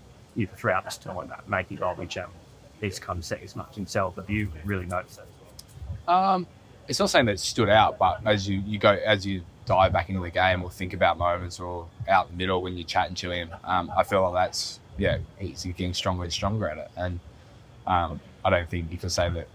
throughout 0.56 0.86
this 0.86 0.98
tournament, 0.98 1.32
making 1.48 1.78
bowling 1.78 2.08
jump. 2.08 2.32
He's 2.80 3.00
kind 3.00 3.18
of 3.18 3.26
set 3.26 3.42
as 3.42 3.56
much 3.56 3.76
himself. 3.76 4.16
Have 4.18 4.30
you 4.30 4.52
really 4.66 4.86
noticed 4.86 5.20
it? 5.20 6.10
Um, 6.10 6.48
it's 6.88 7.00
not 7.00 7.10
saying 7.10 7.26
that 7.26 7.34
it 7.34 7.40
stood 7.40 7.70
out, 7.70 7.98
but 7.98 8.20
as 8.26 8.48
you, 8.48 8.62
you 8.66 8.78
go 8.78 8.90
as 8.90 9.26
you 9.26 9.42
dive 9.66 9.94
back 9.94 10.10
into 10.10 10.22
the 10.22 10.30
game 10.30 10.62
or 10.62 10.70
think 10.70 10.94
about 10.94 11.18
moments 11.18 11.60
or 11.60 11.88
out 12.10 12.30
the 12.30 12.36
middle 12.36 12.62
when 12.62 12.76
you're 12.76 12.86
chatting 12.86 13.16
to 13.16 13.32
him, 13.32 13.50
um, 13.64 13.92
I 13.96 14.04
feel 14.04 14.30
like 14.30 14.34
that's 14.34 14.80
yeah, 14.98 15.18
he's 15.40 15.64
getting 15.64 15.94
stronger 15.94 16.24
and 16.24 16.34
stronger 16.34 16.68
at 16.68 16.78
it. 16.78 16.92
And 16.98 17.20
um, 17.88 18.20
I 18.46 18.50
don't 18.50 18.70
think 18.70 18.92
you 18.92 18.98
can 18.98 19.10
say 19.10 19.30
that 19.30 19.48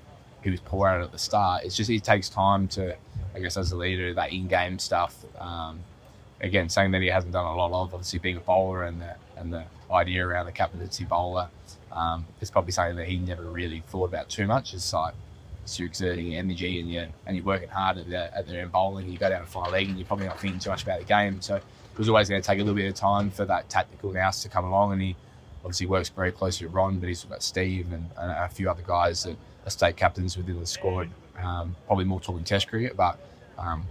he 0.42 0.50
was 0.50 0.60
poor 0.60 0.88
at 0.88 1.00
at 1.00 1.12
the 1.12 1.18
start. 1.18 1.64
It's 1.64 1.76
just 1.76 1.90
it 1.90 2.04
takes 2.04 2.28
time 2.28 2.68
to, 2.68 2.96
I 3.34 3.40
guess, 3.40 3.56
as 3.56 3.72
a 3.72 3.76
leader, 3.76 4.14
that 4.14 4.32
in-game 4.32 4.78
stuff. 4.78 5.24
Um, 5.38 5.80
again, 6.40 6.68
saying 6.68 6.92
that 6.92 7.02
he 7.02 7.08
hasn't 7.08 7.32
done 7.32 7.44
a 7.44 7.54
lot 7.54 7.72
of, 7.72 7.92
obviously 7.92 8.18
being 8.18 8.36
a 8.36 8.40
bowler 8.40 8.84
and 8.84 9.00
the 9.00 9.14
and 9.36 9.52
the 9.52 9.64
idea 9.90 10.26
around 10.26 10.46
the 10.46 10.52
captaincy 10.52 11.04
bowler 11.04 11.48
um, 11.92 12.26
is 12.40 12.50
probably 12.50 12.72
something 12.72 12.96
that 12.96 13.06
he 13.06 13.18
never 13.18 13.42
really 13.42 13.82
thought 13.88 14.04
about 14.04 14.28
too 14.28 14.46
much. 14.46 14.74
It's 14.74 14.92
like 14.92 15.14
you're 15.76 15.86
exerting 15.86 16.34
energy 16.34 16.80
and 16.80 16.90
you're 16.90 17.08
and 17.26 17.36
you're 17.36 17.44
working 17.44 17.68
hard 17.68 17.98
at 17.98 18.08
the, 18.08 18.36
at 18.36 18.46
the 18.46 18.58
end 18.58 18.72
bowling. 18.72 19.08
You 19.10 19.18
go 19.18 19.28
down 19.28 19.42
to 19.42 19.46
five 19.46 19.70
leg 19.70 19.88
and 19.88 19.98
you're 19.98 20.06
probably 20.06 20.26
not 20.26 20.40
thinking 20.40 20.60
too 20.60 20.70
much 20.70 20.82
about 20.82 21.00
the 21.00 21.04
game. 21.04 21.40
So 21.40 21.56
it 21.56 21.62
was 21.98 22.08
always 22.08 22.28
going 22.28 22.40
to 22.40 22.46
take 22.46 22.58
a 22.58 22.62
little 22.62 22.74
bit 22.74 22.88
of 22.88 22.94
time 22.94 23.30
for 23.30 23.44
that 23.44 23.68
tactical 23.68 24.12
nous 24.12 24.42
to 24.42 24.48
come 24.48 24.64
along, 24.64 24.92
and 24.92 25.02
he 25.02 25.16
obviously 25.60 25.86
works 25.86 26.08
very 26.08 26.32
closely 26.32 26.66
with 26.66 26.74
Ron, 26.74 26.98
but 26.98 27.08
he's 27.08 27.24
got 27.24 27.42
Steve 27.42 27.92
and, 27.92 28.08
and 28.16 28.30
a 28.32 28.48
few 28.48 28.70
other 28.70 28.82
guys 28.86 29.24
that 29.24 29.36
are 29.66 29.70
state 29.70 29.96
captains 29.96 30.36
within 30.36 30.58
the 30.58 30.66
squad. 30.66 31.10
Um, 31.42 31.76
probably 31.86 32.04
more 32.04 32.20
talking 32.20 32.44
Test 32.44 32.68
cricket, 32.68 32.96
but 32.96 33.18
um, 33.58 33.84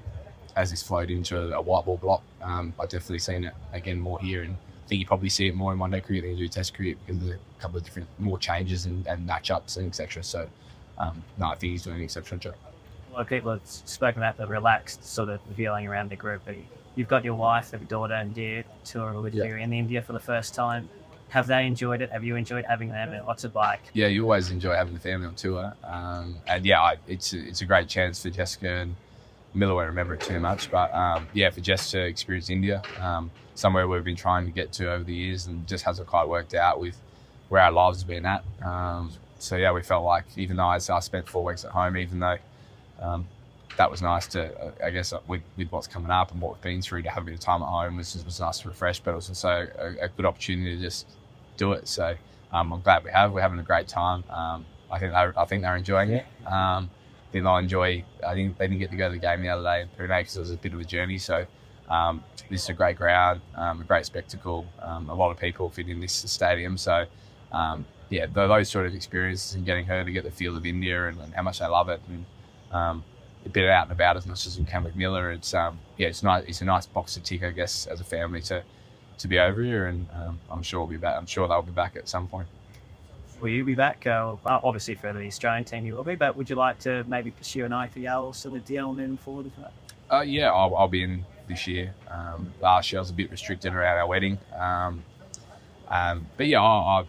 as 0.55 0.71
this 0.71 0.83
flowed 0.83 1.09
into 1.09 1.37
a, 1.39 1.57
a 1.57 1.61
white 1.61 1.85
ball 1.85 1.97
block, 1.97 2.23
um, 2.41 2.73
I've 2.79 2.89
definitely 2.89 3.19
seen 3.19 3.45
it 3.45 3.53
again 3.73 3.99
more 3.99 4.19
here, 4.19 4.43
and 4.43 4.53
I 4.53 4.87
think 4.87 4.99
you 4.99 5.05
probably 5.05 5.29
see 5.29 5.47
it 5.47 5.55
more 5.55 5.71
in 5.73 5.79
one 5.79 5.91
day 5.91 6.01
cricket 6.01 6.23
than 6.23 6.31
you 6.31 6.45
do 6.45 6.47
Test 6.47 6.73
cricket 6.73 6.97
because 7.05 7.21
there's 7.21 7.35
a 7.37 7.61
couple 7.61 7.77
of 7.77 7.83
different 7.83 8.07
more 8.19 8.37
changes 8.37 8.85
and, 8.85 9.05
and 9.07 9.27
matchups 9.27 9.77
and 9.77 9.87
etc. 9.87 10.23
So, 10.23 10.49
um, 10.97 11.23
no, 11.37 11.47
I 11.47 11.55
think 11.55 11.71
he's 11.71 11.83
doing 11.83 11.97
an 11.97 12.03
exceptional 12.03 12.39
job. 12.39 12.55
A 13.11 13.13
lot 13.13 13.21
of 13.21 13.27
people 13.27 13.51
have 13.51 13.61
spoken 13.65 14.21
about 14.21 14.37
the 14.37 14.45
relaxed 14.47 15.03
sort 15.05 15.29
of 15.29 15.39
feeling 15.55 15.87
around 15.87 16.09
the 16.09 16.15
group. 16.15 16.41
You've 16.95 17.07
got 17.07 17.23
your 17.23 17.35
wife, 17.35 17.71
your 17.71 17.81
daughter, 17.81 18.13
and 18.15 18.33
dear 18.33 18.63
tour 18.83 19.21
with 19.21 19.33
Yeah. 19.35 19.45
you 19.45 19.55
in 19.55 19.71
India 19.73 20.01
for 20.01 20.13
the 20.13 20.19
first 20.19 20.53
time. 20.53 20.89
Have 21.29 21.47
they 21.47 21.65
enjoyed 21.65 22.01
it? 22.01 22.11
Have 22.11 22.23
you 22.23 22.35
enjoyed 22.35 22.65
having 22.65 22.89
them? 22.89 23.13
What's 23.25 23.43
it 23.43 23.53
like? 23.53 23.81
yeah, 23.93 24.07
you 24.07 24.23
always 24.23 24.49
enjoy 24.49 24.73
having 24.73 24.93
the 24.93 24.99
family 24.99 25.27
on 25.27 25.35
tour, 25.35 25.73
um, 25.83 26.37
and 26.47 26.65
yeah, 26.65 26.81
I, 26.81 26.95
it's 27.07 27.33
a, 27.33 27.39
it's 27.39 27.61
a 27.61 27.65
great 27.65 27.87
chance 27.87 28.23
for 28.23 28.29
Jessica 28.29 28.69
and 28.69 28.95
Mila 29.53 29.73
won't 29.73 29.87
remember 29.87 30.13
it 30.13 30.21
too 30.21 30.39
much, 30.39 30.69
but 30.69 30.93
um, 30.93 31.27
yeah, 31.33 31.49
for 31.49 31.61
Jess 31.61 31.91
to 31.91 32.05
experience 32.05 32.49
India, 32.49 32.81
um, 32.99 33.31
somewhere 33.55 33.87
we've 33.87 34.03
been 34.03 34.15
trying 34.15 34.45
to 34.45 34.51
get 34.51 34.71
to 34.73 34.91
over 34.91 35.03
the 35.03 35.13
years, 35.13 35.47
and 35.47 35.67
just 35.67 35.83
hasn't 35.83 36.07
quite 36.07 36.27
worked 36.27 36.53
out 36.53 36.79
with 36.79 36.97
where 37.49 37.61
our 37.61 37.71
lives 37.71 38.01
have 38.01 38.07
been 38.07 38.25
at. 38.25 38.43
Um, 38.63 39.11
so 39.39 39.55
yeah, 39.55 39.71
we 39.71 39.81
felt 39.81 40.03
like 40.03 40.25
even 40.35 40.57
though 40.57 40.65
I, 40.65 40.75
I 40.75 40.99
spent 40.99 41.27
four 41.27 41.43
weeks 41.43 41.65
at 41.65 41.71
home, 41.71 41.97
even 41.97 42.19
though 42.19 42.37
um, 43.01 43.27
that 43.77 43.89
was 43.89 44.01
nice 44.01 44.27
to, 44.27 44.53
uh, 44.59 44.71
I 44.83 44.89
guess, 44.89 45.13
uh, 45.13 45.19
with, 45.27 45.41
with 45.55 45.71
what's 45.71 45.87
coming 45.87 46.11
up 46.11 46.31
and 46.31 46.41
what 46.41 46.53
we've 46.53 46.61
been 46.61 46.81
through, 46.81 47.03
to 47.03 47.09
have 47.09 47.23
a 47.23 47.25
bit 47.25 47.35
of 47.35 47.39
time 47.39 47.61
at 47.61 47.67
home 47.67 47.97
was, 47.97 48.21
was 48.25 48.39
nice 48.39 48.59
to 48.59 48.67
refresh, 48.67 48.99
but 48.99 49.11
it 49.11 49.15
was 49.15 49.29
also 49.29 49.67
a, 49.77 50.05
a 50.05 50.09
good 50.09 50.25
opportunity 50.25 50.75
to 50.75 50.81
just 50.81 51.07
do 51.57 51.73
it. 51.73 51.87
So 51.87 52.15
um, 52.51 52.73
I'm 52.73 52.81
glad 52.81 53.03
we 53.03 53.11
have. 53.11 53.31
We're 53.31 53.41
having 53.41 53.59
a 53.59 53.63
great 53.63 53.87
time. 53.87 54.23
Um, 54.29 54.65
I 54.91 54.99
think 54.99 55.13
they're, 55.13 55.39
I 55.39 55.45
think 55.45 55.61
they're 55.61 55.75
enjoying 55.75 56.11
it. 56.11 56.25
Um, 56.45 56.89
I 57.29 57.31
think 57.31 57.43
they'll 57.43 57.57
enjoy. 57.57 58.03
I 58.25 58.33
think 58.33 58.57
they 58.57 58.67
didn't 58.67 58.79
get 58.79 58.91
to 58.91 58.97
go 58.97 59.09
to 59.09 59.13
the 59.13 59.19
game 59.19 59.41
the 59.41 59.49
other 59.49 59.63
day 59.63 59.81
in 59.81 59.89
Pune 59.89 60.19
because 60.19 60.37
it 60.37 60.39
was 60.39 60.51
a 60.51 60.57
bit 60.57 60.73
of 60.73 60.79
a 60.79 60.85
journey. 60.85 61.17
So 61.17 61.45
um, 61.89 62.23
this 62.49 62.63
is 62.63 62.69
a 62.69 62.73
great 62.73 62.97
ground, 62.97 63.41
um, 63.55 63.81
a 63.81 63.83
great 63.83 64.05
spectacle. 64.05 64.65
Um, 64.81 65.09
a 65.09 65.13
lot 65.13 65.31
of 65.31 65.37
people 65.37 65.69
fit 65.69 65.87
in 65.87 65.99
this 65.99 66.13
stadium. 66.13 66.77
So 66.77 67.05
um, 67.51 67.85
yeah, 68.09 68.25
those 68.25 68.69
sort 68.69 68.85
of 68.85 68.95
experiences 68.95 69.53
and 69.55 69.65
getting 69.65 69.85
her 69.85 70.03
to 70.03 70.11
get 70.11 70.23
the 70.23 70.31
feel 70.31 70.55
of 70.55 70.65
India 70.65 71.09
and, 71.09 71.19
and 71.19 71.33
how 71.33 71.43
much 71.43 71.59
they 71.59 71.65
love 71.67 71.89
it 71.89 72.01
and 72.07 72.25
um, 72.71 73.03
a 73.47 73.49
bit 73.49 73.69
out 73.69 73.83
and 73.83 73.91
about 73.93 74.17
as 74.17 74.27
much 74.27 74.45
as 74.45 74.59
we 74.59 74.65
can 74.65 74.83
with 74.83 74.95
Mila. 74.95 75.29
It's 75.29 75.53
um, 75.53 75.79
yeah, 75.97 76.07
it's 76.07 76.21
nice. 76.21 76.43
It's 76.47 76.61
a 76.61 76.65
nice 76.65 76.85
box 76.85 77.15
to 77.15 77.21
tick, 77.21 77.43
I 77.43 77.51
guess, 77.51 77.87
as 77.87 77.99
a 77.99 78.03
family 78.03 78.41
to 78.43 78.63
to 79.17 79.27
be 79.27 79.39
over 79.39 79.63
here, 79.63 79.87
and 79.87 80.07
um, 80.13 80.39
I'm 80.51 80.61
sure 80.61 80.81
we'll 80.81 80.89
be 80.89 80.97
back. 80.97 81.17
I'm 81.17 81.25
sure 81.25 81.47
they'll 81.47 81.61
be 81.61 81.71
back 81.71 81.95
at 81.95 82.07
some 82.07 82.27
point. 82.27 82.47
Will 83.41 83.49
you 83.49 83.63
be 83.63 83.75
back? 83.75 84.05
Uh, 84.05 84.35
obviously, 84.45 84.95
for 84.95 85.13
the 85.13 85.25
Australian 85.25 85.63
team, 85.63 85.85
you 85.85 85.95
will 85.95 86.03
be, 86.03 86.15
but 86.15 86.35
would 86.35 86.49
you 86.49 86.55
like 86.55 86.79
to 86.79 87.03
maybe 87.07 87.31
pursue 87.31 87.65
an 87.65 87.71
IPL 87.71 88.35
sort 88.35 88.55
of 88.55 88.65
deal 88.65 88.93
moving 88.93 89.17
forward? 89.17 89.51
Uh, 90.11 90.21
yeah, 90.21 90.51
I'll, 90.51 90.75
I'll 90.75 90.87
be 90.87 91.03
in 91.03 91.23
this 91.47 91.67
year. 91.67 91.93
Um, 92.09 92.51
last 92.61 92.91
year 92.91 92.99
I 92.99 93.01
was 93.01 93.09
a 93.11 93.13
bit 93.13 93.29
restricted 93.29 93.73
around 93.73 93.97
our 93.97 94.07
wedding, 94.07 94.39
um, 94.57 95.03
um, 95.87 96.27
but 96.35 96.47
yeah, 96.47 96.61
I, 96.61 97.01
I, 97.01 97.05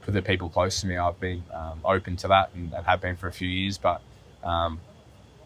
for 0.00 0.10
the 0.10 0.20
people 0.20 0.48
close 0.48 0.80
to 0.82 0.86
me, 0.86 0.98
I've 0.98 1.18
been 1.18 1.42
um, 1.52 1.80
open 1.84 2.16
to 2.16 2.28
that 2.28 2.50
and, 2.54 2.72
and 2.74 2.84
have 2.84 3.00
been 3.00 3.16
for 3.16 3.28
a 3.28 3.32
few 3.32 3.48
years. 3.48 3.78
But 3.78 4.02
um, 4.44 4.80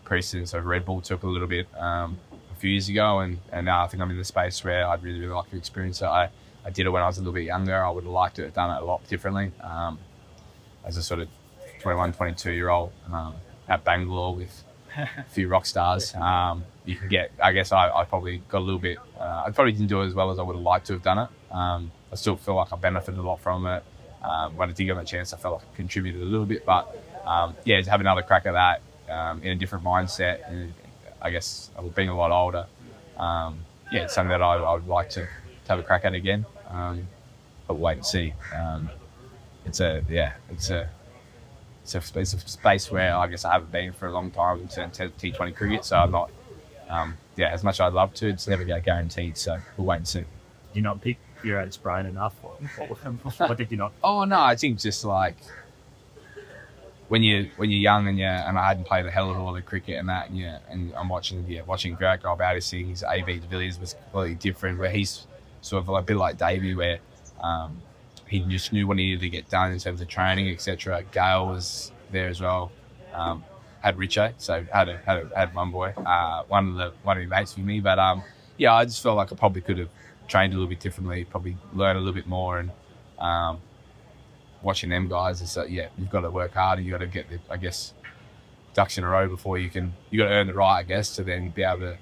precedence 0.06 0.54
of 0.54 0.64
red 0.64 0.86
ball 0.86 1.00
took 1.02 1.24
a 1.24 1.26
little 1.26 1.48
bit 1.48 1.66
um, 1.76 2.18
a 2.50 2.54
few 2.54 2.70
years 2.70 2.88
ago, 2.88 3.18
and, 3.18 3.38
and 3.52 3.66
now 3.66 3.84
I 3.84 3.88
think 3.88 4.02
I'm 4.02 4.10
in 4.10 4.16
the 4.16 4.24
space 4.24 4.64
where 4.64 4.86
I'd 4.88 5.02
really, 5.02 5.20
really 5.20 5.34
like 5.34 5.50
to 5.50 5.56
experience 5.58 6.00
it. 6.00 6.06
I, 6.06 6.30
I 6.64 6.70
did 6.70 6.86
it 6.86 6.90
when 6.90 7.02
I 7.02 7.06
was 7.06 7.18
a 7.18 7.20
little 7.20 7.34
bit 7.34 7.44
younger. 7.44 7.76
I 7.76 7.90
would 7.90 8.04
have 8.04 8.12
liked 8.12 8.36
to 8.36 8.44
have 8.44 8.54
done 8.54 8.74
it 8.74 8.80
a 8.80 8.84
lot 8.84 9.06
differently. 9.08 9.52
Um, 9.60 9.98
as 10.84 10.96
a 10.96 11.02
sort 11.02 11.20
of 11.20 11.28
21, 11.80 12.12
22 12.12 12.52
year 12.52 12.68
old 12.68 12.92
um, 13.12 13.34
at 13.68 13.84
Bangalore 13.84 14.34
with 14.34 14.64
a 14.96 15.24
few 15.28 15.48
rock 15.48 15.66
stars. 15.66 16.14
Um, 16.14 16.64
you 16.84 16.96
can 16.96 17.08
get, 17.08 17.32
I 17.42 17.52
guess 17.52 17.72
I, 17.72 17.90
I 17.90 18.04
probably 18.04 18.38
got 18.48 18.58
a 18.58 18.64
little 18.64 18.80
bit, 18.80 18.98
uh, 19.18 19.44
I 19.46 19.50
probably 19.50 19.72
didn't 19.72 19.88
do 19.88 20.00
it 20.02 20.06
as 20.06 20.14
well 20.14 20.30
as 20.30 20.38
I 20.38 20.42
would 20.42 20.56
have 20.56 20.62
liked 20.62 20.86
to 20.86 20.94
have 20.94 21.02
done 21.02 21.18
it. 21.18 21.28
Um, 21.50 21.90
I 22.12 22.14
still 22.14 22.36
feel 22.36 22.54
like 22.54 22.72
I 22.72 22.76
benefited 22.76 23.18
a 23.18 23.22
lot 23.22 23.40
from 23.40 23.66
it. 23.66 23.82
Um, 24.22 24.56
when 24.56 24.70
I 24.70 24.72
did 24.72 24.84
get 24.84 24.96
that 24.96 25.06
chance, 25.06 25.32
I 25.32 25.36
felt 25.36 25.54
like 25.54 25.64
I 25.72 25.76
contributed 25.76 26.22
a 26.22 26.24
little 26.24 26.46
bit. 26.46 26.64
But 26.64 26.96
um, 27.26 27.54
yeah, 27.64 27.80
to 27.82 27.90
have 27.90 28.00
another 28.00 28.22
crack 28.22 28.46
at 28.46 28.52
that 28.52 28.80
um, 29.10 29.42
in 29.42 29.52
a 29.52 29.54
different 29.54 29.84
mindset, 29.84 30.48
and 30.48 30.72
I 31.20 31.30
guess 31.30 31.70
being 31.94 32.08
a 32.08 32.16
lot 32.16 32.30
older, 32.30 32.66
um, 33.18 33.58
yeah, 33.90 34.04
it's 34.04 34.14
something 34.14 34.30
that 34.30 34.42
I, 34.42 34.56
I 34.56 34.74
would 34.74 34.88
like 34.88 35.10
to, 35.10 35.22
to 35.22 35.68
have 35.68 35.78
a 35.78 35.82
crack 35.82 36.04
at 36.04 36.14
again. 36.14 36.44
Um, 36.68 37.06
but 37.66 37.74
wait 37.74 37.98
and 37.98 38.06
see. 38.06 38.32
Um, 38.54 38.90
it's 39.64 39.80
a 39.80 40.02
yeah, 40.08 40.34
it's 40.50 40.70
a 40.70 40.88
it's 41.82 41.94
a, 41.94 42.00
space, 42.00 42.34
a 42.34 42.38
space 42.38 42.90
where 42.90 43.14
I 43.14 43.26
guess 43.28 43.44
I 43.44 43.52
haven't 43.52 43.70
been 43.70 43.92
for 43.92 44.08
a 44.08 44.12
long 44.12 44.30
time 44.30 44.60
in 44.60 44.68
terms 44.68 44.98
of 44.98 45.16
T20 45.18 45.54
cricket, 45.54 45.84
so 45.84 45.96
I'm 45.96 46.10
not. 46.10 46.30
Um, 46.88 47.16
yeah, 47.36 47.50
as 47.50 47.62
much 47.64 47.76
as 47.76 47.80
I'd 47.80 47.92
love 47.92 48.14
to, 48.14 48.28
it's 48.28 48.48
never 48.48 48.64
guaranteed. 48.64 49.36
So 49.36 49.58
we'll 49.76 49.86
wait 49.86 49.96
and 49.96 50.08
see. 50.08 50.20
Did 50.20 50.26
you 50.74 50.82
not 50.82 51.00
pick 51.00 51.18
your 51.44 51.60
own 51.60 51.70
brain 51.82 52.06
enough? 52.06 52.34
Or, 52.42 52.56
or 52.78 52.86
what 53.46 53.56
did 53.56 53.70
you 53.70 53.76
not? 53.76 53.92
Oh 54.02 54.24
no, 54.24 54.40
I 54.40 54.56
think 54.56 54.78
just 54.78 55.04
like 55.04 55.36
when 57.08 57.22
you 57.22 57.50
when 57.56 57.70
you're 57.70 57.80
young 57.80 58.08
and 58.08 58.18
yeah, 58.18 58.48
and 58.48 58.58
I 58.58 58.68
hadn't 58.68 58.84
played 58.84 59.06
a 59.06 59.10
hell 59.10 59.30
of 59.30 59.36
a 59.36 59.42
lot 59.42 59.56
of 59.56 59.64
cricket 59.64 59.98
and 59.98 60.08
that, 60.08 60.28
and 60.28 60.38
yeah, 60.38 60.58
and 60.68 60.92
I'm 60.96 61.08
watching 61.08 61.44
yeah 61.48 61.62
watching 61.62 61.96
Virat 61.96 62.22
go 62.22 62.32
about 62.32 62.54
his 62.54 62.68
things. 62.68 63.02
AB 63.02 63.38
de 63.38 63.46
Villiers 63.46 63.78
was 63.78 63.94
completely 63.94 64.34
different, 64.34 64.78
where 64.78 64.90
he's 64.90 65.26
sort 65.60 65.82
of 65.82 65.88
a 65.88 66.02
bit 66.02 66.16
like 66.16 66.38
Davey, 66.38 66.74
where 66.74 66.98
um, 67.40 67.80
he 68.26 68.40
just 68.40 68.72
knew 68.72 68.86
what 68.86 68.98
he 68.98 69.06
needed 69.06 69.20
to 69.20 69.28
get 69.28 69.48
done 69.48 69.72
in 69.72 69.78
terms 69.78 70.00
of 70.00 70.08
training, 70.08 70.48
etc. 70.50 71.04
Gayle 71.12 71.46
was 71.46 71.92
there 72.10 72.28
as 72.28 72.40
well. 72.40 72.72
Um, 73.14 73.44
had 73.80 73.96
Richo, 73.96 74.32
so 74.38 74.64
had 74.72 74.88
a, 74.88 74.96
had 74.98 75.18
a, 75.18 75.36
had 75.36 75.54
one 75.54 75.70
boy, 75.70 75.94
uh, 75.96 76.42
one 76.48 76.70
of 76.70 76.74
the 76.74 76.92
one 77.04 77.16
of 77.16 77.22
his 77.22 77.30
mates 77.30 77.56
with 77.56 77.64
me. 77.64 77.78
But 77.80 78.00
um, 78.00 78.24
yeah, 78.56 78.74
I 78.74 78.84
just 78.84 79.02
felt 79.02 79.16
like 79.16 79.32
I 79.32 79.36
probably 79.36 79.62
could 79.62 79.78
have 79.78 79.90
trained 80.26 80.52
a 80.52 80.56
little 80.56 80.68
bit 80.68 80.80
differently, 80.80 81.24
probably 81.24 81.56
learned 81.72 81.98
a 81.98 82.00
little 82.00 82.14
bit 82.14 82.26
more, 82.26 82.58
and 82.58 82.70
um, 83.20 83.58
watching 84.62 84.90
them 84.90 85.08
guys 85.08 85.40
is 85.40 85.54
that 85.54 85.70
yeah, 85.70 85.88
you've 85.98 86.10
got 86.10 86.22
to 86.22 86.30
work 86.30 86.54
hard. 86.54 86.78
And 86.78 86.86
you 86.86 86.92
got 86.92 86.98
to 86.98 87.06
get 87.06 87.28
the 87.28 87.38
I 87.50 87.56
guess 87.56 87.94
ducks 88.74 88.98
in 88.98 89.04
a 89.04 89.08
row 89.08 89.28
before 89.28 89.58
you 89.58 89.70
can. 89.70 89.94
You 90.10 90.18
got 90.20 90.28
to 90.28 90.34
earn 90.34 90.46
the 90.46 90.54
right, 90.54 90.78
I 90.78 90.82
guess, 90.82 91.14
to 91.16 91.24
then 91.24 91.50
be 91.50 91.62
able 91.62 91.80
to 91.80 91.96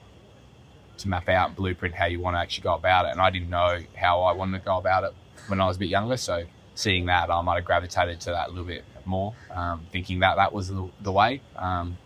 to 0.98 1.08
map 1.08 1.28
out 1.28 1.48
and 1.48 1.56
blueprint 1.56 1.94
how 1.94 2.06
you 2.06 2.20
want 2.20 2.36
to 2.36 2.40
actually 2.40 2.62
go 2.62 2.74
about 2.74 3.06
it. 3.06 3.12
And 3.12 3.20
I 3.20 3.30
didn't 3.30 3.50
know 3.50 3.78
how 3.96 4.22
I 4.22 4.32
wanted 4.32 4.58
to 4.60 4.64
go 4.64 4.78
about 4.78 5.04
it 5.04 5.12
when 5.48 5.60
I 5.60 5.66
was 5.66 5.76
a 5.76 5.80
bit 5.80 5.88
younger, 5.88 6.16
so 6.16 6.44
seeing 6.74 7.06
that, 7.06 7.30
I 7.30 7.40
might 7.42 7.56
have 7.56 7.64
gravitated 7.64 8.20
to 8.22 8.30
that 8.30 8.48
a 8.48 8.50
little 8.50 8.64
bit 8.64 8.84
more, 9.04 9.34
um, 9.50 9.86
thinking 9.92 10.20
that 10.20 10.36
that 10.36 10.52
was 10.52 10.68
the, 10.68 10.88
the 11.00 11.12
way. 11.12 11.40
Um, 11.56 11.98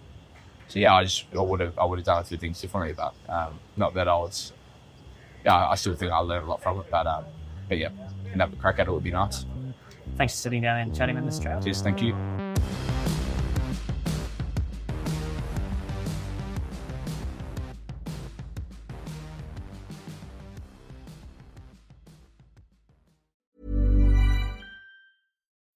so 0.69 0.79
yeah, 0.79 0.95
I 0.95 1.05
just 1.05 1.25
I 1.37 1.41
would 1.41 1.61
have 1.61 1.79
I 1.79 1.85
would 1.85 1.99
have 1.99 2.07
done 2.07 2.21
a 2.21 2.25
few 2.25 2.37
things 2.37 2.61
differently, 2.61 2.95
but 2.95 3.15
um, 3.29 3.59
not 3.77 3.95
that 3.95 4.09
I 4.09 4.17
was. 4.17 4.53
Yeah, 5.45 5.69
I 5.69 5.77
still 5.77 5.95
think 5.95 6.13
I 6.13 6.19
learned 6.19 6.45
a 6.45 6.49
lot 6.49 6.63
from 6.63 6.81
it, 6.81 6.87
but 6.91 7.07
um, 7.07 7.25
but 7.69 7.79
yeah, 7.79 7.91
and 8.33 8.41
have 8.41 8.53
a 8.53 8.57
crack 8.57 8.79
at 8.79 8.87
it 8.87 8.91
would 8.91 9.05
be 9.05 9.11
nice. 9.11 9.47
Thanks 10.19 10.35
for 10.35 10.39
sitting 10.39 10.63
down 10.63 10.81
and 10.81 10.95
chatting 10.95 11.15
with 11.15 11.27
us, 11.27 11.39
Trav. 11.39 11.63
Cheers, 11.63 11.81
thank 11.81 12.03
you. 12.03 12.13